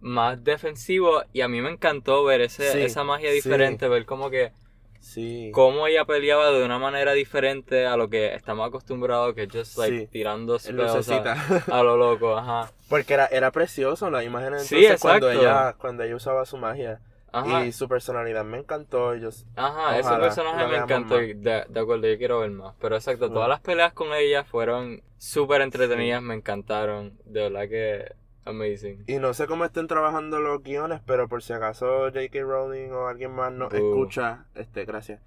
más 0.07 0.43
defensivo. 0.45 1.23
Y 1.33 1.41
a 1.43 1.49
mí 1.49 1.61
me 1.61 1.71
encantó 1.71 2.25
ver 2.25 2.41
ese, 2.41 2.73
Sí, 2.73 2.79
esa 2.83 3.05
magia 3.05 3.29
sí. 3.31 3.35
diferente, 3.35 3.89
ver 3.89 4.07
como 4.07 4.31
que 4.31 4.53
Sí. 5.01 5.51
cómo 5.53 5.87
ella 5.87 6.05
peleaba 6.05 6.51
de 6.51 6.65
una 6.65 6.79
manera 6.79 7.13
diferente 7.13 7.87
a 7.87 7.97
lo 7.97 8.09
que 8.09 8.35
estamos 8.35 8.67
acostumbrados, 8.67 9.35
que 9.35 9.45
es 9.45 9.49
just 9.53 9.79
like 9.79 10.01
Sí. 10.01 10.07
tirando 10.11 10.59
spells 10.59 11.09
a, 11.11 11.33
a 11.79 11.83
lo 11.83 11.97
loco, 11.97 12.37
ajá. 12.37 12.71
Porque 12.89 13.15
era, 13.15 13.27
era 13.27 13.51
precioso 13.51 14.11
las 14.11 14.25
imágenes 14.25 14.67
Sí, 14.67 14.77
entonces 14.77 15.01
cuando 15.01 15.31
ella, 15.31 15.75
cuando 15.79 16.03
ella 16.05 16.17
usaba 16.17 16.45
su 16.47 16.57
magia. 16.57 17.01
Ajá, 17.33 17.67
Y 17.67 17.73
su 17.73 17.87
personalidad 17.87 18.45
me 18.45 18.59
encantó. 18.59 19.15
Yo, 19.15 19.29
ajá 19.57 19.99
ese 19.99 20.15
personaje 20.17 20.67
me 20.69 20.77
encantó 20.79 21.17
de, 21.19 21.35
de 21.69 21.81
acuerdo, 21.81 22.07
yo 22.07 22.17
quiero 22.17 22.41
ver 22.41 22.51
más. 22.51 22.75
Pero 22.81 22.97
exacto, 22.97 23.31
todas 23.31 23.49
las 23.49 23.61
peleas 23.61 23.93
con 23.93 24.15
ella 24.15 24.45
fueron 24.45 25.03
súper 25.19 25.61
entretenidas, 25.61 26.23
me 26.23 26.35
encantaron, 26.35 27.19
de 27.25 27.43
verdad 27.51 27.69
que 27.69 28.13
amazing. 28.47 29.05
Y 29.07 29.19
no 29.19 29.35
sé 29.35 29.47
cómo 29.47 29.65
estén 29.65 29.87
trabajando 29.87 30.41
los 30.41 30.63
guiones, 30.63 31.01
pero 31.07 31.29
por 31.29 31.43
si 31.43 31.53
acaso 31.53 32.05
J.K. 32.13 32.41
Rowling 32.41 32.91
o 32.93 33.07
alguien 33.09 33.33
más 33.35 33.53
Uh. 33.53 33.69
escucha, 33.75 34.47
este, 34.55 34.85
gracias. 34.85 35.21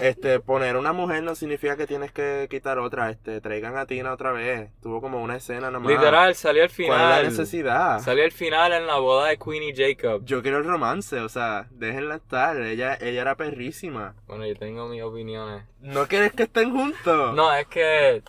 Este, 0.00 0.40
poner 0.40 0.76
una 0.76 0.92
mujer 0.92 1.22
no 1.22 1.34
significa 1.34 1.76
que 1.76 1.86
tienes 1.86 2.12
que 2.12 2.46
quitar 2.50 2.78
otra, 2.78 3.10
este, 3.10 3.40
traigan 3.40 3.76
a 3.76 3.86
Tina 3.86 4.12
otra 4.12 4.32
vez. 4.32 4.70
Tuvo 4.82 5.00
como 5.00 5.22
una 5.22 5.36
escena 5.36 5.70
nomás. 5.70 5.92
Literal, 5.92 6.34
salió 6.34 6.62
al 6.64 6.68
¿Cuál 6.70 6.84
es 6.86 6.88
la 6.90 6.96
final. 7.16 7.24
necesidad? 7.24 8.00
Salió 8.00 8.24
al 8.24 8.32
final 8.32 8.72
en 8.72 8.86
la 8.86 8.98
boda 8.98 9.28
de 9.28 9.38
Queen 9.38 9.62
y 9.62 9.74
Jacob. 9.74 10.22
Yo 10.24 10.42
quiero 10.42 10.58
el 10.58 10.64
romance, 10.64 11.18
o 11.20 11.28
sea, 11.28 11.68
déjenla 11.70 12.16
estar. 12.16 12.56
Ella, 12.60 12.96
ella 13.00 13.22
era 13.22 13.34
perrísima. 13.36 14.14
Bueno, 14.26 14.46
yo 14.46 14.54
tengo 14.56 14.88
mis 14.88 15.02
opiniones. 15.02 15.64
¿No 15.80 16.06
quieres 16.06 16.32
que 16.32 16.44
estén 16.44 16.70
juntos? 16.72 17.34
No, 17.34 17.52
es 17.54 17.66
que 17.68 18.22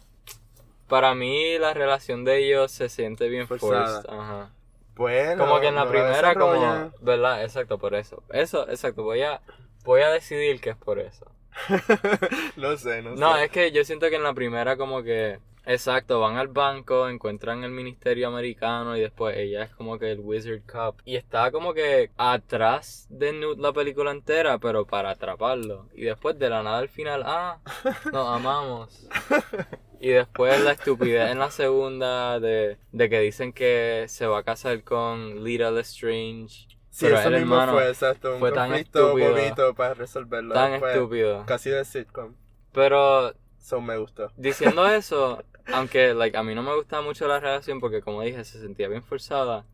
para 0.88 1.13
mí 1.15 1.58
la 1.60 1.73
relación 1.73 2.23
de 2.26 2.38
ellos 2.45 2.71
se 2.71 2.89
siente 2.89 3.28
bien 3.30 3.47
Forzada. 3.47 4.02
forced. 4.02 4.10
Ajá. 4.10 4.52
Bueno, 4.95 5.45
Como 5.45 5.60
que 5.60 5.67
en 5.67 5.76
la 5.76 5.86
no 5.86 5.91
primera, 5.91 6.34
como. 6.34 6.91
¿verdad? 7.02 7.43
Exacto, 7.43 7.78
por 7.78 7.93
eso. 7.93 8.23
Eso, 8.30 8.67
exacto, 8.67 9.04
voy 9.04 9.21
a, 9.21 9.41
voy 9.84 10.02
a 10.02 10.10
decidir 10.10 10.60
que 10.60 10.71
es 10.71 10.76
por 10.78 10.97
eso. 11.00 11.32
no 12.56 12.78
sé, 12.78 13.02
no, 13.04 13.15
No, 13.15 13.36
sé. 13.36 13.45
es 13.45 13.52
que 13.52 13.71
yo 13.71 13.84
siento 13.84 14.10
que 14.10 14.15
en 14.15 14.23
la 14.23 14.34
primera 14.34 14.76
como 14.76 15.04
que, 15.04 15.39
exacto, 15.65 16.19
van 16.19 16.38
al 16.38 16.47
banco, 16.47 17.10
encuentran 17.10 17.63
el 17.63 17.71
ministerio 17.71 18.28
americano 18.28 18.97
y 18.97 19.02
después 19.02 19.38
ella 19.38 19.63
es 19.63 19.69
como 19.76 20.00
que 20.00 20.12
el 20.12 20.19
Wizard 20.19 20.62
Cup. 20.63 21.02
Y 21.06 21.15
está 21.15 21.52
como 21.52 21.73
que 21.76 22.10
atrás 22.17 23.06
de 23.12 23.34
Newt 23.34 23.60
la 23.60 23.73
película 23.73 24.10
entera, 24.12 24.58
pero 24.58 24.86
para 24.86 25.12
atraparlo. 25.12 25.89
Y 25.93 26.06
después 26.06 26.39
de 26.39 26.50
la 26.50 26.63
nada 26.63 26.80
al 26.80 26.89
final, 26.89 27.21
ah, 27.26 27.60
nos 28.12 28.28
amamos. 28.36 29.08
Y 29.99 30.10
después 30.10 30.62
la 30.63 30.71
estupidez 30.73 31.31
en 31.31 31.39
la 31.39 31.51
segunda 31.51 32.39
de, 32.39 32.77
de 32.91 33.10
que 33.10 33.19
dicen 33.19 33.53
que 33.53 34.05
se 34.07 34.27
va 34.27 34.39
a 34.39 34.43
casar 34.43 34.83
con 34.83 35.43
Little 35.43 35.71
Lestrange. 35.71 36.67
Sí, 36.89 37.05
pero 37.05 37.19
eso 37.19 37.27
el 37.29 37.36
mismo 37.36 37.55
hermano 37.55 37.73
fue, 37.73 37.89
exacto, 37.89 38.33
un 38.33 38.39
fue 38.39 38.51
tan 38.51 38.73
estúpido. 38.73 39.75
para 39.75 39.93
resolverlo. 39.93 40.53
Tan 40.53 40.71
después. 40.71 40.95
estúpido. 40.95 41.45
Casi 41.45 41.69
de 41.69 41.86
sitcom. 41.86 42.33
Pero 42.71 43.33
So 43.67 43.81
me 43.81 43.97
gustó. 43.97 44.31
Diciendo 44.38 44.88
eso, 44.91 45.43
aunque 45.73 46.13
like, 46.13 46.38
a 46.38 46.41
mí 46.43 46.55
no 46.55 46.63
me 46.63 46.73
gustaba 46.73 47.01
mucho 47.01 47.27
la 47.27 47.38
relación 47.39 47.81
porque 47.81 48.01
como 48.01 48.21
dije, 48.21 48.43
se 48.45 48.62
sentía 48.62 48.88
bien 48.88 49.03
forzada. 49.03 49.65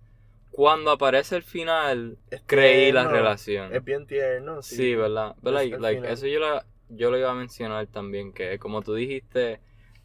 Cuando 0.50 0.90
aparece 0.90 1.36
el 1.36 1.44
final, 1.44 2.18
Es 2.32 2.42
creí 2.46 2.92
la 2.92 3.02
tierno, 3.02 3.18
relación. 3.18 3.76
Es 3.76 3.84
bien 3.84 4.08
tierno, 4.08 4.64
sí. 4.64 4.76
Sí, 4.78 4.96
¿verdad? 4.96 5.36
Es 5.44 5.52
like, 5.52 5.78
like, 5.78 6.12
eso 6.12 6.26
yo 6.26 6.40
lo, 6.40 6.62
yo 6.90 7.12
lo 7.12 7.20
iba 7.20 7.30
a 7.30 7.36
mencionar 7.36 7.86
también, 7.86 8.34
que 8.34 8.58
como 8.58 8.82
tú 8.82 8.96
dijiste, 8.96 9.60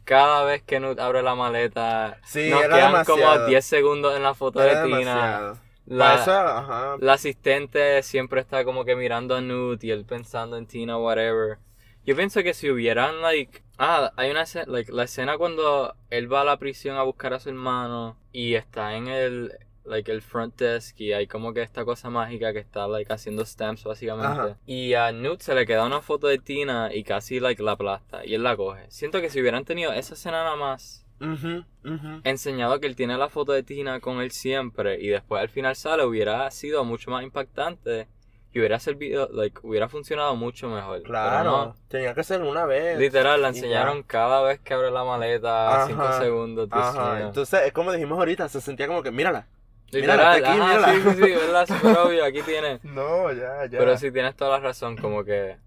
cada 0.09 0.43
vez 0.43 0.63
que 0.63 0.79
Nut 0.79 0.99
abre 0.99 1.21
la 1.21 1.35
maleta, 1.35 2.17
Sí, 2.25 2.49
nos 2.49 2.61
quedan 2.63 2.91
demasiado. 2.91 3.19
como 3.35 3.45
10 3.45 3.63
segundos 3.63 4.15
en 4.17 4.23
la 4.23 4.33
foto 4.33 4.59
Era 4.61 4.81
de 4.81 4.87
Tina. 4.87 4.97
demasiado. 4.99 5.57
La, 5.85 6.05
Para 6.05 6.21
eso, 6.21 6.31
ajá. 6.31 6.95
la 6.99 7.13
asistente 7.13 8.01
siempre 8.01 8.41
está 8.41 8.63
como 8.65 8.85
que 8.85 8.95
mirando 8.95 9.35
a 9.35 9.41
Newt 9.41 9.83
y 9.83 9.91
él 9.91 10.05
pensando 10.05 10.57
en 10.57 10.65
Tina, 10.65 10.97
whatever. 10.97 11.57
Yo 12.05 12.15
pienso 12.15 12.41
que 12.41 12.53
si 12.55 12.69
hubieran, 12.71 13.21
like. 13.21 13.61
Ah, 13.77 14.11
hay 14.17 14.31
una 14.31 14.41
escena, 14.41 14.65
like, 14.67 14.91
la 14.91 15.03
escena 15.03 15.37
cuando 15.37 15.95
él 16.09 16.31
va 16.31 16.41
a 16.41 16.43
la 16.43 16.57
prisión 16.57 16.97
a 16.97 17.03
buscar 17.03 17.33
a 17.33 17.39
su 17.39 17.49
hermano 17.49 18.17
y 18.31 18.55
está 18.55 18.95
en 18.95 19.07
el, 19.07 19.53
like, 19.89 20.11
el 20.11 20.21
front 20.21 20.55
desk 20.57 20.99
y 21.01 21.11
hay 21.13 21.27
como 21.27 21.53
que 21.53 21.61
esta 21.61 21.83
cosa 21.83 22.09
mágica 22.09 22.53
que 22.53 22.59
está, 22.59 22.87
like, 22.87 23.11
haciendo 23.11 23.45
stamps 23.45 23.83
básicamente. 23.83 24.27
Ajá. 24.41 24.57
Y 24.65 24.93
a 24.93 25.11
Newt 25.11 25.41
se 25.41 25.55
le 25.55 25.65
queda 25.65 25.85
una 25.85 26.01
foto 26.01 26.27
de 26.27 26.37
Tina 26.37 26.93
y 26.93 27.03
casi, 27.03 27.39
like, 27.39 27.61
la 27.61 27.71
aplasta 27.73 28.25
y 28.25 28.35
él 28.35 28.43
la 28.43 28.55
coge. 28.55 28.85
Siento 28.89 29.19
que 29.19 29.29
si 29.29 29.41
hubieran 29.41 29.65
tenido 29.65 29.91
esa 29.91 30.13
escena 30.13 30.43
nada 30.43 30.55
más 30.55 31.05
Ujú, 31.19 31.65
ujú. 31.83 32.21
enseñado 32.23 32.79
que 32.79 32.87
él 32.87 32.95
tiene 32.95 33.17
la 33.17 33.27
foto 33.29 33.51
de 33.51 33.63
Tina 33.63 33.99
con 33.99 34.21
él 34.21 34.31
siempre 34.31 35.01
y 35.01 35.07
después 35.09 35.41
al 35.41 35.49
final 35.49 35.75
sale 35.75 36.05
hubiera 36.05 36.49
sido 36.51 36.85
mucho 36.85 37.11
más 37.11 37.23
impactante 37.23 38.07
y 38.51 38.59
hubiera 38.59 38.79
servido, 38.79 39.29
like, 39.31 39.59
hubiera 39.63 39.89
funcionado 39.89 40.35
mucho 40.35 40.69
mejor. 40.69 41.03
Claro, 41.03 41.73
Pero 41.75 41.75
tenía 41.87 42.15
que 42.15 42.23
ser 42.23 42.41
una 42.41 42.65
vez. 42.65 42.95
no, 42.95 43.01
literal, 43.01 43.41
la 43.41 43.51
ya. 43.51 43.55
enseñaron 43.55 44.01
cada 44.01 44.41
vez 44.41 44.59
que 44.59 44.73
abre 44.73 44.89
la 44.89 45.03
maleta, 45.03 45.75
Ajá, 45.83 45.87
5 45.87 46.11
segundos, 46.19 46.67
Ajá, 46.71 47.21
entonces 47.27 47.61
es 47.67 47.73
como 47.73 47.91
dijimos 47.91 48.17
ahorita, 48.17 48.49
se 48.49 48.59
sentía 48.61 48.87
como 48.87 49.03
que, 49.03 49.11
mírala. 49.11 49.47
Literal, 49.91 50.43
aquí, 50.45 50.51
mírala. 50.59 50.93
sí, 50.93 51.01
sí, 51.01 51.09
sí, 51.15 51.21
verdad, 51.31 51.65
súper 51.67 51.97
obvio, 51.97 52.25
aquí 52.25 52.41
tiene. 52.43 52.79
No, 52.83 53.31
ya, 53.31 53.65
ya. 53.65 53.77
Pero 53.79 53.97
sí 53.97 54.11
tienes 54.11 54.35
toda 54.35 54.51
la 54.51 54.59
razón, 54.59 54.97
como 54.97 55.23
que... 55.23 55.57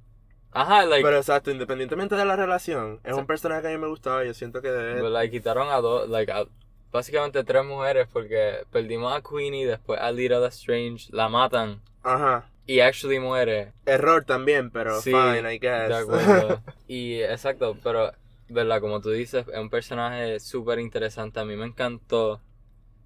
Ajá, 0.55 0.85
like, 0.85 1.03
Pero 1.03 1.17
exacto, 1.17 1.51
independientemente 1.51 2.15
de 2.15 2.25
la 2.27 2.37
relación, 2.37 3.01
es 3.05 3.15
un 3.15 3.27
personaje 3.27 3.63
que 3.63 3.69
a 3.69 3.71
mí 3.71 3.79
me 3.79 3.89
gustaba 3.89 4.23
y 4.23 4.27
yo 4.27 4.35
siento 4.35 4.61
que. 4.61 4.69
But, 5.01 5.11
like, 5.11 5.31
quitaron 5.31 5.69
a 5.71 5.81
dos, 5.81 6.09
like, 6.11 6.31
a- 6.31 6.45
básicamente 6.93 7.43
tres 7.43 7.65
mujeres 7.65 8.07
porque 8.13 8.59
perdimos 8.71 9.17
a 9.17 9.23
Queenie, 9.23 9.67
después 9.67 9.99
a 9.99 10.13
Little 10.13 10.47
Strange, 10.49 11.09
la 11.11 11.31
matan 11.31 11.81
Ajá. 12.03 12.51
y 12.67 12.81
actually 12.81 13.19
muere. 13.19 13.73
Error 13.87 14.27
también, 14.27 14.71
pero 14.71 15.01
Sí, 15.01 15.11
fine, 15.11 15.55
I 15.55 15.59
guess. 15.59 15.89
De 15.89 15.95
acuerdo. 15.97 16.61
y 16.87 17.23
exacto, 17.23 17.75
pero, 17.83 18.13
¿verdad? 18.51 18.83
Como 18.83 19.01
tú 19.01 19.09
dices, 19.11 19.47
es 19.49 19.59
un 19.59 19.71
personaje 19.71 20.39
súper 20.39 20.81
interesante. 20.81 21.41
A 21.41 21.47
mí 21.47 21.57
me 21.57 21.65
encantó. 21.65 22.43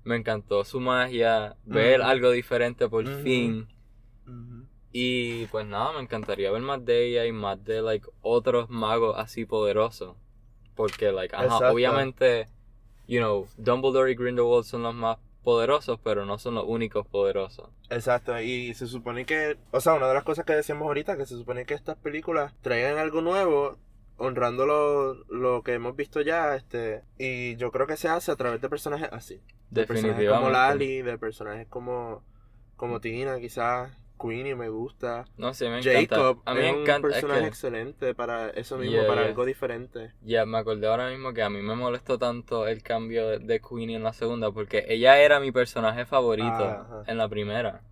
Me 0.06 0.14
encantó 0.14 0.64
su 0.64 0.78
magia, 0.78 1.56
ver 1.64 2.00
algo 2.00 2.30
diferente 2.30 2.88
por 2.88 3.04
fin. 3.22 3.66
Y 4.92 5.46
pues 5.46 5.66
nada, 5.66 5.92
me 5.92 6.00
encantaría 6.00 6.52
ver 6.52 6.62
más 6.62 6.84
de 6.84 7.08
ella 7.08 7.26
y 7.26 7.32
más 7.32 7.62
de 7.64 7.82
like 7.82 8.06
otros 8.22 8.70
magos 8.70 9.16
así 9.18 9.44
poderosos. 9.44 10.16
Porque 10.76 11.10
like, 11.10 11.34
ajá, 11.34 11.72
obviamente, 11.72 12.46
you 13.08 13.18
know, 13.18 13.48
Dumbledore 13.56 14.12
y 14.12 14.14
Grindelwald 14.14 14.64
son 14.64 14.84
los 14.84 14.94
más 14.94 15.18
poderosos, 15.42 15.98
pero 16.02 16.24
no 16.24 16.38
son 16.38 16.54
los 16.54 16.64
únicos 16.66 17.04
poderosos. 17.08 17.68
Exacto, 17.90 18.40
y 18.40 18.74
se 18.74 18.86
supone 18.86 19.26
que, 19.26 19.58
o 19.72 19.80
sea, 19.80 19.94
una 19.94 20.06
de 20.06 20.14
las 20.14 20.24
cosas 20.24 20.44
que 20.44 20.54
decíamos 20.54 20.86
ahorita, 20.86 21.16
que 21.16 21.26
se 21.26 21.36
supone 21.36 21.66
que 21.66 21.74
estas 21.74 21.96
películas 21.96 22.54
traigan 22.62 22.98
algo 22.98 23.22
nuevo, 23.22 23.76
honrando 24.18 24.66
lo, 24.66 25.14
lo 25.28 25.62
que 25.62 25.74
hemos 25.74 25.94
visto 25.96 26.20
ya, 26.20 26.54
este, 26.56 27.02
y 27.18 27.56
yo 27.56 27.70
creo 27.70 27.86
que 27.86 27.96
se 27.96 28.08
hace 28.08 28.30
a 28.32 28.36
través 28.36 28.60
de 28.60 28.68
personajes 28.68 29.08
así. 29.12 29.40
De 29.70 29.86
personajes 29.86 30.28
como. 30.30 30.50
Lali, 30.50 31.02
de 31.02 31.18
personajes 31.18 31.66
como, 31.68 32.22
como 32.76 33.00
Tina, 33.00 33.38
quizás, 33.40 33.90
Queenie 34.18 34.54
me 34.54 34.68
gusta. 34.70 35.26
No 35.36 35.52
sé, 35.52 35.68
me 35.68 35.80
encanta. 35.80 36.00
Jacob 36.16 36.42
A 36.46 36.54
mí 36.54 36.60
me 36.60 36.70
es 36.70 36.76
encanta. 36.76 37.08
un 37.08 37.12
es 37.12 37.20
personaje 37.20 37.40
que- 37.42 37.46
excelente 37.48 38.14
para 38.14 38.48
eso 38.50 38.78
mismo, 38.78 38.92
Yeah, 38.94 39.06
para 39.06 39.20
yeah. 39.22 39.30
algo 39.30 39.44
diferente. 39.44 40.12
Ya, 40.22 40.46
me 40.46 40.56
acordé 40.58 40.86
ahora 40.86 41.10
mismo 41.10 41.34
que 41.34 41.42
a 41.42 41.50
mí 41.50 41.60
me 41.60 41.74
molestó 41.74 42.16
tanto 42.18 42.66
el 42.66 42.82
cambio 42.82 43.26
de, 43.28 43.38
de 43.40 43.60
Queenie 43.60 43.96
en 43.96 44.04
la 44.04 44.14
segunda, 44.14 44.50
porque 44.52 44.86
ella 44.88 45.18
era 45.18 45.38
mi 45.40 45.52
personaje 45.52 46.06
favorito 46.06 46.48
Ajá. 46.64 47.02
en 47.06 47.18
la 47.18 47.28
primera. 47.28 47.82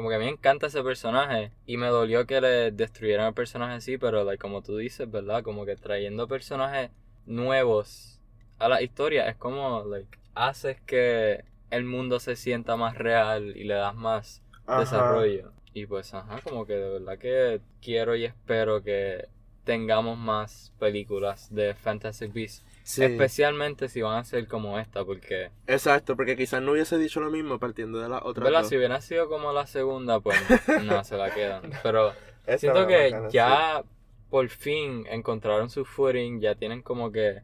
Como 0.00 0.08
que 0.08 0.14
a 0.14 0.18
mí 0.18 0.24
me 0.24 0.30
encanta 0.30 0.68
ese 0.68 0.82
personaje 0.82 1.52
y 1.66 1.76
me 1.76 1.88
dolió 1.88 2.26
que 2.26 2.40
le 2.40 2.70
destruyeran 2.70 3.26
el 3.26 3.34
personaje 3.34 3.74
así, 3.74 3.98
pero 3.98 4.24
like, 4.24 4.40
como 4.40 4.62
tú 4.62 4.78
dices, 4.78 5.10
¿verdad? 5.10 5.42
Como 5.42 5.66
que 5.66 5.76
trayendo 5.76 6.26
personajes 6.26 6.88
nuevos 7.26 8.18
a 8.58 8.70
la 8.70 8.80
historia 8.80 9.28
es 9.28 9.36
como, 9.36 9.84
like, 9.84 10.18
haces 10.34 10.80
que 10.80 11.44
el 11.68 11.84
mundo 11.84 12.18
se 12.18 12.34
sienta 12.36 12.76
más 12.76 12.96
real 12.96 13.54
y 13.54 13.64
le 13.64 13.74
das 13.74 13.94
más 13.94 14.42
Ajá. 14.66 14.80
desarrollo. 14.80 15.52
Y 15.74 15.84
pues, 15.84 16.14
ajá, 16.14 16.40
como 16.42 16.64
que 16.64 16.76
de 16.76 16.98
verdad 16.98 17.18
que 17.18 17.60
quiero 17.82 18.16
y 18.16 18.24
espero 18.24 18.82
que 18.82 19.28
tengamos 19.64 20.16
más 20.16 20.72
películas 20.78 21.54
de 21.54 21.74
Fantastic 21.74 22.32
Beasts. 22.32 22.64
Sí. 22.90 23.04
Especialmente 23.04 23.88
si 23.88 24.02
van 24.02 24.18
a 24.18 24.24
ser 24.24 24.48
como 24.48 24.76
esta, 24.76 25.04
porque, 25.04 25.50
Exacto, 25.68 26.16
porque 26.16 26.36
quizás 26.36 26.60
no 26.60 26.72
hubiese 26.72 26.98
dicho 26.98 27.20
lo 27.20 27.30
mismo 27.30 27.60
partiendo 27.60 28.00
de 28.00 28.08
la 28.08 28.18
otra. 28.18 28.42
¿verdad? 28.42 28.64
Si 28.64 28.76
hubiera 28.76 29.00
sido 29.00 29.28
como 29.28 29.52
la 29.52 29.68
segunda, 29.68 30.18
pues 30.18 30.36
no 30.84 31.04
se 31.04 31.16
la 31.16 31.32
quedan. 31.32 31.70
Pero 31.84 32.12
siento 32.58 32.88
que 32.88 33.28
ya 33.30 33.84
por 34.28 34.48
fin 34.48 35.06
encontraron 35.08 35.70
su 35.70 35.84
footing, 35.84 36.40
ya 36.40 36.56
tienen 36.56 36.82
como 36.82 37.12
que 37.12 37.42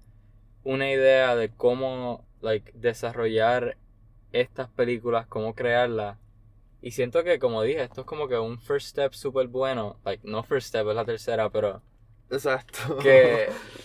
una 0.65 0.91
idea 0.91 1.37
de 1.37 1.51
cómo, 1.51 2.27
like, 2.41 2.73
desarrollar 2.75 3.77
estas 4.33 4.69
películas, 4.71 5.29
cómo 5.29 5.55
crearlas. 5.55 6.19
Y 6.83 6.91
siento 6.91 7.23
que, 7.23 7.39
como 7.39 7.63
dije, 7.63 7.85
esto 7.85 8.01
es 8.01 8.07
como 8.09 8.27
que 8.27 8.37
un 8.37 8.61
first 8.61 8.89
step 8.89 9.13
súper 9.13 9.47
bueno. 9.47 10.01
Like, 10.05 10.29
no 10.29 10.43
first 10.43 10.67
step, 10.67 10.89
es 10.89 10.97
la 10.97 11.05
tercera, 11.05 11.51
pero 11.51 11.83
Exacto. 12.31 12.99
que 12.99 13.47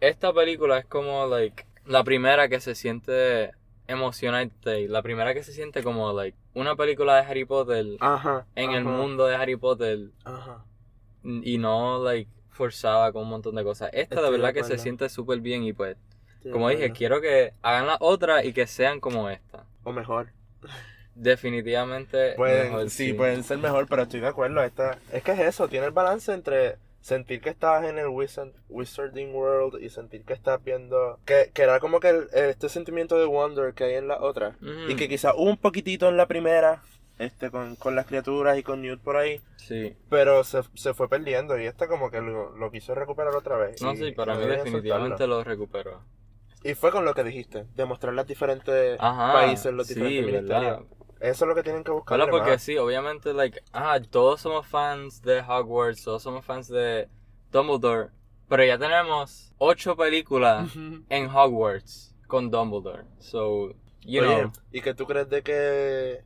esta 0.00 0.32
película 0.32 0.78
es 0.78 0.86
como, 0.86 1.26
like, 1.26 1.64
la 1.86 2.04
primera 2.04 2.48
que 2.48 2.60
se 2.60 2.74
siente 2.74 3.52
emocionante. 3.86 4.80
y 4.80 4.88
La 4.88 5.02
primera 5.02 5.34
que 5.34 5.42
se 5.42 5.52
siente 5.52 5.82
como, 5.82 6.12
like, 6.12 6.36
una 6.54 6.76
película 6.76 7.16
de 7.16 7.22
Harry 7.22 7.44
Potter 7.44 7.86
Ajá. 8.00 8.46
en 8.54 8.72
el 8.72 8.84
mundo 8.84 9.26
de 9.26 9.36
Harry 9.36 9.56
Potter 9.56 10.10
Ajá. 10.24 10.64
y 11.22 11.58
no, 11.58 12.02
like, 12.02 12.30
forzada 12.50 13.12
con 13.12 13.22
un 13.22 13.30
montón 13.30 13.54
de 13.54 13.64
cosas. 13.64 13.90
Esta 13.92 14.16
Estoy 14.16 14.18
de 14.18 14.24
de 14.24 14.30
verdad 14.38 14.54
que 14.54 14.64
se 14.64 14.78
siente 14.78 15.08
súper 15.08 15.40
bien 15.40 15.62
y 15.64 15.72
pues, 15.72 15.96
Estoy 16.36 16.52
como 16.52 16.68
dije, 16.68 16.92
quiero 16.92 17.20
que 17.20 17.52
hagan 17.62 17.86
la 17.86 17.96
otra 18.00 18.44
y 18.44 18.52
que 18.52 18.66
sean 18.66 19.00
como 19.00 19.28
esta. 19.30 19.64
O 19.84 19.92
mejor. 19.92 20.28
Definitivamente 21.14 22.34
Pueden, 22.36 22.72
mejor, 22.72 22.90
sí, 22.90 23.12
pueden 23.12 23.42
ser 23.42 23.58
mejor, 23.58 23.88
pero 23.88 24.02
estoy 24.02 24.20
de 24.20 24.28
acuerdo. 24.28 24.62
Esta, 24.62 24.98
es 25.12 25.22
que 25.24 25.32
es 25.32 25.40
eso, 25.40 25.66
tiene 25.68 25.86
el 25.86 25.92
balance 25.92 26.32
entre 26.32 26.76
sentir 27.08 27.40
que 27.40 27.48
estás 27.48 27.84
en 27.84 27.98
el 27.98 28.08
Wizard, 28.08 28.52
Wizarding 28.68 29.34
World 29.34 29.82
y 29.82 29.88
sentir 29.88 30.24
que 30.24 30.34
estás 30.34 30.62
viendo. 30.62 31.18
Que, 31.24 31.50
que 31.54 31.62
era 31.62 31.80
como 31.80 32.00
que 32.00 32.10
el- 32.10 32.28
este 32.32 32.68
sentimiento 32.68 33.18
de 33.18 33.24
wonder 33.24 33.72
que 33.72 33.84
hay 33.84 33.94
en 33.94 34.08
la 34.08 34.20
otra. 34.20 34.56
Y 34.88 34.94
que 34.94 35.08
quizás 35.08 35.32
un 35.36 35.56
poquitito 35.56 36.08
en 36.08 36.18
la 36.18 36.26
primera, 36.26 36.82
este, 37.18 37.50
con, 37.50 37.76
con 37.76 37.96
las 37.96 38.06
criaturas 38.06 38.58
y 38.58 38.62
con 38.62 38.82
Newt 38.82 39.00
por 39.00 39.16
ahí. 39.16 39.40
Sí. 39.56 39.96
Pero 40.10 40.44
se, 40.44 40.60
se 40.74 40.92
fue 40.92 41.08
perdiendo 41.08 41.58
y 41.58 41.64
esta 41.66 41.88
como 41.88 42.10
que 42.10 42.20
lo, 42.20 42.54
lo 42.56 42.70
quiso 42.70 42.94
recuperar 42.94 43.34
otra 43.34 43.56
vez. 43.56 43.80
No, 43.80 43.92
y- 43.94 43.96
sí, 43.96 44.12
para 44.12 44.34
mí 44.34 44.46
definitivamente 44.46 45.10
soltarlo. 45.24 45.38
lo 45.38 45.44
recuperó. 45.44 46.02
Y 46.62 46.74
fue 46.74 46.90
con 46.90 47.04
lo 47.04 47.14
que 47.14 47.24
dijiste, 47.24 47.64
demostrar 47.74 48.12
las 48.14 48.26
diferentes 48.26 48.98
Ajá. 49.00 49.32
países, 49.32 49.72
los 49.72 49.86
sí, 49.86 49.94
diferentes 49.94 50.48
¿verdad? 50.48 50.80
Eso 51.20 51.44
es 51.44 51.48
lo 51.48 51.54
que 51.54 51.62
tienen 51.62 51.84
que 51.84 51.90
buscar. 51.90 52.16
Claro, 52.16 52.30
porque 52.30 52.58
sí, 52.58 52.76
obviamente, 52.78 53.32
like, 53.32 53.60
ah, 53.72 53.98
todos 54.10 54.40
somos 54.40 54.66
fans 54.66 55.20
de 55.22 55.40
Hogwarts, 55.40 56.04
todos 56.04 56.22
somos 56.22 56.44
fans 56.44 56.68
de 56.68 57.08
Dumbledore, 57.50 58.10
Pero 58.48 58.64
ya 58.64 58.78
tenemos 58.78 59.52
ocho 59.58 59.96
películas 59.96 60.70
en 61.08 61.26
Hogwarts 61.28 62.14
con 62.26 62.50
Dumbledore. 62.50 63.04
So, 63.18 63.70
you 64.02 64.22
Oye, 64.22 64.40
know. 64.42 64.52
¿y 64.72 64.80
qué 64.80 64.94
tú 64.94 65.06
crees 65.06 65.28
de 65.28 65.42
que 65.42 66.24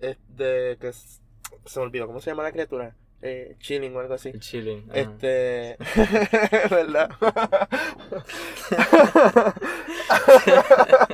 es 0.00 0.16
de 0.28 0.76
que 0.80 0.92
se 0.92 1.78
me 1.78 1.86
olvidó 1.86 2.06
cómo 2.06 2.20
se 2.20 2.30
llama 2.30 2.42
la 2.42 2.52
criatura? 2.52 2.96
Eh, 3.24 3.54
chilling 3.60 3.94
o 3.94 4.00
algo 4.00 4.14
así. 4.14 4.32
Chilling. 4.40 4.90
ajá. 4.90 4.98
Este, 5.00 5.76
¿verdad? 6.70 7.08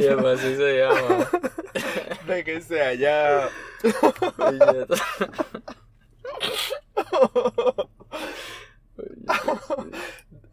Yeah, 0.00 0.16
pues 0.16 0.40
así 0.40 0.56
se 0.56 0.78
llama. 0.78 1.30
de 2.26 2.44
que 2.44 2.60
se 2.60 2.80
haya 2.80 3.48
Puñeta. 4.36 4.94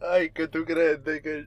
Ay, 0.00 0.30
¿qué 0.30 0.48
tú 0.48 0.64
crees 0.64 1.02
de 1.04 1.20
que 1.22 1.46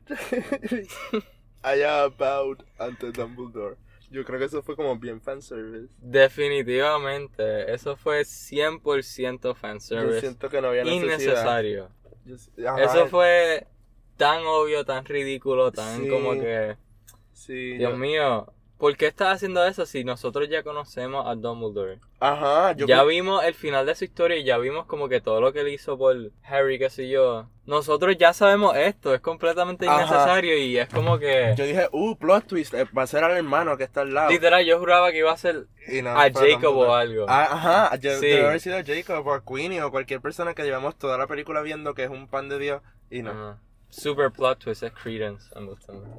haya 1.61 2.03
about 2.03 2.63
ante 2.77 3.11
Dumbledore? 3.11 3.75
Yo 4.09 4.25
creo 4.25 4.39
que 4.39 4.45
eso 4.45 4.61
fue 4.61 4.75
como 4.75 4.97
bien 4.97 5.21
fanservice. 5.21 5.93
Definitivamente, 5.99 7.73
eso 7.73 7.95
fue 7.95 8.21
100% 8.21 9.41
Yo 9.41 9.55
fanservice. 9.55 10.19
siento 10.19 10.49
que 10.49 10.61
no 10.61 10.67
había 10.67 10.83
necesidad. 10.83 11.13
Innecesario. 11.15 11.89
Yo- 12.25 12.35
Eso 12.77 13.07
fue 13.07 13.67
tan 14.17 14.41
obvio, 14.45 14.83
tan 14.85 15.05
ridículo, 15.05 15.71
tan 15.71 16.01
Sí. 16.03 16.09
como 16.09 16.33
que... 16.33 16.75
Sí, 17.45 17.77
Dios 17.77 17.91
yo- 17.91 17.97
mío, 17.97 18.53
¿por 18.77 18.95
qué 18.97 19.07
estás 19.07 19.35
haciendo 19.35 19.65
eso 19.65 19.85
si 19.85 20.03
nosotros 20.03 20.47
ya 20.49 20.63
conocemos 20.63 21.25
a 21.27 21.35
Dumbledore? 21.35 21.99
Ajá, 22.19 22.73
yo 22.73 22.85
ya 22.85 23.03
vimos 23.03 23.43
el 23.43 23.53
final 23.55 23.85
de 23.85 23.95
su 23.95 24.03
historia 24.05 24.37
y 24.37 24.43
ya 24.43 24.57
vimos 24.59 24.85
como 24.85 25.09
que 25.09 25.21
todo 25.21 25.41
lo 25.41 25.51
que 25.53 25.61
él 25.61 25.69
hizo 25.69 25.97
por 25.97 26.15
Harry, 26.43 26.77
qué 26.77 26.89
sé 26.91 27.09
yo. 27.09 27.47
Nosotros 27.65 28.15
ya 28.17 28.33
sabemos 28.33 28.75
esto, 28.75 29.13
es 29.15 29.21
completamente 29.21 29.87
Ajá. 29.87 30.01
innecesario 30.01 30.57
y 30.57 30.77
es 30.77 30.87
como 30.89 31.17
que... 31.19 31.53
yo 31.57 31.65
dije, 31.65 31.87
uh, 31.91 32.15
plot 32.15 32.45
twist, 32.47 32.73
eh, 32.75 32.85
va 32.95 33.03
a 33.03 33.07
ser 33.07 33.23
al 33.23 33.31
hermano 33.37 33.75
que 33.77 33.85
está 33.85 34.01
al 34.01 34.13
lado. 34.13 34.29
Literal, 34.29 34.63
yo 34.65 34.77
juraba 34.77 35.11
que 35.11 35.17
iba 35.19 35.31
a 35.31 35.37
ser 35.37 35.65
no, 36.03 36.09
a 36.11 36.29
Jacob 36.31 36.75
o 36.77 36.93
algo. 36.93 37.25
Ah, 37.27 37.47
Ajá, 37.89 37.95
yo, 37.97 38.11
Sí. 38.19 38.27
debe 38.27 38.45
haber 38.47 38.59
sido 38.59 38.77
Jacob 38.85 39.25
o 39.25 39.33
a 39.33 39.43
Queenie 39.43 39.81
o 39.81 39.89
cualquier 39.89 40.21
persona 40.21 40.53
que 40.53 40.63
llevamos 40.63 40.95
toda 40.97 41.17
la 41.17 41.27
película 41.27 41.61
viendo 41.61 41.93
que 41.95 42.03
es 42.03 42.09
un 42.09 42.27
pan 42.27 42.49
de 42.49 42.59
Dios 42.59 42.81
y 43.09 43.21
no. 43.23 43.31
Ajá. 43.31 43.57
Super 43.91 44.31
plot 44.31 44.59
twist, 44.59 44.83
es 44.83 44.91
Credence. 44.93 45.49
I'm. 45.55 45.69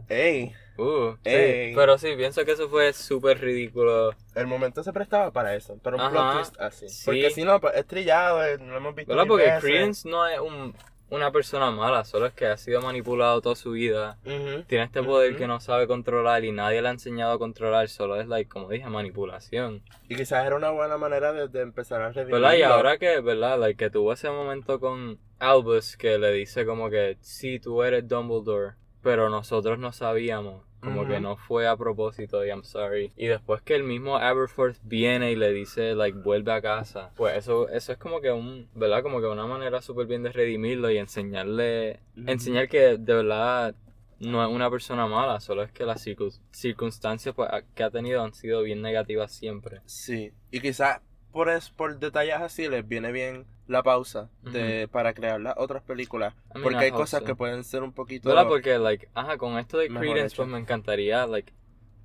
Ey, 0.09 0.55
Uh, 0.79 1.13
sí. 1.23 1.29
Ey. 1.31 1.75
Pero 1.75 1.99
sí, 1.99 2.15
pienso 2.17 2.45
que 2.47 2.53
eso 2.53 2.69
fue 2.69 2.93
súper 2.95 3.39
ridículo. 3.41 4.15
el 4.35 4.47
momento 4.47 4.83
se 4.83 4.93
prestaba 4.93 5.31
para 5.31 5.55
eso, 5.55 5.79
pero 5.83 5.97
un 5.97 6.03
Ajá, 6.03 6.11
plot 6.11 6.33
twist 6.35 6.61
así. 6.61 6.89
sí. 6.89 7.03
Porque 7.05 7.31
si 7.31 7.45
no, 7.45 7.61
pues, 7.61 7.75
es 7.77 7.87
trillado, 7.87 8.43
eh, 8.45 8.57
no 8.59 8.73
lo 8.73 8.77
hemos 8.79 8.95
visto 8.95 9.15
mil 9.15 9.27
Porque 9.27 9.45
veces. 9.45 9.61
Credence 9.63 10.09
no 10.09 10.27
es 10.27 10.41
un, 10.41 10.75
una 11.11 11.31
persona 11.31 11.71
mala, 11.71 12.05
solo 12.07 12.25
es 12.27 12.33
que 12.33 12.47
ha 12.47 12.57
sido 12.57 12.81
manipulado 12.81 13.43
toda 13.43 13.55
su 13.55 13.73
vida. 13.73 14.17
Ujú. 14.25 14.63
Tiene 14.67 14.85
este 14.85 15.03
poder 15.03 15.33
Ujú. 15.33 15.41
que 15.41 15.47
no 15.47 15.61
sabe 15.61 15.87
controlar 15.87 16.43
y 16.45 16.53
nadie 16.53 16.81
le 16.81 16.89
ha 16.89 16.93
enseñado 16.93 17.33
a 17.33 17.39
controlar, 17.39 17.89
solo 17.91 18.19
es, 18.19 18.27
like, 18.27 18.49
como 18.49 18.69
dije, 18.71 18.87
manipulación. 18.89 19.83
Y 20.09 20.17
quizás 20.17 20.47
era 20.47 20.57
una 20.57 20.71
buena 20.71 20.97
manera 20.97 21.33
de, 21.35 21.49
de 21.49 21.61
empezar 21.61 22.01
a 22.01 22.13
redimirlo. 22.13 22.41
¿Verdad? 22.41 22.57
Y 22.57 22.63
ahora 22.63 22.97
que, 22.97 23.21
¿verdad? 23.21 23.59
Like, 23.59 23.77
que 23.77 23.91
tuvo 23.91 24.15
ese 24.15 24.31
momento 24.31 24.81
con 24.81 25.19
Albus 25.43 25.97
que 25.97 26.19
le 26.19 26.33
dice 26.33 26.65
como 26.65 26.89
que, 26.89 27.19
sí, 27.21 27.59
tú 27.59 27.83
eres 27.83 28.07
Dumbledore, 28.07 28.75
pero 29.03 29.29
nosotros 29.29 29.79
no 29.79 29.93
sabíamos. 29.93 30.65
Como 30.81 31.07
que 31.07 31.21
no 31.21 31.37
fue 31.37 31.69
a 31.69 31.77
propósito 31.77 32.45
y 32.45 32.49
I'm 32.49 32.65
sorry. 32.65 33.13
Y 33.17 33.27
después 33.29 33.63
que 33.63 33.77
el 33.77 33.85
mismo 33.85 34.17
Aberforth 34.17 34.79
viene 34.83 35.31
y 35.31 35.37
le 35.37 35.53
dice, 35.53 35.95
like, 35.95 36.19
vuelve 36.19 36.51
a 36.53 36.61
casa. 36.61 37.13
Pues 37.17 37.37
eso, 37.37 37.69
eso 37.69 37.93
es 37.93 37.99
como 37.99 38.21
que 38.21 38.33
un, 38.33 38.69
¿verdad? 38.75 39.05
Como 39.05 39.21
que 39.21 39.27
una 39.29 39.47
manera 39.47 39.81
súper 39.81 40.07
bien 40.07 40.25
de 40.25 40.33
redimirlo 40.33 40.91
y 40.91 40.99
enseñarle, 40.99 42.01
enseñar 42.27 42.69
que 42.69 42.99
de 42.99 43.15
verdad 43.15 43.77
no 44.19 44.43
es 44.45 44.51
una 44.51 44.71
persona 44.71 45.07
mala, 45.07 45.39
solo 45.39 45.63
es 45.63 45.71
que 45.71 45.85
las 45.85 46.05
circun- 46.05 46.41
circunstancias 46.51 47.33
pues, 47.35 47.49
que 47.77 47.83
ha 47.85 47.91
tenido 47.91 48.23
han 48.23 48.35
sido 48.35 48.63
bien 48.63 48.83
negativas 48.83 49.33
siempre. 49.33 49.83
Sí, 49.87 50.33
y 50.51 50.61
quizás 50.61 51.01
por, 51.33 51.49
es, 51.49 51.71
por 51.71 51.97
detalles 51.99 52.37
así 52.37 52.69
les 52.69 52.87
viene 52.87 53.13
bien 53.13 53.47
la 53.73 53.83
pausa 53.83 54.31
de, 54.43 54.89
para 54.89 55.15
crear 55.15 55.41
las 55.41 55.55
otras 55.57 55.83
películas. 55.83 56.35
I 56.35 56.59
mean, 56.59 56.63
Porque 56.63 56.79
I 56.79 56.85
hay 56.85 56.91
cosas 56.93 57.21
so. 57.21 57.27
que 57.27 57.35
pueden 57.35 57.65
ser 57.65 57.83
un 57.83 57.93
poquito... 57.93 58.29
¿Verdad? 58.29 58.47
Porque, 58.47 58.79
like, 58.79 59.09
ajá, 59.15 59.39
con 59.39 59.59
esto 59.59 59.79
de 59.79 59.89
Credence, 59.89 60.37
pues 60.37 60.49
me 60.49 60.59
encantaría, 60.59 61.27
like, 61.27 61.53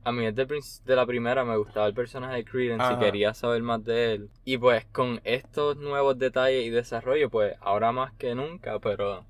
a 0.04 0.12
mí 0.14 0.32
desde 0.32 0.48
de 0.86 0.96
la 0.96 1.06
primera 1.06 1.44
me 1.44 1.58
gustaba 1.58 1.86
el 1.86 1.94
personaje 1.94 2.38
de 2.38 2.46
Credence 2.46 2.82
y 2.82 2.94
Ajá. 2.94 3.00
quería 3.00 3.34
saber 3.34 3.62
más 3.62 3.84
de 3.84 4.14
él. 4.14 4.30
Y 4.46 4.58
pues 4.58 4.86
con 4.86 5.20
estos 5.26 5.76
nuevos 5.76 6.18
detalles 6.18 6.66
y 6.66 6.70
desarrollo, 6.70 7.30
pues 7.30 7.56
ahora 7.60 7.92
más 7.92 8.14
que 8.14 8.34
nunca, 8.34 8.80
pero 8.80 9.26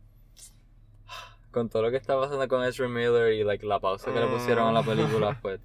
con 1.52 1.70
todo 1.70 1.82
lo 1.82 1.90
que 1.90 1.98
está 1.98 2.16
pasando 2.20 2.48
con 2.48 2.64
Ezra 2.64 2.88
Miller 2.88 3.34
y, 3.34 3.44
like, 3.44 3.66
la 3.66 3.80
pausa 3.80 4.14
que 4.14 4.20
le 4.20 4.28
pusieron 4.28 4.68
a 4.68 4.72
la 4.72 4.84
película, 4.84 5.40
pues 5.42 5.60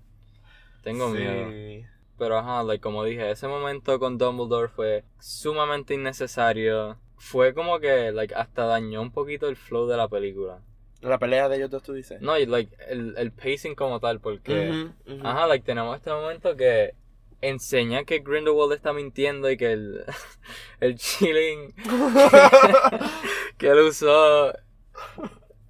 tengo 0.83 1.11
miedo. 1.11 1.87
Pero 2.23 2.39
ajá, 2.39 2.63
like, 2.63 2.81
como 2.81 3.03
dije, 3.03 3.33
ese 3.33 3.49
momento 3.49 3.99
con 3.99 4.17
Dumbledore 4.17 4.69
fue 4.69 5.03
sumamente 5.19 5.95
innecesario. 5.95 6.97
Fue 7.17 7.53
como 7.53 7.81
que, 7.81 8.13
like, 8.13 8.33
hasta 8.33 8.65
dañó 8.65 9.03
un 9.03 9.11
poquito 9.11 9.49
el 9.49 9.57
flow 9.57 9.89
de 9.89 9.97
la 9.97 10.07
película. 10.07 10.61
La 11.01 11.19
pelea 11.19 11.49
de 11.49 11.57
ellos 11.57 11.71
dos, 11.71 11.83
tú 11.83 11.95
dices. 11.95 12.23
No, 12.23 12.39
y 12.39 12.47
like, 12.47 12.77
el, 12.87 13.17
el 13.19 13.33
pacing 13.33 13.75
como 13.75 13.99
tal, 13.99 14.21
porque. 14.21 14.87
Ajá, 15.25 15.49
like, 15.49 15.67
tenemos 15.67 15.97
este 15.97 16.13
momento 16.13 16.55
que 16.55 16.95
enseña 17.41 18.05
que 18.05 18.21
Grindelwald 18.21 18.73
está 18.73 18.93
mintiendo 18.93 19.51
y 19.51 19.57
que 19.57 19.73
el, 19.73 20.05
el 20.81 20.95
chilling 20.95 21.75
que 23.59 23.67
él 23.67 23.81
usó 23.81 24.53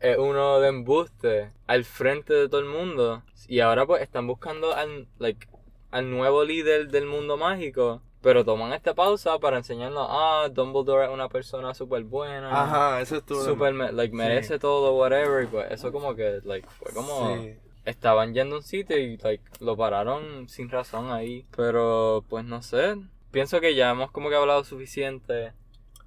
es 0.00 0.18
uno 0.18 0.61
de 0.61 0.68
embuste 0.68 1.53
al 1.66 1.86
frente 1.86 2.34
de 2.34 2.50
todo 2.50 2.61
el 2.61 2.66
mundo. 2.66 3.22
Y 3.48 3.61
ahora 3.61 3.86
pues 3.86 4.03
están 4.03 4.26
buscando 4.26 4.74
al, 4.74 5.09
like, 5.18 5.46
al 5.93 6.11
nuevo 6.11 6.43
líder 6.43 6.88
del 6.88 7.07
mundo 7.07 7.36
mágico. 7.36 8.03
Pero 8.22 8.45
toman 8.45 8.72
esta 8.72 8.95
pausa 8.95 9.38
para 9.40 9.57
enseñarnos, 9.57 10.07
ah, 10.09 10.49
Dumbledore 10.53 11.07
es 11.07 11.11
una 11.11 11.28
persona 11.28 11.74
súper 11.74 12.05
buena. 12.05 12.51
Ajá, 12.62 13.01
eso 13.01 13.16
estuvo... 13.16 13.43
Super, 13.43 13.72
me- 13.74 13.90
like, 13.93 14.12
Sí. 14.12 14.16
merece 14.16 14.59
todo, 14.61 14.95
whatever. 14.95 15.43
Y 15.43 15.47
pues 15.49 15.70
eso 15.72 15.90
como 15.90 16.14
que, 16.14 16.40
like, 16.45 16.68
fue 16.68 16.93
como... 16.93 17.36
Sí. 17.36 17.57
Estaban 17.84 18.32
yendo 18.32 18.55
a 18.55 18.59
un 18.59 18.64
sitio 18.64 18.97
y, 18.97 19.16
like, 19.16 19.43
lo 19.59 19.76
pararon 19.76 20.49
sin 20.49 20.70
razón 20.70 21.11
ahí. 21.11 21.45
Pero, 21.57 22.24
pues, 22.28 22.45
no 22.45 22.62
sé. 22.62 22.95
Pienso 23.32 23.61
que 23.61 23.74
ya 23.74 23.90
hemos 23.90 24.12
como 24.12 24.28
que 24.30 24.36
hablado 24.36 24.62
suficiente. 24.62 25.53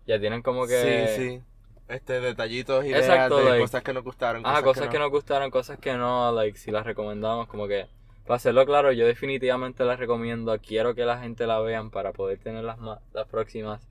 Ya 0.08 0.18
tienen 0.18 0.42
como 0.42 0.68
que... 0.68 1.08
Sí, 1.18 1.22
sí. 1.22 1.42
Este, 1.90 2.22
detallitos, 2.22 2.86
ideas 2.86 3.02
Exacto, 3.02 3.40
de 3.40 3.44
like- 3.44 3.60
cosas 3.62 3.84
que 3.84 3.92
nos 3.94 4.04
gustaron. 4.06 4.42
Ah, 4.46 4.62
cosas 4.64 4.88
que, 4.88 4.98
nos 5.00 5.12
gustaron, 5.12 5.52
cosas 5.52 5.78
que 5.80 5.94
no, 5.96 6.32
like, 6.32 6.58
si 6.58 6.72
las 6.72 6.86
recomendamos, 6.86 7.48
como 7.50 7.68
que... 7.68 7.88
Para 8.26 8.38
hacerlo 8.38 8.66
claro, 8.66 8.92
yo 8.92 9.06
definitivamente 9.06 9.86
las 9.86 10.00
recomiendo. 10.00 10.58
Quiero 10.60 10.96
que 10.96 11.06
la 11.06 11.20
gente 11.20 11.46
la 11.46 11.60
vean 11.60 11.92
para 11.92 12.12
poder 12.12 12.40
tener 12.40 12.64
las, 12.64 12.80
ma- 12.80 13.00
las 13.14 13.28
próximas. 13.28 13.88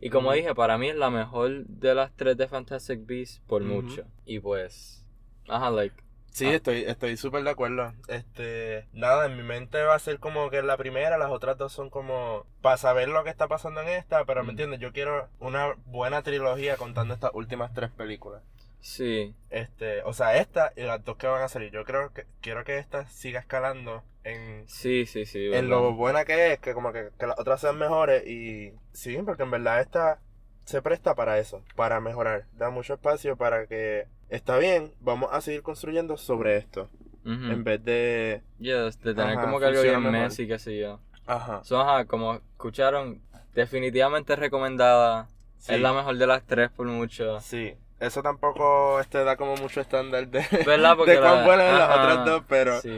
Y 0.00 0.10
como 0.10 0.32
dije, 0.32 0.54
para 0.54 0.76
mí 0.78 0.88
es 0.90 0.96
la 0.96 1.10
mejor 1.10 1.64
de 1.66 1.94
las 1.94 2.12
tres 2.14 2.36
de 2.36 2.48
Fantastic 2.48 3.06
Beasts 3.06 3.40
por 3.46 3.62
mucho. 3.62 4.04
Y 4.26 4.40
pues... 4.40 5.04
Ajá, 5.48 5.70
like... 5.70 5.96
Sí, 6.30 6.46
Ah. 6.46 6.54
estoy 6.54 6.84
estoy 6.84 7.16
súper 7.18 7.44
de 7.44 7.50
acuerdo. 7.50 7.92
Este, 8.08 8.86
nada, 8.94 9.26
en 9.26 9.36
mi 9.36 9.42
mente 9.42 9.82
va 9.82 9.94
a 9.94 9.98
ser 9.98 10.18
como 10.18 10.48
que 10.48 10.62
la 10.62 10.78
primera, 10.78 11.18
las 11.18 11.30
otras 11.30 11.58
dos 11.58 11.72
son 11.74 11.90
como 11.90 12.46
para 12.62 12.78
saber 12.78 13.08
lo 13.08 13.22
que 13.22 13.28
está 13.28 13.48
pasando 13.48 13.82
en 13.82 13.88
esta, 13.88 14.24
pero 14.24 14.42
me 14.42 14.50
entiendes, 14.52 14.80
yo 14.80 14.92
quiero 14.92 15.28
una 15.40 15.74
buena 15.84 16.22
trilogía 16.22 16.78
contando 16.78 17.12
estas 17.12 17.32
últimas 17.34 17.74
tres 17.74 17.90
películas. 17.90 18.42
Sí. 18.82 19.34
Este, 19.48 20.02
o 20.02 20.12
sea, 20.12 20.36
esta 20.36 20.72
y 20.76 20.82
las 20.82 21.02
dos 21.04 21.16
que 21.16 21.26
van 21.28 21.42
a 21.42 21.48
salir. 21.48 21.70
Yo 21.72 21.84
creo 21.84 22.12
que 22.12 22.26
quiero 22.42 22.64
que 22.64 22.78
esta 22.78 23.06
siga 23.06 23.40
escalando 23.40 24.02
en 24.24 24.64
Sí, 24.68 25.06
sí, 25.06 25.24
sí. 25.24 25.46
en 25.46 25.50
verdad. 25.52 25.68
lo 25.68 25.94
buena 25.94 26.24
que 26.24 26.52
es, 26.52 26.58
que 26.60 26.74
como 26.74 26.92
que, 26.92 27.10
que 27.18 27.26
las 27.26 27.38
otras 27.38 27.60
sean 27.60 27.78
mejores 27.78 28.26
y 28.26 28.74
sí, 28.92 29.16
porque 29.24 29.44
en 29.44 29.50
verdad 29.52 29.80
esta 29.80 30.20
se 30.64 30.82
presta 30.82 31.14
para 31.14 31.38
eso, 31.38 31.64
para 31.76 32.00
mejorar, 32.00 32.46
da 32.56 32.70
mucho 32.70 32.94
espacio 32.94 33.36
para 33.36 33.66
que 33.66 34.06
está 34.30 34.58
bien, 34.58 34.92
vamos 35.00 35.30
a 35.32 35.40
seguir 35.40 35.62
construyendo 35.62 36.16
sobre 36.16 36.56
esto, 36.56 36.88
en 37.24 37.62
vez 37.64 37.84
de, 37.84 38.42
Yes, 38.58 39.00
de 39.02 39.14
tener 39.14 39.38
Ajá, 39.38 39.42
como 39.42 39.58
que 39.60 39.66
algo 39.66 39.82
bien. 39.82 40.10
Messi, 40.10 40.46
qué 40.48 40.58
sé 40.58 40.78
yo. 40.78 41.00
ajá, 41.26 41.62
So, 41.64 41.80
ajá, 41.80 42.04
como 42.06 42.34
escucharon, 42.34 43.20
definitivamente 43.54 44.34
recomendada. 44.36 45.28
sí, 45.58 45.74
Es 45.74 45.80
la 45.80 45.92
mejor 45.92 46.16
de 46.16 46.26
las 46.26 46.44
tres 46.46 46.70
por 46.70 46.86
mucho. 46.86 47.40
sí, 47.40 47.74
eso 48.02 48.22
tampoco 48.22 49.00
este 49.00 49.24
da 49.24 49.36
como 49.36 49.56
mucho 49.56 49.80
estándar 49.80 50.28
de, 50.28 50.44
¿Verdad? 50.66 50.94
Porque 50.98 51.12
de 51.12 51.20
cuán 51.20 51.38
la- 51.38 51.44
buenas 51.44 51.78
las 51.78 51.98
otras 51.98 52.24
dos, 52.26 52.42
pero, 52.48 52.80
Sí. 52.80 52.90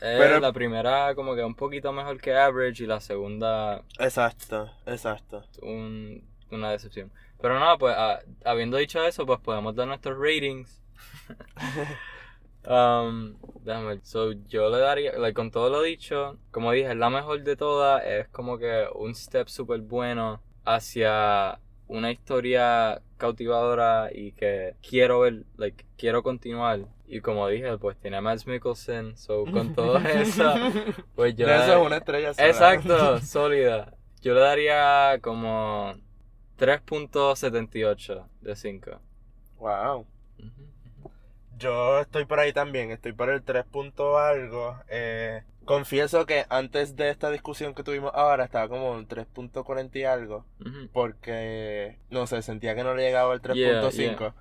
Eh, 0.00 0.16
pero- 0.18 0.40
la 0.40 0.52
primera 0.52 1.14
como 1.14 1.34
que 1.34 1.42
un 1.44 1.54
poquito 1.54 1.92
mejor 1.92 2.20
que 2.20 2.34
average 2.34 2.84
y 2.84 2.86
la 2.86 3.00
segunda 3.00 3.82
exacto, 3.98 4.70
exacto, 4.86 5.42
un- 5.62 6.22
una 6.50 6.70
decepción. 6.70 7.10
Pero 7.40 7.58
nada, 7.60 7.76
pues 7.78 7.94
ah, 7.96 8.18
habiendo 8.44 8.76
dicho 8.78 9.04
eso, 9.04 9.24
pues 9.26 9.38
podemos 9.40 9.74
dar 9.76 9.86
nuestros 9.86 10.16
ratings. 10.18 10.80
Um, 12.66 13.36
déjame 13.62 13.86
ver. 13.86 14.00
So, 14.02 14.32
yo 14.32 14.68
le 14.68 14.78
daría, 14.78 15.12
like, 15.18 15.32
con 15.34 15.50
todo 15.50 15.70
lo 15.70 15.80
dicho, 15.80 16.36
como 16.50 16.72
dije, 16.72 16.90
es 16.90 16.96
la 16.96 17.08
mejor 17.08 17.42
de 17.42 17.56
todas. 17.56 18.04
Es 18.04 18.28
como 18.28 18.58
que 18.58 18.86
un 18.94 19.14
step 19.14 19.48
súper 19.48 19.80
bueno 19.80 20.42
hacia 20.66 21.60
una 21.88 22.10
historia 22.12 23.02
cautivadora 23.16 24.10
y 24.12 24.32
que 24.32 24.74
quiero 24.86 25.20
ver, 25.20 25.44
like, 25.56 25.84
quiero 25.96 26.22
continuar. 26.22 26.80
Y 27.06 27.20
como 27.20 27.48
dije, 27.48 27.76
pues 27.78 27.96
tiene 27.98 28.18
a 28.18 28.20
Mads 28.20 28.46
Mikkelsen, 28.46 29.16
so 29.16 29.44
con 29.44 29.74
todo 29.74 29.98
eso, 29.98 30.54
pues 31.14 31.34
yo... 31.34 31.48
Eso 31.48 31.80
es 31.80 31.86
una 31.86 31.96
estrella 31.96 32.34
sola. 32.34 32.48
Exacto, 32.48 33.20
sólida. 33.22 33.94
Yo 34.20 34.34
le 34.34 34.40
daría 34.40 35.18
como 35.22 35.94
3.78 36.58 38.26
de 38.42 38.56
5. 38.56 38.90
Wow. 39.58 40.06
Yo 41.58 42.00
estoy 42.00 42.24
por 42.24 42.38
ahí 42.38 42.52
también, 42.52 42.90
estoy 42.90 43.12
por 43.12 43.30
el 43.30 43.42
3 43.42 43.64
punto 43.64 44.18
algo. 44.18 44.76
Eh, 44.88 45.42
confieso 45.68 46.26
que 46.26 46.44
antes 46.48 46.96
de 46.96 47.10
esta 47.10 47.30
discusión 47.30 47.74
que 47.74 47.84
tuvimos 47.84 48.10
ahora 48.14 48.44
estaba 48.44 48.68
como 48.68 48.96
en 48.98 49.06
3.40 49.06 49.94
y 49.96 50.04
algo. 50.04 50.44
Ujú. 50.60 50.88
Porque, 50.92 51.98
no 52.10 52.26
sé, 52.26 52.40
sentía 52.42 52.74
que 52.74 52.82
no 52.84 52.94
le 52.94 53.02
llegaba 53.04 53.32
al 53.34 53.40
Yeah, 53.40 53.82
3.5. 53.82 53.92
yeah. 53.92 54.34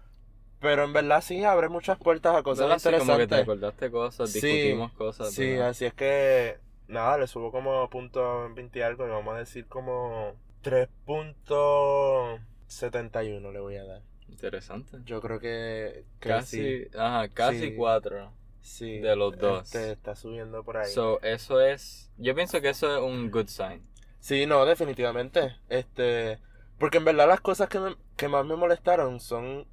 Pero 0.59 0.84
en 0.86 0.93
verdad 0.93 1.21
sí 1.21 1.43
abre 1.43 1.69
muchas 1.69 1.97
puertas 1.99 2.36
a 2.36 2.41
cosas 2.43 2.67
¿Verdad? 2.67 2.80
Sí, 2.80 2.89
como 2.97 3.17
que 3.17 3.28
te 3.28 3.36
interesantes. 3.36 3.43
acordaste 3.43 3.91
cosas, 3.91 4.30
Sí, 4.32 4.39
discutimos 4.41 4.91
cosas. 4.93 5.32
Sí, 5.34 5.51
¿verdad? 5.51 5.69
así 5.69 5.86
es 5.86 5.93
que 5.93 6.57
nada, 6.88 7.17
le 7.17 7.28
subo 7.28 7.51
como 7.51 7.88
punto 7.89 8.51
20 8.55 8.80
y 8.80 8.82
algo 8.82 9.05
y 9.05 9.09
vamos 9.09 9.36
a 9.36 9.39
decir 9.39 9.67
como 9.67 10.34
3.71 10.63 13.51
le 13.51 13.59
voy 13.59 13.75
a 13.75 13.84
dar. 13.84 14.01
Interesante. 14.30 14.97
Yo 15.05 15.21
creo 15.21 15.39
que, 15.39 16.05
que 16.19 16.30
Casi, 16.30 16.86
sí. 16.86 16.88
ajá, 16.97 17.28
casi 17.30 17.69
Sí. 17.69 17.75
4. 17.75 18.32
Sí, 18.68 18.99
de 18.99 19.15
los 19.15 19.38
dos. 19.38 19.63
Este, 19.63 19.91
está 19.93 20.15
subiendo 20.15 20.63
por 20.63 20.78
ahí. 20.78 20.91
So, 20.91 21.22
eso 21.22 21.61
es, 21.61 22.11
yo 22.18 22.36
pienso 22.36 22.59
que 22.61 22.70
eso 22.70 22.95
es 22.97 23.01
un 23.01 23.32
good 23.32 23.47
sign. 23.47 23.82
Sí, 24.20 24.45
no, 24.45 24.65
definitivamente. 24.65 25.55
Este, 25.70 26.39
porque 26.80 26.97
en 26.97 27.05
verdad 27.05 27.28
las 27.28 27.39
cosas 27.41 27.70
que, 27.70 27.80
me- 27.80 27.95
que 28.18 28.28
más 28.28 28.45
me 28.45 28.55
molestaron 28.55 29.20
son 29.20 29.65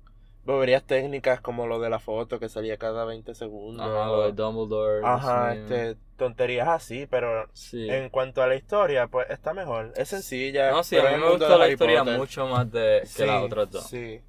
boberías 0.44 0.84
técnicas 0.84 1.40
como 1.40 1.66
lo 1.66 1.80
de 1.80 1.88
la 1.90 1.98
foto 1.98 2.38
que 2.38 2.48
salía 2.48 2.76
cada 2.76 3.04
20 3.04 3.34
segundos. 3.34 3.84
Ajá, 3.84 4.06
lo 4.06 4.22
de 4.22 4.32
Dumbledore. 4.32 5.00
Ajá, 5.04 5.54
este, 5.54 5.96
tonterías 6.16 6.68
así, 6.68 7.06
pero 7.10 7.48
Sí. 7.54 7.88
en 7.90 8.10
cuanto 8.10 8.42
a 8.42 8.46
la 8.46 8.54
historia, 8.54 9.06
pues 9.08 9.28
está 9.30 9.54
mejor. 9.54 9.92
Es 9.96 10.08
sencilla. 10.10 10.70
No, 10.70 10.84
sí, 10.84 10.96
a 10.98 11.02
mí 11.10 11.16
me 11.20 11.30
gustó 11.30 11.48
de 11.48 11.58
la 11.58 11.68
historia 11.68 12.00
Potter. 12.04 12.18
mucho 12.18 12.46
más 12.46 12.70
de 12.70 13.00
que 13.02 13.06
Sí, 13.06 13.24
las 13.26 13.42
otras 13.42 13.70
dos. 13.70 13.86
Sí. 13.86 14.20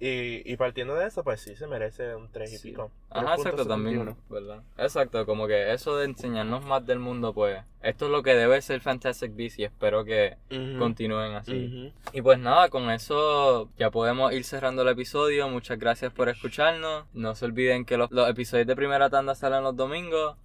Y, 0.00 0.42
y 0.52 0.56
partiendo 0.56 0.94
de 0.96 1.06
eso, 1.06 1.22
pues 1.24 1.40
sí, 1.40 1.54
se 1.56 1.66
merece 1.66 2.14
un 2.16 2.28
3 2.30 2.52
y 2.52 2.58
Sí. 2.58 2.68
pico. 2.70 2.90
Ajá, 3.10 3.34
exacto, 3.36 3.64
3.71. 3.64 3.68
también, 3.68 4.16
¿verdad? 4.28 4.62
Exacto, 4.76 5.24
como 5.24 5.46
que 5.46 5.72
eso 5.72 5.96
de 5.96 6.04
enseñarnos 6.06 6.64
más 6.66 6.84
del 6.84 6.98
mundo, 6.98 7.32
pues, 7.32 7.58
esto 7.80 8.06
es 8.06 8.10
lo 8.10 8.22
que 8.22 8.34
debe 8.34 8.60
ser 8.60 8.80
Fantastic 8.80 9.34
Beasts 9.36 9.58
y 9.60 9.64
espero 9.64 10.04
que 10.04 10.36
continúen 10.78 11.34
así. 11.34 11.92
Y 12.12 12.22
pues 12.22 12.38
nada, 12.38 12.68
con 12.70 12.90
eso 12.90 13.68
ya 13.78 13.90
podemos 13.90 14.32
ir 14.32 14.44
cerrando 14.44 14.82
el 14.82 14.88
episodio. 14.88 15.48
Muchas 15.48 15.78
gracias 15.78 16.12
por 16.12 16.28
escucharnos. 16.28 17.04
No 17.12 17.34
se 17.34 17.44
olviden 17.44 17.84
que 17.84 17.96
los, 17.96 18.10
los 18.10 18.28
episodios 18.28 18.66
de 18.66 18.76
primera 18.76 19.08
tanda 19.10 19.34
salen 19.34 19.62
los 19.62 19.76
domingos 19.76 20.36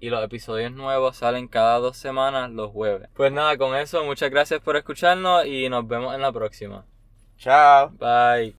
y 0.00 0.10
los 0.10 0.22
episodios 0.24 0.72
nuevos 0.72 1.16
salen 1.16 1.48
cada 1.48 1.78
dos 1.78 1.96
semanas 1.96 2.50
los 2.50 2.70
jueves. 2.72 3.08
Pues 3.14 3.30
nada, 3.32 3.56
con 3.56 3.74
eso, 3.76 4.04
muchas 4.04 4.30
gracias 4.30 4.60
por 4.60 4.76
escucharnos 4.76 5.46
y 5.46 5.68
nos 5.68 5.86
vemos 5.86 6.14
en 6.14 6.20
la 6.22 6.32
próxima. 6.32 6.84
Chao. 7.38 7.90
Bye. 7.98 8.50